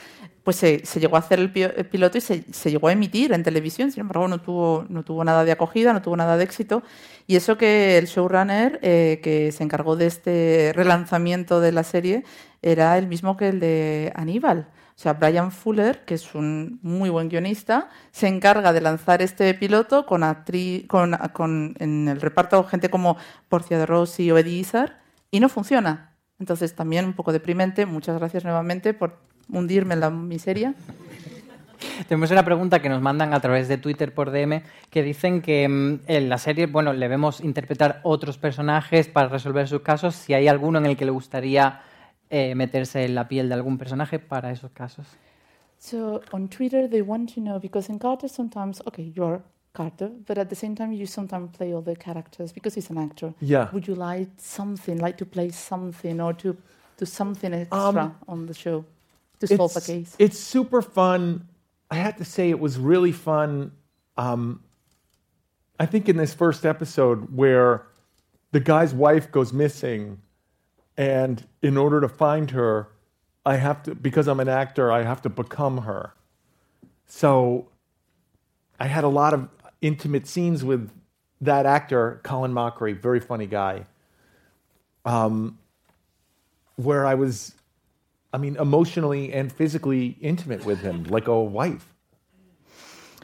pues 0.48 0.56
se, 0.56 0.86
se 0.86 0.98
llegó 0.98 1.16
a 1.16 1.18
hacer 1.18 1.40
el, 1.40 1.50
piloto 1.50 2.16
y 2.16 2.22
se, 2.22 2.42
se 2.50 2.70
llegó 2.70 2.88
a 2.88 2.92
emitir 2.92 3.34
en 3.34 3.42
televisión. 3.42 3.92
Sin 3.92 4.00
embargo, 4.00 4.28
no 4.28 4.40
tuvo, 4.40 4.86
no 4.88 5.02
tuvo 5.02 5.22
nada 5.22 5.44
de 5.44 5.52
acogida, 5.52 5.92
no 5.92 6.00
tuvo 6.00 6.16
nada 6.16 6.38
de 6.38 6.44
éxito. 6.44 6.82
Y 7.26 7.36
eso 7.36 7.58
que 7.58 7.98
el 7.98 8.06
showrunner 8.06 8.78
eh, 8.80 9.20
que 9.22 9.52
se 9.52 9.62
encargó 9.62 9.94
de 9.94 10.06
este 10.06 10.72
relanzamiento 10.74 11.60
de 11.60 11.72
la 11.72 11.82
serie 11.82 12.24
era 12.62 12.96
el 12.96 13.08
mismo 13.08 13.36
que 13.36 13.50
el 13.50 13.60
de 13.60 14.10
Aníbal. 14.16 14.70
O 14.70 14.98
sea, 14.98 15.12
Brian 15.12 15.52
Fuller, 15.52 16.06
que 16.06 16.14
es 16.14 16.34
un 16.34 16.78
muy 16.80 17.10
buen 17.10 17.28
guionista, 17.28 17.90
se 18.10 18.26
encarga 18.26 18.72
de 18.72 18.80
lanzar 18.80 19.20
este 19.20 19.52
piloto 19.52 20.06
con, 20.06 20.22
con, 20.86 21.14
con 21.34 21.74
en 21.78 22.08
el 22.08 22.22
reparto 22.22 22.64
gente 22.64 22.88
como 22.88 23.18
Porcia 23.50 23.76
de 23.76 23.84
Rossi 23.84 24.30
o 24.30 24.38
Eddie 24.38 24.60
Izzard 24.60 24.92
y 25.30 25.40
no 25.40 25.50
funciona. 25.50 26.16
Entonces, 26.38 26.74
también 26.74 27.04
un 27.04 27.12
poco 27.12 27.32
deprimente. 27.32 27.84
Muchas 27.84 28.16
gracias 28.16 28.44
nuevamente 28.44 28.94
por 28.94 29.27
hundirme 29.50 29.94
en 29.94 30.00
la 30.00 30.10
miseria. 30.10 30.74
Tenemos 32.08 32.30
una 32.30 32.44
pregunta 32.44 32.80
que 32.80 32.88
nos 32.88 33.00
mandan 33.00 33.34
a 33.34 33.40
través 33.40 33.68
de 33.68 33.78
Twitter 33.78 34.12
por 34.12 34.30
DM 34.30 34.62
que 34.90 35.02
dicen 35.02 35.42
que 35.42 35.68
mm, 35.68 36.00
en 36.06 36.28
la 36.28 36.38
serie, 36.38 36.66
bueno, 36.66 36.92
le 36.92 37.08
vemos 37.08 37.40
interpretar 37.40 38.00
otros 38.02 38.38
personajes 38.38 39.08
para 39.08 39.28
resolver 39.28 39.68
sus 39.68 39.80
casos. 39.82 40.14
Si 40.14 40.34
hay 40.34 40.48
alguno 40.48 40.78
en 40.78 40.86
el 40.86 40.96
que 40.96 41.04
le 41.04 41.10
gustaría 41.10 41.80
eh, 42.30 42.54
meterse 42.54 43.04
en 43.04 43.14
la 43.14 43.28
piel 43.28 43.48
de 43.48 43.54
algún 43.54 43.78
personaje 43.78 44.18
para 44.18 44.50
esos 44.50 44.70
casos. 44.72 45.06
So 45.78 46.20
on 46.32 46.48
Twitter, 46.48 46.88
they 46.88 47.02
want 47.02 47.34
to 47.34 47.40
know 47.40 47.60
because 47.60 47.90
in 47.90 47.98
Carter 47.98 48.28
sometimes, 48.28 48.82
okay, 48.86 49.12
you're 49.14 49.40
Carter, 49.72 50.10
but 50.26 50.38
at 50.38 50.48
the 50.48 50.56
same 50.56 50.74
time, 50.74 50.92
you 50.92 51.06
sometimes 51.06 51.56
play 51.56 51.72
all 51.72 51.82
the 51.82 51.94
characters 51.94 52.52
because 52.52 52.74
he's 52.74 52.90
an 52.90 52.98
actor. 52.98 53.32
Yeah. 53.40 53.68
Would 53.72 53.86
you 53.86 53.94
like 53.94 54.28
something, 54.38 54.98
like 54.98 55.16
to 55.18 55.26
play 55.26 55.50
something 55.50 56.20
or 56.20 56.34
to 56.34 56.56
do 56.96 57.06
something 57.06 57.54
extra 57.54 57.78
Um, 57.78 58.16
on 58.26 58.46
the 58.46 58.54
show 58.54 58.84
to 59.40 59.46
solve 59.46 59.74
a 59.74 59.78
it's, 59.78 59.86
case? 59.86 60.16
it's 60.18 60.38
super 60.38 60.82
fun. 60.82 61.48
I 61.90 61.96
have 61.96 62.16
to 62.16 62.24
say, 62.24 62.50
it 62.50 62.60
was 62.60 62.78
really 62.78 63.12
fun. 63.12 63.72
Um, 64.16 64.62
I 65.78 65.86
think 65.86 66.08
in 66.08 66.16
this 66.16 66.34
first 66.34 66.66
episode 66.66 67.34
where 67.34 67.86
the 68.52 68.60
guy's 68.60 68.94
wife 68.94 69.30
goes 69.30 69.52
missing, 69.52 70.20
and 70.96 71.46
in 71.62 71.76
order 71.76 72.00
to 72.00 72.08
find 72.08 72.50
her, 72.50 72.88
I 73.46 73.56
have 73.56 73.82
to, 73.84 73.94
because 73.94 74.26
I'm 74.26 74.40
an 74.40 74.48
actor, 74.48 74.90
I 74.90 75.04
have 75.04 75.22
to 75.22 75.28
become 75.28 75.78
her. 75.78 76.14
So 77.06 77.68
I 78.78 78.86
had 78.86 79.04
a 79.04 79.08
lot 79.08 79.32
of 79.32 79.48
intimate 79.80 80.26
scenes 80.26 80.64
with 80.64 80.90
that 81.40 81.66
actor, 81.66 82.20
Colin 82.24 82.52
Mockery, 82.52 82.92
very 82.92 83.20
funny 83.20 83.46
guy, 83.46 83.86
um, 85.04 85.58
where 86.76 87.06
I 87.06 87.14
was 87.14 87.54
I 88.32 88.38
mean, 88.38 88.56
emotionally 88.60 89.32
and 89.32 89.50
physically 89.50 90.16
intimate 90.20 90.64
with 90.66 90.82
him, 90.82 91.04
like 91.10 91.28
a 91.28 91.38
wife. 91.38 91.86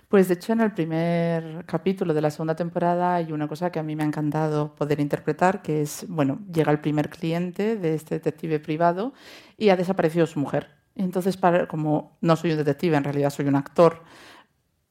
Pues 0.09 0.28
de 0.28 0.34
hecho 0.34 0.52
en 0.52 0.61
el 0.61 0.72
primer 0.72 1.64
capítulo 1.66 2.14
de 2.14 2.20
la 2.20 2.30
segunda 2.30 2.55
temporada 2.55 3.16
hay 3.16 3.32
una 3.32 3.48
cosa 3.48 3.72
que 3.72 3.80
a 3.80 3.82
mí 3.82 3.96
me 3.96 4.05
ha 4.05 4.07
encantado 4.07 4.74
poder 4.76 5.00
interpretar, 5.00 5.61
que 5.61 5.82
es, 5.82 6.07
bueno, 6.09 6.38
llega 6.52 6.70
el 6.70 6.78
primer 6.78 7.11
cliente 7.11 7.76
de 7.76 7.94
este 7.94 8.14
detective 8.16 8.61
privado 8.61 9.12
y 9.59 9.70
ha 9.70 9.76
desaparecido 9.76 10.26
su 10.26 10.38
mujer. 10.38 10.68
Entonces, 10.94 11.36
para, 11.36 11.66
como 11.66 12.16
no 12.20 12.36
soy 12.36 12.52
un 12.52 12.59
detective, 12.59 12.96
en 12.96 13.02
realidad 13.02 13.30
soy 13.30 13.48
un 13.48 13.57
actor, 13.57 14.02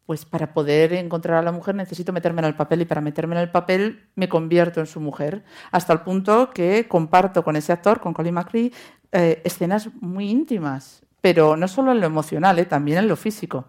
pues 0.06 0.26
para 0.26 0.54
poder 0.54 0.94
encontrar 0.94 1.38
a 1.38 1.42
la 1.42 1.52
mujer 1.52 1.76
necesito 1.76 2.12
meterme 2.12 2.42
en 2.42 2.46
el 2.46 2.56
papel 2.56 2.82
y 2.82 2.86
para 2.86 3.02
meterme 3.02 3.36
en 3.36 3.42
el 3.42 3.52
papel 3.52 4.10
me 4.16 4.28
convierto 4.28 4.80
en 4.80 4.86
su 4.86 5.00
mujer, 5.00 5.44
hasta 5.72 5.94
el 5.94 6.02
punto 6.02 6.50
que 6.50 6.88
comparto 6.88 7.44
con 7.44 7.56
ese 7.56 7.72
actor, 7.72 8.02
con 8.02 8.14
Colin 8.14 8.34
McRae, 8.34 8.72
eh, 9.12 9.42
escenas 9.46 9.90
muy 10.02 10.30
íntimas, 10.30 11.04
pero 11.22 11.56
no 11.56 11.68
solo 11.68 11.94
en 11.94 12.02
lo 12.02 12.08
emocional, 12.08 12.60
eh, 12.60 12.66
también 12.66 12.98
en 12.98 13.08
lo 13.08 13.16
físico. 13.16 13.66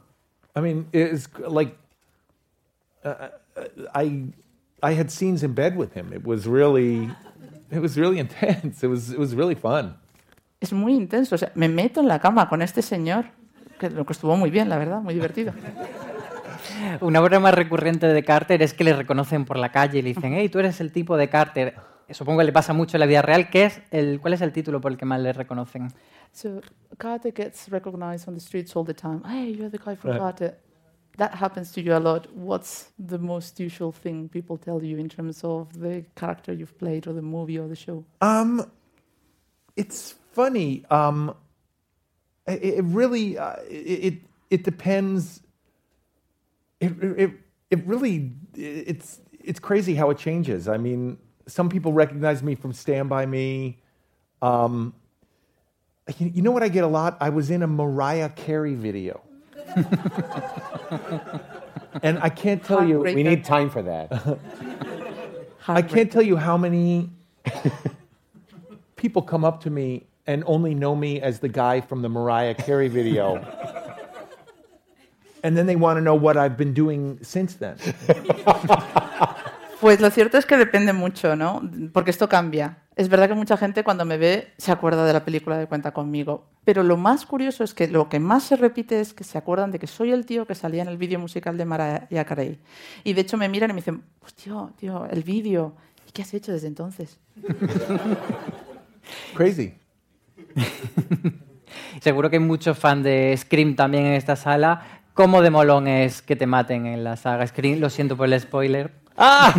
I 0.57 0.61
mean, 0.61 0.87
it's 0.93 1.29
like 1.49 1.75
uh, 3.05 3.29
I 3.95 4.33
I 4.83 4.99
had 4.99 5.09
scenes 5.09 5.43
in 5.43 5.55
bed 5.55 5.77
with 5.77 5.97
him. 5.97 6.13
It 6.13 6.25
was 6.25 6.47
really 6.47 7.11
it 7.71 7.81
was 7.81 7.97
really 7.97 8.19
intense. 8.25 8.85
It 8.85 8.91
was 8.91 9.11
it 9.11 9.19
was 9.19 9.35
really 9.35 9.55
fun. 9.55 9.97
Es 10.61 10.73
muy 10.73 10.95
intenso, 10.95 11.35
o 11.35 11.39
sea, 11.39 11.53
me 11.55 11.69
meto 11.69 12.01
en 12.01 12.09
la 12.09 12.21
cama 12.21 12.49
con 12.49 12.63
este 12.63 12.81
señor, 12.81 13.27
que 13.79 13.91
lo 13.91 14.07
que 14.07 14.15
estuvo 14.15 14.35
muy 14.37 14.51
bien, 14.51 14.69
la 14.69 14.79
verdad, 14.79 15.01
muy 15.01 15.13
divertido. 15.13 15.53
Una 17.01 17.21
broma 17.21 17.51
recurrente 17.51 18.07
de 18.07 18.23
Carter 18.25 18.63
es 18.63 18.75
que 18.75 18.85
le 18.85 18.93
reconocen 18.95 19.45
por 19.45 19.59
la 19.59 19.71
calle 19.71 19.99
y 19.99 20.03
le 20.03 20.09
dicen, 20.15 20.35
hey, 20.35 20.49
tú 20.49 20.59
eres 20.59 20.81
el 20.81 20.93
tipo 20.93 21.17
de 21.17 21.29
Carter. 21.29 21.75
Supongo 22.11 22.41
que 22.41 22.45
le 22.45 22.53
pasa 22.53 22.73
mucho 22.73 22.97
en 22.97 23.01
la 23.01 23.07
vida 23.07 23.23
real. 23.23 23.49
¿Qué 23.49 23.65
es 23.65 23.81
el, 23.91 24.21
¿Cuál 24.21 24.35
es 24.35 24.41
el 24.43 24.53
título 24.53 24.81
por 24.81 24.93
el 24.93 24.99
que 24.99 25.07
más 25.07 25.21
le 25.21 25.33
reconocen? 25.33 25.89
So 26.33 26.61
Carter 26.99 27.33
gets 27.35 27.69
recognized 27.71 28.29
on 28.29 28.35
the 28.35 28.41
streets 28.41 28.75
all 28.77 28.85
the 28.85 28.95
time. 28.95 29.23
Hey, 29.25 29.55
you're 29.57 29.71
the 29.71 29.79
guy 29.79 29.97
from 29.97 30.13
Right. 30.13 30.21
Carter. 30.21 30.59
That 31.17 31.35
happens 31.37 31.71
to 31.73 31.81
you 31.81 31.95
a 31.97 32.01
lot. 32.01 32.27
What's 32.35 32.91
the 32.99 33.19
most 33.19 33.61
usual 33.61 33.93
thing 33.93 34.29
people 34.29 34.59
tell 34.59 34.83
you 34.83 34.99
in 34.99 35.09
terms 35.09 35.45
of 35.45 35.69
the 35.81 36.05
character 36.17 36.53
you've 36.53 36.77
played 36.77 37.07
or 37.07 37.13
the 37.15 37.23
movie 37.23 37.57
or 37.57 37.69
the 37.69 37.77
show? 37.77 38.05
Um, 38.21 38.67
it's 39.77 40.17
funny. 40.33 40.85
Um, 40.91 41.35
it, 42.49 42.79
it 42.79 42.85
really 42.85 43.39
uh, 43.39 43.55
it, 43.71 44.05
it 44.05 44.15
it 44.51 44.65
depends. 44.65 45.41
It, 46.81 46.93
it 47.03 47.31
it 47.71 47.87
really 47.87 48.33
it's 48.55 49.21
it's 49.41 49.61
crazy 49.61 49.95
how 49.95 50.11
it 50.11 50.19
changes. 50.19 50.69
I 50.69 50.77
mean, 50.77 51.19
some 51.47 51.69
people 51.69 51.93
recognize 51.93 52.43
me 52.43 52.55
from 52.55 52.73
Stand 52.73 53.09
by 53.09 53.27
Me. 53.27 53.79
Um, 54.43 54.95
you, 56.19 56.31
you 56.35 56.43
know 56.43 56.51
what 56.51 56.63
I 56.63 56.69
get 56.69 56.85
a 56.85 56.89
lot? 56.89 57.17
I 57.21 57.31
was 57.31 57.51
in 57.51 57.63
a 57.63 57.67
Mariah 57.67 58.29
Carey 58.31 58.75
video. 58.75 59.21
and 62.03 62.19
I 62.21 62.29
can't 62.29 62.63
tell 62.63 62.87
you. 62.87 63.01
We 63.01 63.23
need 63.23 63.45
time 63.45 63.71
for 63.71 63.83
that. 63.83 64.39
I 65.69 65.83
can't 65.83 66.13
tell 66.13 66.23
you 66.23 66.37
how 66.37 66.59
many 66.59 67.11
people 68.97 69.23
come 69.23 69.45
up 69.45 69.63
to 69.63 69.71
me 69.71 70.05
and 70.27 70.45
only 70.47 70.75
know 70.75 70.95
me 70.95 71.21
as 71.21 71.39
the 71.39 71.49
guy 71.49 71.81
from 71.81 72.03
the 72.03 72.09
Mariah 72.09 72.55
Carey 72.55 72.89
video. 72.89 73.83
And 75.45 75.57
then 75.57 75.67
they 75.67 75.77
want 75.77 75.97
to 75.99 76.01
know 76.01 76.17
what 76.17 76.37
I've 76.37 76.57
been 76.57 76.75
doing 76.75 77.19
since 77.23 77.57
then. 77.57 77.77
Pues 79.81 80.01
lo 80.01 80.11
cierto 80.11 80.39
es 80.39 80.47
que 80.47 80.57
depende 80.57 80.95
mucho, 80.95 81.37
¿no? 81.37 81.61
Porque 81.93 82.11
esto 82.11 82.27
cambia. 82.27 82.79
Es 82.97 83.11
verdad 83.11 83.29
que 83.29 83.35
mucha 83.35 83.59
gente 83.59 83.85
cuando 83.85 84.07
me 84.07 84.17
ve 84.17 84.55
se 84.57 84.73
acuerda 84.73 85.05
de 85.05 85.13
la 85.13 85.27
película 85.27 85.59
de 85.59 85.67
Cuenta 85.67 85.93
conmigo. 85.93 86.47
Pero 86.65 86.83
lo 86.83 86.97
más 86.97 87.27
curioso 87.27 87.63
es 87.63 87.75
que 87.75 87.87
lo 87.87 88.09
que 88.09 88.19
más 88.19 88.45
se 88.45 88.57
repite 88.57 88.99
es 88.99 89.13
que 89.13 89.25
se 89.25 89.37
acuerdan 89.37 89.73
de 89.73 89.79
que 89.79 89.87
soy 89.87 90.11
el 90.13 90.25
tío 90.25 90.47
que 90.47 90.55
salía 90.55 90.81
en 90.81 90.89
el 90.89 90.97
vídeo 90.97 91.19
musical 91.19 91.59
de 91.59 91.67
Mariah 91.67 92.25
Carey. 92.25 92.59
Y 93.03 93.13
de 93.13 93.21
hecho 93.21 93.37
me 93.37 93.47
miran 93.51 93.69
y 93.71 93.73
me 93.75 93.81
dicen, 93.81 94.03
pues 94.21 94.33
tío, 94.33 94.73
tío, 94.79 95.05
el 95.11 95.23
vídeo. 95.23 95.75
¿Y 96.09 96.13
qué 96.13 96.23
has 96.23 96.33
hecho 96.33 96.53
desde 96.53 96.69
entonces? 96.69 97.19
Crazy. 99.35 99.75
Seguro 102.01 102.31
que 102.31 102.37
hay 102.37 102.43
muchos 102.43 102.79
fans 102.79 103.05
de 103.05 103.37
Scream 103.37 103.77
también 103.77 104.07
en 104.07 104.13
esta 104.15 104.35
sala. 104.35 105.04
¿Cómo 105.15 105.43
de 105.43 105.51
molón 105.51 105.87
es 105.87 106.23
que 106.23 106.35
te 106.37 106.47
maten 106.47 106.87
en 106.87 107.05
la 107.05 107.17
saga 107.17 107.47
Scream? 107.47 107.79
Lo 107.81 107.89
siento 107.89 108.17
por 108.17 108.33
el 108.33 108.41
spoiler. 108.41 108.93
There's 109.17 109.55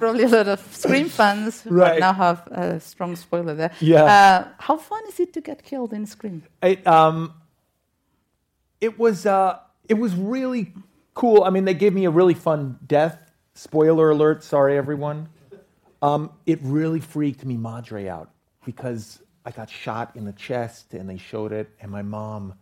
probably 0.00 0.24
a 0.24 0.28
lot 0.28 0.48
of 0.48 0.60
Scream 0.74 1.08
fans 1.08 1.62
who 1.62 1.70
Right. 1.76 2.00
now 2.00 2.12
have 2.12 2.42
a 2.50 2.80
strong 2.80 3.14
spoiler 3.14 3.54
there. 3.54 3.70
Yeah. 3.80 4.04
Uh, 4.04 4.48
how 4.58 4.76
fun 4.76 5.00
is 5.08 5.20
it 5.20 5.32
to 5.34 5.40
get 5.40 5.62
killed 5.62 5.92
in 5.92 6.06
Scream? 6.06 6.42
It, 6.60 6.84
um, 6.86 7.34
it 8.80 8.98
was 8.98 9.26
uh, 9.26 9.58
it 9.88 9.94
was 9.94 10.14
really 10.16 10.72
cool. 11.14 11.44
I 11.44 11.50
mean, 11.50 11.64
they 11.64 11.74
gave 11.74 11.94
me 11.94 12.04
a 12.06 12.10
really 12.10 12.34
fun 12.34 12.78
death. 12.86 13.16
Spoiler 13.54 14.10
alert! 14.10 14.42
Sorry, 14.42 14.76
everyone. 14.76 15.28
Um, 16.00 16.30
it 16.46 16.58
really 16.62 16.98
freaked 16.98 17.44
me 17.44 17.56
Madre 17.56 18.08
out 18.08 18.30
because 18.64 19.20
I 19.46 19.52
got 19.52 19.70
shot 19.70 20.16
in 20.16 20.24
the 20.24 20.32
chest, 20.32 20.94
and 20.94 21.08
they 21.08 21.18
showed 21.18 21.52
it, 21.52 21.68
and 21.80 21.92
my 21.92 22.02
mom 22.02 22.54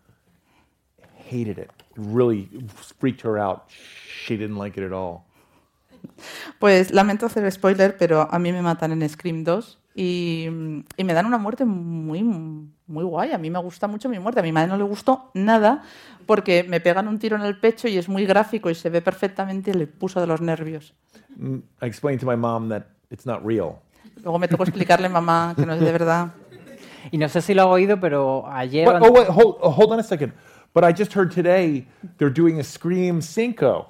hated 1.31 1.59
it. 1.59 1.70
It 1.91 1.97
really 1.97 2.49
freaked 2.99 3.22
her 3.22 3.39
out. 3.39 3.62
She 4.26 4.37
didn't 4.37 4.59
like 4.59 4.78
it 4.78 4.85
at 4.85 4.93
all. 4.93 5.24
Pues 6.59 6.93
lamento 6.93 7.26
hacer 7.26 7.51
spoiler, 7.53 7.97
pero 7.97 8.28
a 8.31 8.39
mí 8.39 8.53
me 8.53 8.62
matan 8.62 8.93
en 8.93 9.09
Scream 9.09 9.45
2 9.45 9.78
y, 9.95 10.49
y 10.97 11.05
me 11.05 11.14
dan 11.14 11.26
una 11.26 11.39
muerte 11.39 11.64
muy, 11.64 12.22
muy 12.22 13.05
guay. 13.05 13.33
A 13.33 13.39
mí 13.39 13.51
me 13.51 13.59
gusta 13.59 13.87
mucho 13.87 14.09
mi 14.09 14.18
muerte. 14.18 14.41
A 14.41 14.43
mi 14.43 14.53
madre 14.53 14.68
no 14.68 14.76
le 14.76 14.85
gustó 14.85 15.31
nada 15.35 15.83
porque 16.26 16.64
me 16.64 16.81
pegan 16.81 17.09
un 17.09 17.18
tiro 17.18 17.37
en 17.37 17.43
el 17.43 17.59
pecho 17.59 17.89
y 17.89 17.99
es 17.99 18.09
muy 18.09 18.24
gráfico 18.24 18.70
y 18.70 18.74
se 18.74 18.91
ve 18.91 19.03
perfectamente 19.03 19.70
y 19.70 19.74
le 19.74 19.87
puso 19.87 20.20
de 20.20 20.26
los 20.26 20.41
nervios. 20.41 20.95
Mm, 21.37 21.57
I 21.83 21.87
explained 21.87 22.20
to 22.20 22.26
my 22.26 22.37
mom 22.37 22.68
that 22.68 22.85
it's 23.11 23.26
not 23.26 23.45
real. 23.45 23.81
Luego 24.22 24.39
me 24.39 24.49
tocó 24.49 24.64
explicarle 24.64 25.07
a 25.07 25.11
mamá 25.20 25.55
que 25.57 25.66
no 25.66 25.74
es 25.74 25.81
de 25.81 25.93
verdad. 25.93 26.28
Y 27.11 27.18
no 27.18 27.28
sé 27.28 27.41
si 27.41 27.55
lo 27.55 27.62
ha 27.62 27.66
oído, 27.66 27.99
pero 27.99 28.47
ayer... 28.47 28.87
But, 28.87 29.03
oh 29.03 29.12
wait, 29.12 29.28
hold, 29.28 29.57
hold 29.61 29.93
on 29.93 30.01
a 30.01 30.03
second. 30.03 30.33
But 30.73 30.85
I 30.85 30.93
just 30.93 31.12
heard 31.12 31.33
today 31.33 31.87
they're 32.18 32.31
doing 32.31 32.61
a 32.61 32.64
Scream 32.64 33.21
Cinco, 33.23 33.89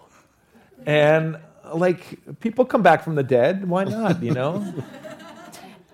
and 0.86 1.38
like 1.74 2.18
people 2.40 2.64
come 2.64 2.82
back 2.82 3.04
from 3.04 3.14
the 3.16 3.22
dead. 3.22 3.68
Why 3.68 3.84
not? 3.84 4.22
You 4.22 4.32
know. 4.32 4.64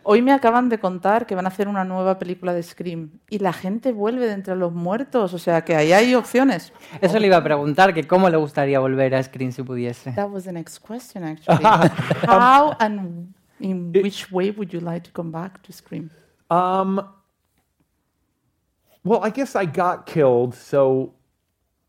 Hoy 0.09 0.23
me 0.23 0.31
acaban 0.31 0.69
de 0.69 0.79
contar 0.79 1.27
que 1.27 1.35
van 1.35 1.47
a 1.47 1.49
hacer 1.49 1.67
una 1.67 1.85
nueva 1.85 2.17
película 2.17 2.55
de 2.55 2.63
Scream 2.63 3.19
y 3.29 3.41
la 3.41 3.53
gente 3.53 3.91
vuelve 3.91 4.27
de 4.27 4.35
entre 4.35 4.55
los 4.55 4.73
muertos, 4.73 5.35
o 5.35 5.39
sea 5.39 5.65
que 5.65 5.75
ahí 5.75 5.93
hay 5.93 6.15
opciones. 6.15 6.73
Eso 7.01 7.19
le 7.19 7.27
iba 7.27 7.39
a 7.39 7.43
preguntar, 7.43 7.93
que 7.93 8.07
cómo 8.07 8.31
le 8.31 8.37
gustaría 8.37 8.79
volver 8.79 9.17
a 9.17 9.23
Scream 9.25 9.51
si 9.51 9.65
pudiese. 9.65 10.13
That 10.13 10.31
was 10.31 10.45
the 10.45 10.53
next 10.53 10.79
question, 10.79 11.25
actually. 11.25 11.65
How 12.29 12.77
and 12.79 13.35
in 13.59 13.93
which 13.93 14.31
way 14.31 14.53
would 14.53 14.73
you 14.73 14.79
like 14.79 15.03
to 15.03 15.11
come 15.11 15.33
back 15.33 15.61
to 15.63 15.73
Scream? 15.73 16.09
Um. 16.51 17.03
Well, 19.07 19.21
I 19.23 19.31
guess 19.31 19.55
I 19.55 19.67
got 19.67 20.05
killed, 20.07 20.55
so 20.55 21.15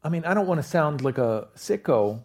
I 0.03 0.09
mean, 0.09 0.23
I 0.23 0.33
don't 0.35 0.45
want 0.47 0.61
to 0.61 0.67
sound 0.67 1.01
like 1.03 1.17
a 1.17 1.47
sicko. 1.55 2.21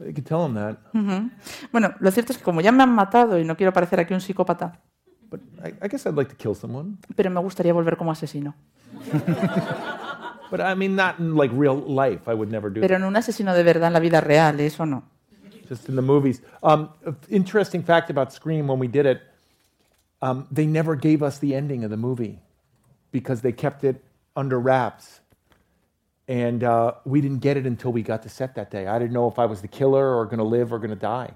You 0.00 0.12
could 0.14 0.24
tell 0.26 0.44
him 0.46 0.54
that. 0.54 0.78
Ujú. 0.94 1.30
Bueno, 1.70 1.94
lo 2.00 2.10
cierto 2.10 2.32
es 2.32 2.38
que 2.38 2.44
como 2.44 2.60
ya 2.62 2.72
me 2.72 2.82
han 2.82 2.90
matado 2.94 3.38
y 3.38 3.44
no 3.44 3.54
quiero 3.56 3.72
parecer 3.72 4.00
aquí 4.00 4.14
un 4.14 4.20
psicópata, 4.20 4.80
But 5.30 5.40
I, 5.62 5.74
I 5.82 5.88
guess 5.88 6.06
I'd 6.06 6.16
like 6.16 6.30
to 6.30 6.36
kill 6.36 6.54
someone. 6.54 6.96
pero 7.14 7.30
me 7.30 7.40
gustaría 7.40 7.72
volver 7.72 7.96
como 7.96 8.10
asesino. 8.12 8.54
But 10.50 10.60
I 10.60 10.74
mean, 10.74 10.94
not 10.96 11.18
in 11.18 11.34
like 11.36 11.52
real 11.54 11.76
life. 11.76 12.28
I 12.28 12.34
would 12.34 12.50
never 12.50 12.70
do 12.72 12.80
Pero 12.80 12.96
en 12.96 13.04
un 13.04 13.16
asesino 13.16 13.52
de 13.54 13.62
verdad 13.62 13.88
en 13.88 13.92
la 13.92 14.00
vida 14.00 14.20
real, 14.20 14.58
eso 14.60 14.84
no. 14.86 15.02
just 15.68 15.88
in 15.88 15.96
the 15.96 16.02
movies. 16.02 16.40
Um, 16.62 16.88
interesting 17.30 17.82
fact 17.82 18.10
about 18.10 18.32
Scream 18.32 18.68
when 18.68 18.78
we 18.78 18.86
did 18.88 19.06
it. 19.06 19.20
um, 20.22 20.46
they 20.50 20.66
never 20.66 20.94
gave 20.96 21.22
us 21.22 21.38
the 21.40 21.54
ending 21.54 21.84
of 21.84 21.90
the 21.90 21.96
movie 21.96 22.38
because 23.12 23.42
they 23.42 23.52
kept 23.52 23.84
it 23.84 24.02
under 24.36 24.58
wraps. 24.58 25.20
And 26.26 26.64
uh, 26.64 26.94
we 27.04 27.20
didn't 27.20 27.40
get 27.40 27.56
it 27.56 27.66
until 27.66 27.92
we 27.92 28.02
got 28.02 28.22
to 28.22 28.28
set 28.28 28.54
that 28.54 28.70
day. 28.70 28.86
I 28.86 28.98
didn't 28.98 29.12
know 29.12 29.28
if 29.28 29.38
I 29.38 29.44
was 29.46 29.60
the 29.60 29.68
killer 29.68 30.14
or 30.16 30.24
going 30.24 30.38
to 30.38 30.44
live 30.44 30.72
or 30.72 30.78
going 30.78 30.90
to 30.90 30.96
die. 30.96 31.34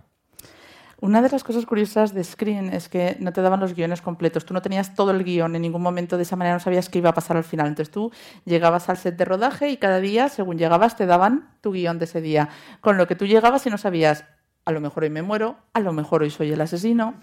Una 1.00 1.22
de 1.22 1.28
las 1.28 1.44
cosas 1.44 1.64
curiosas 1.64 2.12
de 2.12 2.24
Screen 2.24 2.72
es 2.72 2.88
que 2.88 3.16
no 3.20 3.32
te 3.32 3.40
daban 3.40 3.60
los 3.60 3.74
guiones 3.74 4.02
completos. 4.02 4.44
Tú 4.44 4.52
no 4.52 4.62
tenías 4.62 4.96
todo 4.96 5.12
el 5.12 5.22
guion 5.22 5.54
en 5.54 5.62
ningún 5.62 5.82
momento, 5.82 6.16
de 6.16 6.24
esa 6.24 6.34
manera 6.34 6.56
no 6.56 6.60
sabías 6.60 6.88
qué 6.88 6.98
iba 6.98 7.10
a 7.10 7.14
pasar 7.14 7.36
al 7.36 7.44
final. 7.44 7.68
Entonces 7.68 7.92
tú 7.92 8.10
llegabas 8.44 8.88
al 8.88 8.96
set 8.96 9.16
de 9.16 9.24
rodaje 9.24 9.70
y 9.70 9.76
cada 9.76 10.00
día, 10.00 10.28
según 10.28 10.58
llegabas, 10.58 10.96
te 10.96 11.06
daban 11.06 11.50
tu 11.60 11.70
guion 11.70 12.00
de 12.00 12.06
ese 12.06 12.20
día. 12.20 12.48
Con 12.80 12.96
lo 12.96 13.06
que 13.06 13.14
tú 13.14 13.26
llegabas 13.26 13.64
y 13.66 13.70
no 13.70 13.78
sabías, 13.78 14.24
a 14.64 14.72
lo 14.72 14.80
mejor 14.80 15.04
hoy 15.04 15.10
me 15.10 15.22
muero, 15.22 15.56
a 15.72 15.78
lo 15.78 15.92
mejor 15.92 16.22
hoy 16.22 16.30
soy 16.30 16.50
el 16.50 16.60
asesino. 16.60 17.14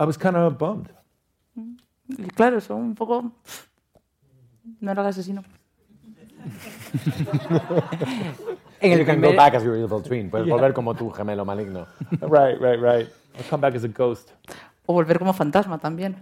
I 0.00 0.04
was 0.04 0.16
kind 0.16 0.36
of 0.36 0.56
bummed. 0.56 0.92
Y 2.08 2.28
claro, 2.30 2.56
eso 2.56 2.74
un 2.74 2.94
poco... 2.94 3.32
No 4.80 4.92
era 4.92 5.02
el 5.02 5.08
asesino. 5.08 5.42
En 8.82 8.92
el 8.92 9.00
you 9.00 9.04
can 9.04 9.16
primer- 9.20 9.30
go 9.32 9.36
back 9.36 9.54
as 9.54 9.62
your 9.62 9.76
evil 9.76 10.02
twin. 10.02 10.30
Puedes 10.30 10.46
Yeah. 10.46 10.54
volver 10.56 10.72
como 10.72 10.94
tu 10.94 11.10
gemelo 11.10 11.44
maligno. 11.44 11.86
right, 12.22 12.58
right, 12.60 12.80
right. 12.80 13.08
I'll 13.36 13.44
come 13.50 13.60
back 13.60 13.74
as 13.74 13.84
a 13.84 13.88
ghost. 13.88 14.30
O 14.86 14.94
volver 14.94 15.18
como 15.18 15.34
fantasma 15.34 15.78
también. 15.78 16.16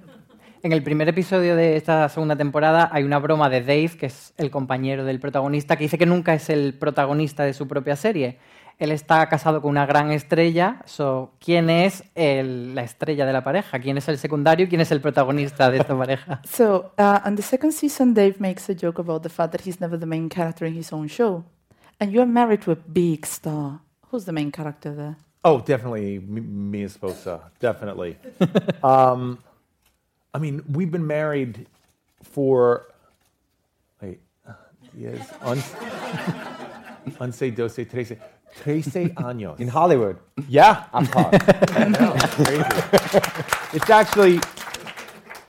En 0.64 0.72
el 0.72 0.82
primer 0.82 1.08
episodio 1.08 1.54
de 1.54 1.76
esta 1.76 2.08
segunda 2.08 2.34
temporada 2.34 2.88
hay 2.92 3.04
una 3.04 3.20
broma 3.20 3.48
de 3.48 3.60
Dave, 3.60 3.90
que 3.96 4.06
es 4.06 4.34
el 4.38 4.50
compañero 4.50 5.04
del 5.04 5.20
protagonista, 5.20 5.76
que 5.76 5.84
dice 5.84 5.98
que 5.98 6.06
nunca 6.06 6.34
es 6.34 6.50
el 6.50 6.74
protagonista 6.74 7.44
de 7.44 7.52
su 7.54 7.68
propia 7.68 7.94
serie. 7.94 8.38
Él 8.78 8.92
está 8.92 9.28
casado 9.28 9.60
con 9.60 9.70
una 9.70 9.86
gran 9.86 10.12
estrella. 10.12 10.80
So, 10.84 11.32
¿Quién 11.40 11.68
es 11.68 12.04
el- 12.14 12.74
la 12.76 12.82
estrella 12.84 13.26
de 13.26 13.32
la 13.32 13.42
pareja? 13.42 13.80
¿Quién 13.80 13.98
es 13.98 14.08
el 14.08 14.18
secundario 14.18 14.66
y 14.66 14.68
quién 14.68 14.80
es 14.80 14.92
el 14.92 15.00
protagonista 15.00 15.68
de 15.70 15.78
esta 15.78 15.96
pareja? 15.98 16.40
So, 16.48 16.92
uh, 16.96 17.18
on 17.26 17.34
the 17.34 17.42
second 17.42 17.72
season, 17.72 18.14
Dave 18.14 18.36
makes 18.38 18.68
a 18.70 18.74
joke 18.80 19.00
about 19.00 19.22
the 19.22 19.28
fact 19.28 19.50
that 19.52 19.62
he's 19.66 19.80
never 19.80 19.98
the 19.98 20.06
main 20.06 20.28
character 20.28 20.64
in 20.66 20.74
his 20.74 20.92
own 20.92 21.08
show. 21.08 21.44
And 21.98 22.12
you're 22.12 22.26
married 22.26 22.62
to 22.62 22.72
a 22.72 22.76
big 22.76 23.26
star. 23.26 23.80
Who's 24.12 24.24
the 24.24 24.32
main 24.32 24.52
character 24.52 24.94
there? 24.94 25.16
Oh, 25.44 25.58
definitely 25.60 26.16
M- 26.16 26.70
Mia 26.70 26.88
Sposa. 26.88 27.40
Definitely. 27.58 28.16
um, 28.84 29.38
I 30.32 30.38
mean, 30.38 30.62
we've 30.72 30.90
been 30.90 31.06
married 31.06 31.66
for. 32.22 32.86
Wait. 34.00 34.20
Yes. 34.96 35.28
Once, 35.44 35.74
once, 37.18 37.40
doce, 37.50 37.84
trece. 37.84 38.16
Trece 38.56 39.14
años. 39.16 39.58
In 39.60 39.68
Hollywood. 39.68 40.16
Yeah. 40.48 40.84
Of 40.92 41.10
course. 41.10 41.36
I 41.76 41.84
know. 41.88 42.12
It's 42.16 42.34
crazy. 42.34 43.76
It's 43.76 43.90
actually. 43.90 44.40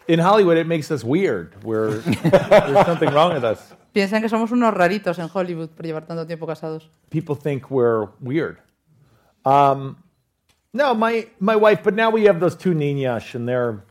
In 0.08 0.20
Hollywood, 0.20 0.58
it 0.58 0.66
makes 0.66 0.90
us 0.90 1.04
weird. 1.04 1.54
We're, 1.64 1.98
there's 2.00 2.86
something 2.86 3.10
wrong 3.12 3.34
with 3.34 3.44
us. 3.44 3.74
Piensan 3.94 4.22
que 4.22 4.30
somos 4.30 4.52
unos 4.52 4.74
raritos 4.74 5.20
en 5.20 5.28
Hollywood 5.28 5.70
por 5.70 5.86
llevar 5.86 6.06
tanto 6.08 6.26
tiempo 6.26 6.48
casados. 6.48 6.90
people 7.12 7.36
think 7.36 7.70
we're 7.70 8.08
weird. 8.20 8.58
Um, 9.46 9.98
no, 10.74 10.94
my 10.94 11.28
my 11.40 11.56
wife, 11.56 11.84
but 11.84 11.94
now 11.96 12.10
we 12.12 12.26
have 12.26 12.40
those 12.40 12.56
two 12.56 12.74
niñas, 12.74 13.34
and 13.36 13.48
they're 13.48 13.84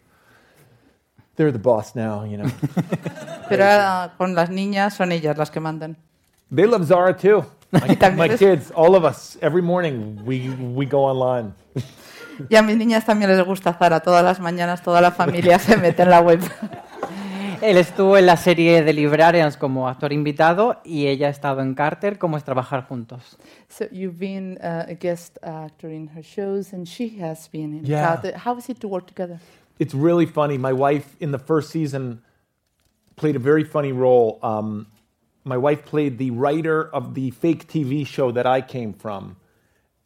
they're 1.36 1.50
the 1.52 1.59
boss 1.59 1.94
now. 1.96 2.24
You 2.24 2.38
know, 2.38 2.46
Pero 3.48 3.64
ahora, 3.64 4.12
con 4.18 4.34
las 4.34 4.50
niñas 4.50 4.94
son 4.96 5.11
ellas 5.12 5.36
las 5.36 5.50
que 5.50 5.61
mandan. 5.61 5.96
they 6.50 6.66
love 6.66 6.84
Zara 6.86 7.12
too. 7.12 7.44
My, 7.70 8.28
kids, 8.38 8.70
all 8.74 8.94
of 8.94 9.04
us, 9.04 9.36
every 9.42 9.62
morning 9.62 10.18
we 10.24 10.48
we 10.50 10.86
go 10.86 11.04
online. 11.04 11.52
Y 12.48 12.56
a 12.56 12.62
mis 12.62 12.76
niñas 12.76 13.04
también 13.04 13.30
les 13.36 13.44
gusta 13.44 13.74
Zara. 13.74 14.00
Todas 14.00 14.24
las 14.24 14.40
mañanas 14.40 14.82
toda 14.82 15.00
la 15.00 15.10
familia 15.10 15.58
se 15.58 15.76
mete 15.76 16.02
en 16.02 16.10
la 16.10 16.20
web. 16.20 16.40
Él 17.60 17.76
estuvo 17.76 18.16
en 18.16 18.26
la 18.26 18.36
serie 18.36 18.82
de 18.84 18.92
Librarians 18.92 19.56
como 19.56 19.88
actor 19.88 20.12
invitado 20.12 20.80
y 20.84 21.08
ella 21.08 21.26
ha 21.26 21.30
estado 21.30 21.60
en 21.60 21.74
Carter. 21.74 22.16
¿Cómo 22.16 22.36
es 22.36 22.44
trabajar 22.44 22.86
juntos? 22.86 23.36
So 23.68 23.86
you've 23.90 24.18
been 24.18 24.58
uh, 24.62 24.86
a 24.88 24.94
guest 24.94 25.38
actor 25.42 25.90
in 25.90 26.08
her 26.16 26.22
shows, 26.22 26.72
and 26.72 26.86
she 26.86 27.20
has 27.20 27.50
been 27.50 27.74
in 27.74 27.84
Yeah. 27.84 28.06
Carter. 28.06 28.38
How 28.38 28.56
is 28.56 28.68
it 28.68 28.78
to 28.80 28.88
work 28.88 29.06
together? 29.06 29.40
It's 29.80 29.92
really 29.92 30.26
funny. 30.26 30.56
My 30.56 30.72
wife 30.72 31.16
in 31.20 31.32
the 31.32 31.38
first 31.38 31.70
season 31.70 32.22
played 33.16 33.34
a 33.34 33.40
very 33.40 33.64
funny 33.64 33.92
role. 33.92 34.38
Um, 34.42 34.86
my 35.49 35.57
wife 35.57 35.84
played 35.84 36.18
the 36.18 36.30
writer 36.30 36.88
of 36.94 37.14
the 37.14 37.30
fake 37.30 37.66
TV 37.66 38.07
show 38.07 38.30
that 38.32 38.46
I 38.46 38.61
came 38.61 38.92
from. 38.92 39.36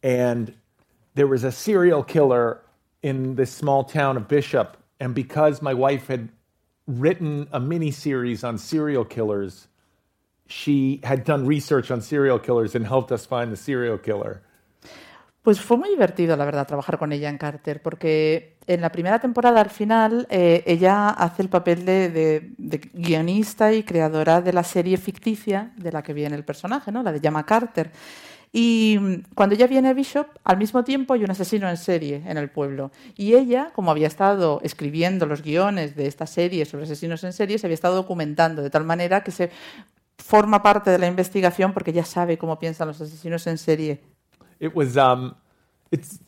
And 0.01 0.53
there 1.15 1.27
was 1.27 1.43
a 1.43 1.51
serial 1.51 2.03
killer 2.03 2.61
in 3.01 3.35
this 3.35 3.51
small 3.51 3.83
town 3.83 4.17
of 4.17 4.27
Bishop. 4.27 4.77
And 4.99 5.13
because 5.13 5.61
my 5.61 5.73
wife 5.73 6.07
had 6.07 6.29
written 6.87 7.47
a 7.51 7.59
mini 7.59 7.91
series 7.91 8.43
on 8.43 8.57
serial 8.57 9.05
killers, 9.05 9.67
she 10.47 10.99
had 11.03 11.23
done 11.23 11.45
research 11.45 11.91
on 11.91 12.01
serial 12.01 12.39
killers 12.39 12.75
and 12.75 12.85
helped 12.85 13.11
us 13.11 13.25
find 13.25 13.51
the 13.51 13.57
serial 13.57 13.97
killer. 13.97 14.41
Pues 15.43 15.59
fue 15.59 15.75
muy 15.75 15.89
divertido, 15.89 16.37
la 16.37 16.45
verdad, 16.45 16.65
trabajar 16.65 16.97
con 16.97 17.11
ella 17.11 17.27
en 17.27 17.37
Carter, 17.37 17.81
porque 17.81 18.55
en 18.65 18.79
la 18.79 18.93
primera 18.93 19.19
temporada, 19.19 19.59
al 19.59 19.69
final, 19.69 20.25
eh, 20.29 20.63
ella 20.65 21.09
hace 21.09 21.41
el 21.41 21.49
papel 21.49 21.85
de, 21.85 22.53
guionista 22.93 23.73
y 23.73 23.83
creadora 23.83 24.41
de 24.41 24.53
la 24.53 24.63
serie 24.63 24.95
ficticia 24.95 25.73
de 25.75 25.91
la 25.91 26.01
que 26.01 26.13
viene 26.13 26.37
el 26.37 26.45
personaje, 26.45 26.93
¿no? 26.93 27.03
La 27.03 27.11
de 27.11 27.19
Llama 27.19 27.45
Carter. 27.45 27.91
Y 28.53 28.97
mm, 29.01 29.33
cuando 29.35 29.55
ella 29.55 29.67
viene 29.67 29.89
a 29.89 29.93
Bishop, 29.93 30.27
al 30.45 30.57
mismo 30.57 30.85
tiempo 30.85 31.13
hay 31.13 31.25
un 31.25 31.31
asesino 31.31 31.69
en 31.69 31.75
serie 31.75 32.23
en 32.25 32.37
el 32.37 32.49
pueblo. 32.49 32.91
Y 33.17 33.33
ella, 33.33 33.71
como 33.75 33.91
había 33.91 34.07
estado 34.07 34.61
escribiendo 34.63 35.25
los 35.25 35.41
guiones 35.41 35.93
de 35.97 36.07
esta 36.07 36.25
serie 36.25 36.63
sobre 36.63 36.85
asesinos 36.85 37.21
en 37.25 37.33
serie, 37.33 37.57
se 37.57 37.67
había 37.67 37.75
estado 37.75 37.95
documentando 37.95 38.61
de 38.61 38.69
tal 38.69 38.85
manera 38.85 39.25
que 39.25 39.31
se 39.31 39.51
forma 40.17 40.63
parte 40.63 40.89
de 40.89 40.99
la 40.99 41.07
investigación 41.07 41.73
porque 41.73 41.91
ella 41.91 42.05
sabe 42.05 42.37
cómo 42.37 42.59
piensan 42.59 42.87
los 42.87 43.01
asesinos 43.01 43.45
en 43.47 43.57
serie. 43.57 44.12
It 44.63 44.73
was 44.73 44.97
um, 44.97 45.35
it's 45.91 46.19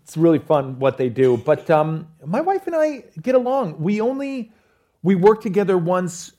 it's 0.00 0.16
really 0.16 0.38
fun 0.38 0.78
what 0.78 0.96
they 0.96 1.10
do. 1.10 1.36
But 1.36 1.68
um, 1.70 2.06
my 2.24 2.40
wife 2.40 2.66
and 2.66 2.74
I 2.74 3.04
get 3.20 3.34
along. 3.34 3.80
We 3.80 4.00
only 4.00 4.50
we 5.02 5.14
worked 5.14 5.42
together 5.42 5.76
once. 5.76 6.32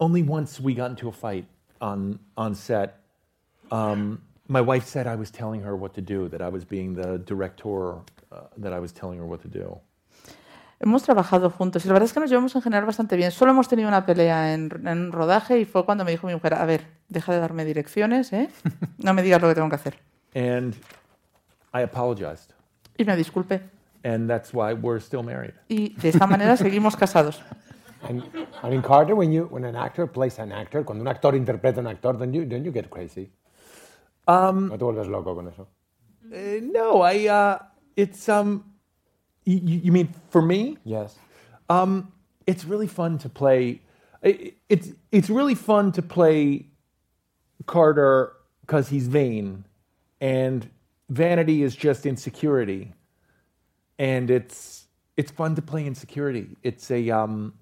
Only 0.00 0.22
once 0.22 0.58
we 0.58 0.74
got 0.74 0.90
into 0.90 1.08
a 1.08 1.12
fight 1.12 1.46
on 1.80 2.18
on 2.36 2.54
set. 2.54 2.88
Um, 3.70 4.20
my 4.48 4.60
wife 4.60 4.86
said 4.86 5.06
I 5.06 5.14
was 5.14 5.30
telling 5.30 5.60
her 5.62 5.76
what 5.76 5.94
to 5.94 6.00
do. 6.00 6.28
That 6.28 6.42
I 6.42 6.48
was 6.48 6.64
being 6.64 6.94
the 6.94 7.18
director. 7.18 7.94
Uh, 8.32 8.46
that 8.58 8.72
I 8.72 8.80
was 8.80 8.92
telling 8.92 9.18
her 9.18 9.26
what 9.26 9.42
to 9.42 9.48
do. 9.48 9.78
Hemos 10.80 11.02
trabajado 11.02 11.50
juntos 11.50 11.84
y 11.84 11.88
la 11.88 11.92
verdad 11.92 12.06
es 12.06 12.14
que 12.14 12.20
nos 12.20 12.30
llevamos 12.30 12.54
en 12.56 12.62
general 12.62 12.86
bastante 12.86 13.14
bien. 13.16 13.30
Solo 13.32 13.50
hemos 13.50 13.68
tenido 13.68 13.88
una 13.88 14.06
pelea 14.06 14.54
en, 14.54 14.70
en 14.86 15.12
rodaje 15.12 15.60
y 15.60 15.66
fue 15.66 15.84
cuando 15.84 16.04
me 16.06 16.10
dijo 16.10 16.26
mi 16.26 16.32
mujer, 16.32 16.54
a 16.54 16.64
ver, 16.64 16.86
deja 17.08 17.32
de 17.34 17.38
darme 17.38 17.66
direcciones, 17.66 18.32
¿eh? 18.32 18.48
No 18.98 19.12
me 19.12 19.22
digas 19.22 19.42
lo 19.42 19.48
que 19.48 19.54
tengo 19.54 19.68
que 19.68 19.74
hacer. 19.74 19.98
And 20.34 20.76
I 21.72 21.80
apologized, 21.82 22.52
Y 22.98 23.04
me 23.04 23.14
disculpé. 23.16 23.60
and 24.04 24.28
that's 24.28 24.52
why 24.52 24.72
we're 24.72 25.00
still 25.00 25.22
married. 25.22 25.54
Y 25.68 25.94
de 26.00 26.08
esta 26.10 26.26
manera 26.26 26.56
seguimos 26.56 26.96
casados. 26.96 27.38
And, 28.08 28.22
and 28.62 28.72
in 28.74 28.80
Carter, 28.82 29.14
when 29.14 29.30
you 29.32 29.44
when 29.50 29.64
an 29.64 29.76
actor 29.76 30.06
plays 30.06 30.38
an 30.38 30.52
actor, 30.52 30.82
cuando 30.84 31.02
un 31.02 31.08
actor 31.08 31.32
interpreta 31.32 31.76
a 31.76 31.80
un 31.80 31.86
actor, 31.88 32.12
don't 32.14 32.32
you 32.32 32.44
don't 32.44 32.64
you 32.64 32.70
get 32.72 32.88
crazy? 32.90 33.30
Um, 34.26 34.68
no 34.68 34.76
te 34.76 34.84
vuelves 34.84 35.08
loco 35.10 35.34
con 35.34 35.48
eso. 35.48 35.66
Uh, 36.32 36.60
no, 36.62 37.02
I. 37.02 37.26
Uh, 37.26 37.58
it's 37.96 38.28
um. 38.28 38.64
You, 39.44 39.58
you 39.84 39.92
mean 39.92 40.08
for 40.30 40.40
me? 40.42 40.78
Yes. 40.84 41.16
Um, 41.68 42.12
it's 42.46 42.64
really 42.64 42.86
fun 42.86 43.18
to 43.18 43.28
play. 43.28 43.80
i- 44.24 44.52
It's 44.68 44.92
it's 45.10 45.28
really 45.28 45.54
fun 45.56 45.92
to 45.92 46.02
play 46.02 46.66
Carter 47.66 48.32
because 48.62 48.88
he's 48.88 49.08
vain, 49.08 49.64
and 50.20 50.68
vanity 51.08 51.62
is 51.62 51.76
just 51.76 52.06
insecurity, 52.06 52.92
and 53.98 54.30
it's 54.30 54.88
it's 55.16 55.32
fun 55.32 55.54
to 55.56 55.62
play 55.62 55.86
insecurity. 55.86 56.56
It's 56.62 56.90
a 56.90 57.10
um. 57.10 57.54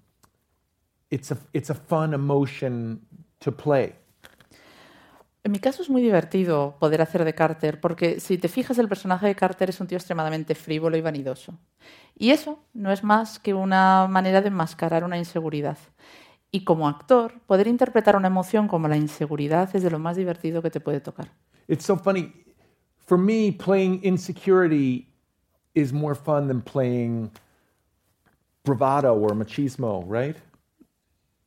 It's 1.11 1.31
a 1.31 1.39
it's 1.55 1.71
a 1.71 1.75
fun 1.75 2.13
emotion 2.13 3.01
to 3.39 3.51
play. 3.51 3.95
En 5.43 5.53
mi 5.53 5.59
caso 5.59 5.83
es 5.83 5.89
muy 5.89 6.03
divertido 6.03 6.77
poder 6.79 7.01
hacer 7.01 7.25
de 7.25 7.35
Carter, 7.35 7.81
porque 7.81 8.21
si 8.21 8.37
te 8.37 8.49
fijas, 8.49 8.79
el 8.79 8.89
personaje 8.89 9.27
de 9.27 9.35
Carter 9.35 9.71
es 9.71 9.81
un 9.81 9.87
tío 9.87 9.97
extremadamente 9.97 10.55
frívolo 10.55 10.99
y 10.99 11.01
vanidoso. 11.01 11.55
Y 12.15 12.31
eso 12.31 12.59
no 12.75 12.93
es 12.93 13.03
más 13.03 13.39
que 13.39 13.55
una 13.55 14.07
manera 14.07 14.43
de 14.43 14.49
enmascarar 14.49 15.05
una 15.05 15.17
inseguridad. 15.17 15.79
Y 16.51 16.65
como 16.65 16.89
actor, 16.89 17.41
poder 17.47 17.69
interpretar 17.69 18.17
una 18.17 18.29
emoción 18.29 18.69
como 18.69 18.89
la 18.89 18.99
inseguridad 18.99 19.75
es 19.75 19.83
de 19.83 19.91
lo 19.91 19.99
más 19.99 20.19
divertido 20.19 20.61
que 20.61 20.71
te 20.71 20.81
puede 20.81 21.01
tocar. 21.01 21.31
It's 21.69 21.87
so 21.87 21.97
funny. 21.97 22.33
For 23.09 23.17
me, 23.17 23.51
playing 23.51 24.05
insecurity 24.05 25.09
is 25.75 25.95
more 25.95 26.15
fun 26.15 26.47
than 26.47 26.61
playing 26.61 27.31
bravado 28.65 29.17
or 29.17 29.31
machismo, 29.31 30.05
right? 30.07 30.37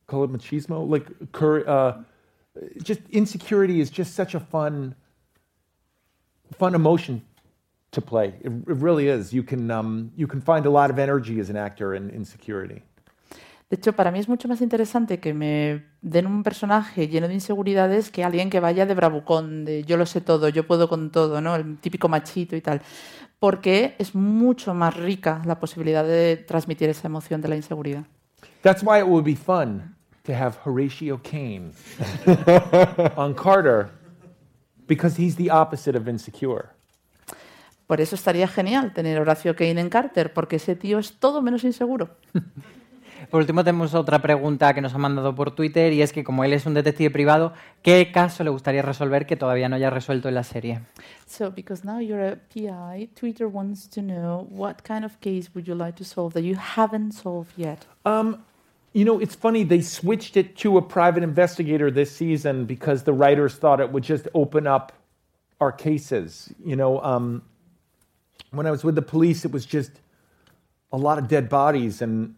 Call 0.08 0.24
it 0.24 0.32
machismo? 0.32 0.88
Like, 0.88 1.06
uh, 1.68 2.02
just 2.82 3.00
insecurity 3.10 3.80
is 3.80 3.90
just 3.90 4.14
such 4.14 4.34
a 4.34 4.40
fun, 4.40 4.96
fun 6.58 6.74
emotion 6.74 7.22
to 7.92 8.00
play. 8.00 8.34
It, 8.40 8.48
it 8.48 8.64
really 8.66 9.06
is. 9.06 9.32
You 9.32 9.44
can, 9.44 9.70
um, 9.70 10.10
you 10.16 10.26
can 10.26 10.40
find 10.40 10.66
a 10.66 10.70
lot 10.70 10.90
of 10.90 10.98
energy 10.98 11.38
as 11.38 11.48
an 11.48 11.56
actor 11.56 11.94
in 11.94 12.10
insecurity. 12.10 12.82
De 13.72 13.76
hecho, 13.76 13.94
para 13.94 14.10
mí 14.10 14.18
es 14.18 14.28
mucho 14.28 14.48
más 14.48 14.60
interesante 14.60 15.18
que 15.18 15.32
me 15.32 15.82
den 16.02 16.26
un 16.26 16.42
personaje 16.42 17.08
lleno 17.08 17.26
de 17.26 17.32
inseguridades 17.32 18.10
que 18.10 18.22
alguien 18.22 18.50
que 18.50 18.60
vaya 18.60 18.84
de 18.84 18.94
bravucón, 18.94 19.64
de 19.64 19.82
yo 19.84 19.96
lo 19.96 20.04
sé 20.04 20.20
todo, 20.20 20.50
yo 20.50 20.66
puedo 20.66 20.90
con 20.90 21.10
todo, 21.10 21.40
¿no? 21.40 21.56
El 21.56 21.78
típico 21.78 22.06
machito 22.06 22.54
y 22.54 22.60
tal. 22.60 22.82
Porque 23.38 23.96
es 23.98 24.14
mucho 24.14 24.74
más 24.74 24.94
rica 24.98 25.40
la 25.46 25.58
posibilidad 25.58 26.04
de 26.04 26.36
transmitir 26.36 26.90
esa 26.90 27.08
emoción 27.08 27.40
de 27.40 27.48
la 27.48 27.56
inseguridad. 27.56 28.04
That's 28.60 28.82
why 28.82 28.98
it 28.98 29.06
would 29.06 29.24
be 29.24 29.36
fun 29.36 29.96
to 30.24 30.34
have 30.34 30.58
Horatio 30.66 31.18
Kane 31.22 31.72
on 33.16 33.32
Carter, 33.32 33.88
because 34.86 35.18
he's 35.18 35.36
the 35.36 35.50
opposite 35.50 35.96
of 35.96 36.06
insecure. 36.08 36.66
Por 37.86 38.02
eso 38.02 38.16
estaría 38.16 38.48
genial 38.48 38.92
tener 38.92 39.16
a 39.16 39.22
Horacio 39.22 39.56
Kane 39.56 39.80
en 39.80 39.88
Carter, 39.88 40.30
porque 40.34 40.56
ese 40.56 40.76
tío 40.76 40.98
es 40.98 41.14
todo 41.14 41.40
menos 41.40 41.64
inseguro. 41.64 42.10
Por 43.30 43.40
último, 43.40 43.64
tenemos 43.64 43.94
otra 43.94 44.20
pregunta 44.20 44.72
que 44.74 44.80
nos 44.80 44.94
ha 44.94 44.98
mandado 44.98 45.34
por 45.34 45.52
Twitter 45.52 45.92
y 45.92 46.02
es 46.02 46.12
que 46.12 46.24
como 46.24 46.44
él 46.44 46.52
es 46.52 46.66
un 46.66 46.74
detective 46.74 47.10
privado, 47.10 47.52
¿qué 47.82 48.10
caso 48.12 48.44
le 48.44 48.50
gustaría 48.50 48.82
resolver 48.82 49.26
que 49.26 49.36
todavía 49.36 49.68
no 49.68 49.76
haya 49.76 49.90
resuelto 49.90 50.28
en 50.28 50.34
la 50.34 50.42
serie? 50.42 50.80
So, 51.26 51.50
because 51.50 51.86
now 51.86 52.00
you're 52.00 52.26
a 52.26 52.36
PI, 52.36 53.10
Twitter 53.14 53.46
wants 53.46 53.88
to 53.90 54.00
know 54.00 54.46
what 54.50 54.82
kind 54.86 55.04
of 55.04 55.20
case 55.20 55.50
would 55.54 55.66
you 55.66 55.74
like 55.74 55.96
to 55.96 56.04
solve 56.04 56.34
that 56.34 56.42
you 56.42 56.56
haven't 56.56 57.12
solved 57.12 57.52
yet? 57.56 57.86
Um, 58.04 58.44
you 58.92 59.04
know, 59.04 59.18
it's 59.18 59.34
funny, 59.34 59.64
they 59.64 59.80
switched 59.80 60.36
it 60.36 60.56
to 60.58 60.76
a 60.76 60.82
private 60.82 61.22
investigator 61.22 61.90
this 61.90 62.14
season 62.14 62.66
because 62.66 63.04
the 63.04 63.12
writers 63.12 63.54
thought 63.54 63.80
it 63.80 63.90
would 63.90 64.04
just 64.04 64.28
open 64.34 64.66
up 64.66 64.92
our 65.60 65.72
cases. 65.72 66.52
You 66.64 66.76
know, 66.76 67.00
um, 67.00 67.42
when 68.50 68.66
I 68.66 68.70
was 68.70 68.84
with 68.84 68.94
the 68.94 69.02
police, 69.02 69.44
it 69.44 69.52
was 69.52 69.64
just 69.64 69.92
a 70.92 70.98
lot 70.98 71.18
of 71.18 71.28
dead 71.28 71.48
bodies, 71.48 72.02
and 72.02 72.34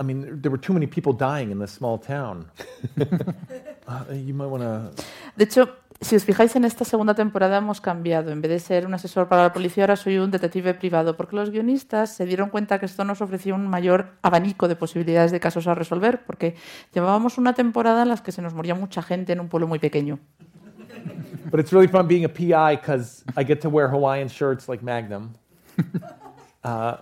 I 0.00 0.04
mean, 0.04 0.40
there 0.40 0.50
were 0.50 0.60
too 0.60 0.72
many 0.72 0.86
people 0.86 1.12
dying 1.12 1.50
in 1.50 1.58
this 1.58 1.72
small 1.72 1.98
town. 1.98 2.46
uh, 3.88 4.04
you 4.12 4.32
might 4.32 4.46
want 4.46 4.62
to. 4.62 4.92
De 5.36 5.44
hecho, 5.44 5.68
si 6.00 6.14
os 6.14 6.24
fijáis 6.24 6.54
en 6.54 6.64
esta 6.64 6.84
segunda 6.84 7.14
temporada 7.14 7.56
hemos 7.58 7.80
cambiado. 7.80 8.30
En 8.30 8.40
vez 8.40 8.50
de 8.50 8.60
ser 8.60 8.86
un 8.86 8.94
asesor 8.94 9.26
para 9.28 9.42
la 9.42 9.52
policía, 9.52 9.84
ahora 9.84 9.96
soy 9.96 10.18
un 10.18 10.30
detective 10.30 10.74
privado, 10.74 11.16
porque 11.16 11.34
los 11.34 11.50
guionistas 11.50 12.14
se 12.14 12.26
dieron 12.26 12.50
cuenta 12.50 12.78
que 12.78 12.86
esto 12.86 13.04
nos 13.04 13.20
ofrecía 13.20 13.54
un 13.54 13.66
mayor 13.66 14.10
abanico 14.22 14.68
de 14.68 14.76
posibilidades 14.76 15.32
de 15.32 15.40
casos 15.40 15.66
a 15.66 15.74
resolver, 15.74 16.24
porque 16.24 16.54
llevábamos 16.94 17.36
una 17.36 17.54
temporada 17.54 18.02
en 18.02 18.10
la 18.10 18.16
que 18.18 18.30
se 18.30 18.40
nos 18.40 18.54
moría 18.54 18.76
mucha 18.76 19.02
gente 19.02 19.32
en 19.32 19.40
un 19.40 19.48
pueblo 19.48 19.66
muy 19.66 19.80
pequeño. 19.80 20.20
But 21.50 21.60
it's 21.60 21.72
really 21.72 21.88
fun 21.88 22.06
being 22.06 22.24
a 22.24 22.28
PI 22.28 22.76
because 22.76 23.24
I 23.36 23.44
get 23.44 23.60
to 23.62 23.68
wear 23.68 23.88
Hawaiian 23.88 24.28
shirts 24.28 24.68
like 24.68 24.84
Magnum. 24.84 25.34
Uh, 26.64 26.96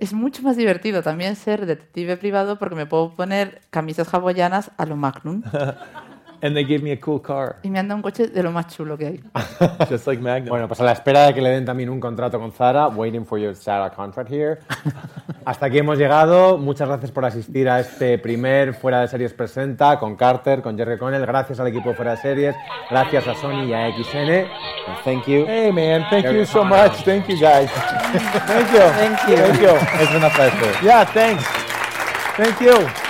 Es 0.00 0.14
mucho 0.14 0.42
más 0.42 0.56
divertido 0.56 1.02
también 1.02 1.36
ser 1.36 1.66
detective 1.66 2.16
privado 2.16 2.58
porque 2.58 2.74
me 2.74 2.86
puedo 2.86 3.14
poner 3.14 3.60
camisas 3.68 4.12
hawaianas 4.14 4.70
a 4.78 4.86
lo 4.86 4.96
Magnum 4.96 5.42
and 6.42 6.54
they 6.54 6.64
gave 6.64 6.82
me 6.82 6.92
a 6.92 7.00
cool 7.00 7.20
car, 7.20 7.56
y 7.62 7.70
me 7.70 7.78
anda 7.78 7.94
un 7.94 8.02
coche 8.02 8.28
de 8.28 8.42
lo 8.42 8.50
más 8.50 8.68
chulo 8.68 8.96
que 8.96 9.06
hay. 9.06 9.20
just 9.88 10.06
like 10.06 10.22
Magnum. 10.22 10.48
Bueno, 10.50 10.68
pues 10.68 10.80
a 10.80 10.84
la 10.84 10.92
espera 10.92 11.26
de 11.26 11.34
que 11.34 11.40
le 11.40 11.50
den 11.50 11.64
también 11.64 11.90
un 11.90 12.00
contrato 12.00 12.38
con 12.38 12.52
Zara, 12.52 12.88
waiting 12.88 13.24
for 13.24 13.38
your 13.38 13.54
Zara 13.54 13.90
contract 13.90 14.30
here. 14.30 14.58
Hasta 15.44 15.66
aquí 15.66 15.78
hemos 15.78 15.98
llegado. 15.98 16.58
Muchas 16.58 16.88
gracias 16.88 17.10
por 17.10 17.24
asistir 17.24 17.68
a 17.68 17.80
este 17.80 18.18
primer 18.18 18.74
Fuera 18.74 19.00
de 19.00 19.08
Series 19.08 19.32
Presenta 19.32 19.98
con 19.98 20.14
Carter, 20.16 20.62
con 20.62 20.76
Jerry 20.76 20.98
Connell. 20.98 21.24
Gracias 21.24 21.58
al 21.60 21.68
equipo 21.68 21.90
de 21.90 21.94
Fuera 21.94 22.10
de 22.12 22.16
Series. 22.18 22.56
Gracias 22.90 23.26
a 23.26 23.34
Sony 23.34 23.64
y 23.64 23.72
a 23.72 23.90
XN. 23.90 24.30
And 24.86 24.98
thank 25.04 25.26
you. 25.26 25.44
Hey, 25.46 25.72
man, 25.72 26.06
thank 26.10 26.24
Very 26.24 26.40
you 26.40 26.46
so 26.46 26.60
fun. 26.60 26.68
much. 26.68 27.04
Thank 27.04 27.28
you, 27.28 27.38
guys. 27.38 27.70
thank 28.46 28.70
you. 28.72 28.80
Thank 28.80 29.28
you. 29.28 29.36
Thank 29.36 29.60
you. 29.60 29.76
Es 30.00 30.14
una 30.14 30.28
placer. 30.28 30.74
Yeah, 30.82 31.04
thanks. 31.04 31.44
Thank 32.36 32.60
you. 32.60 33.09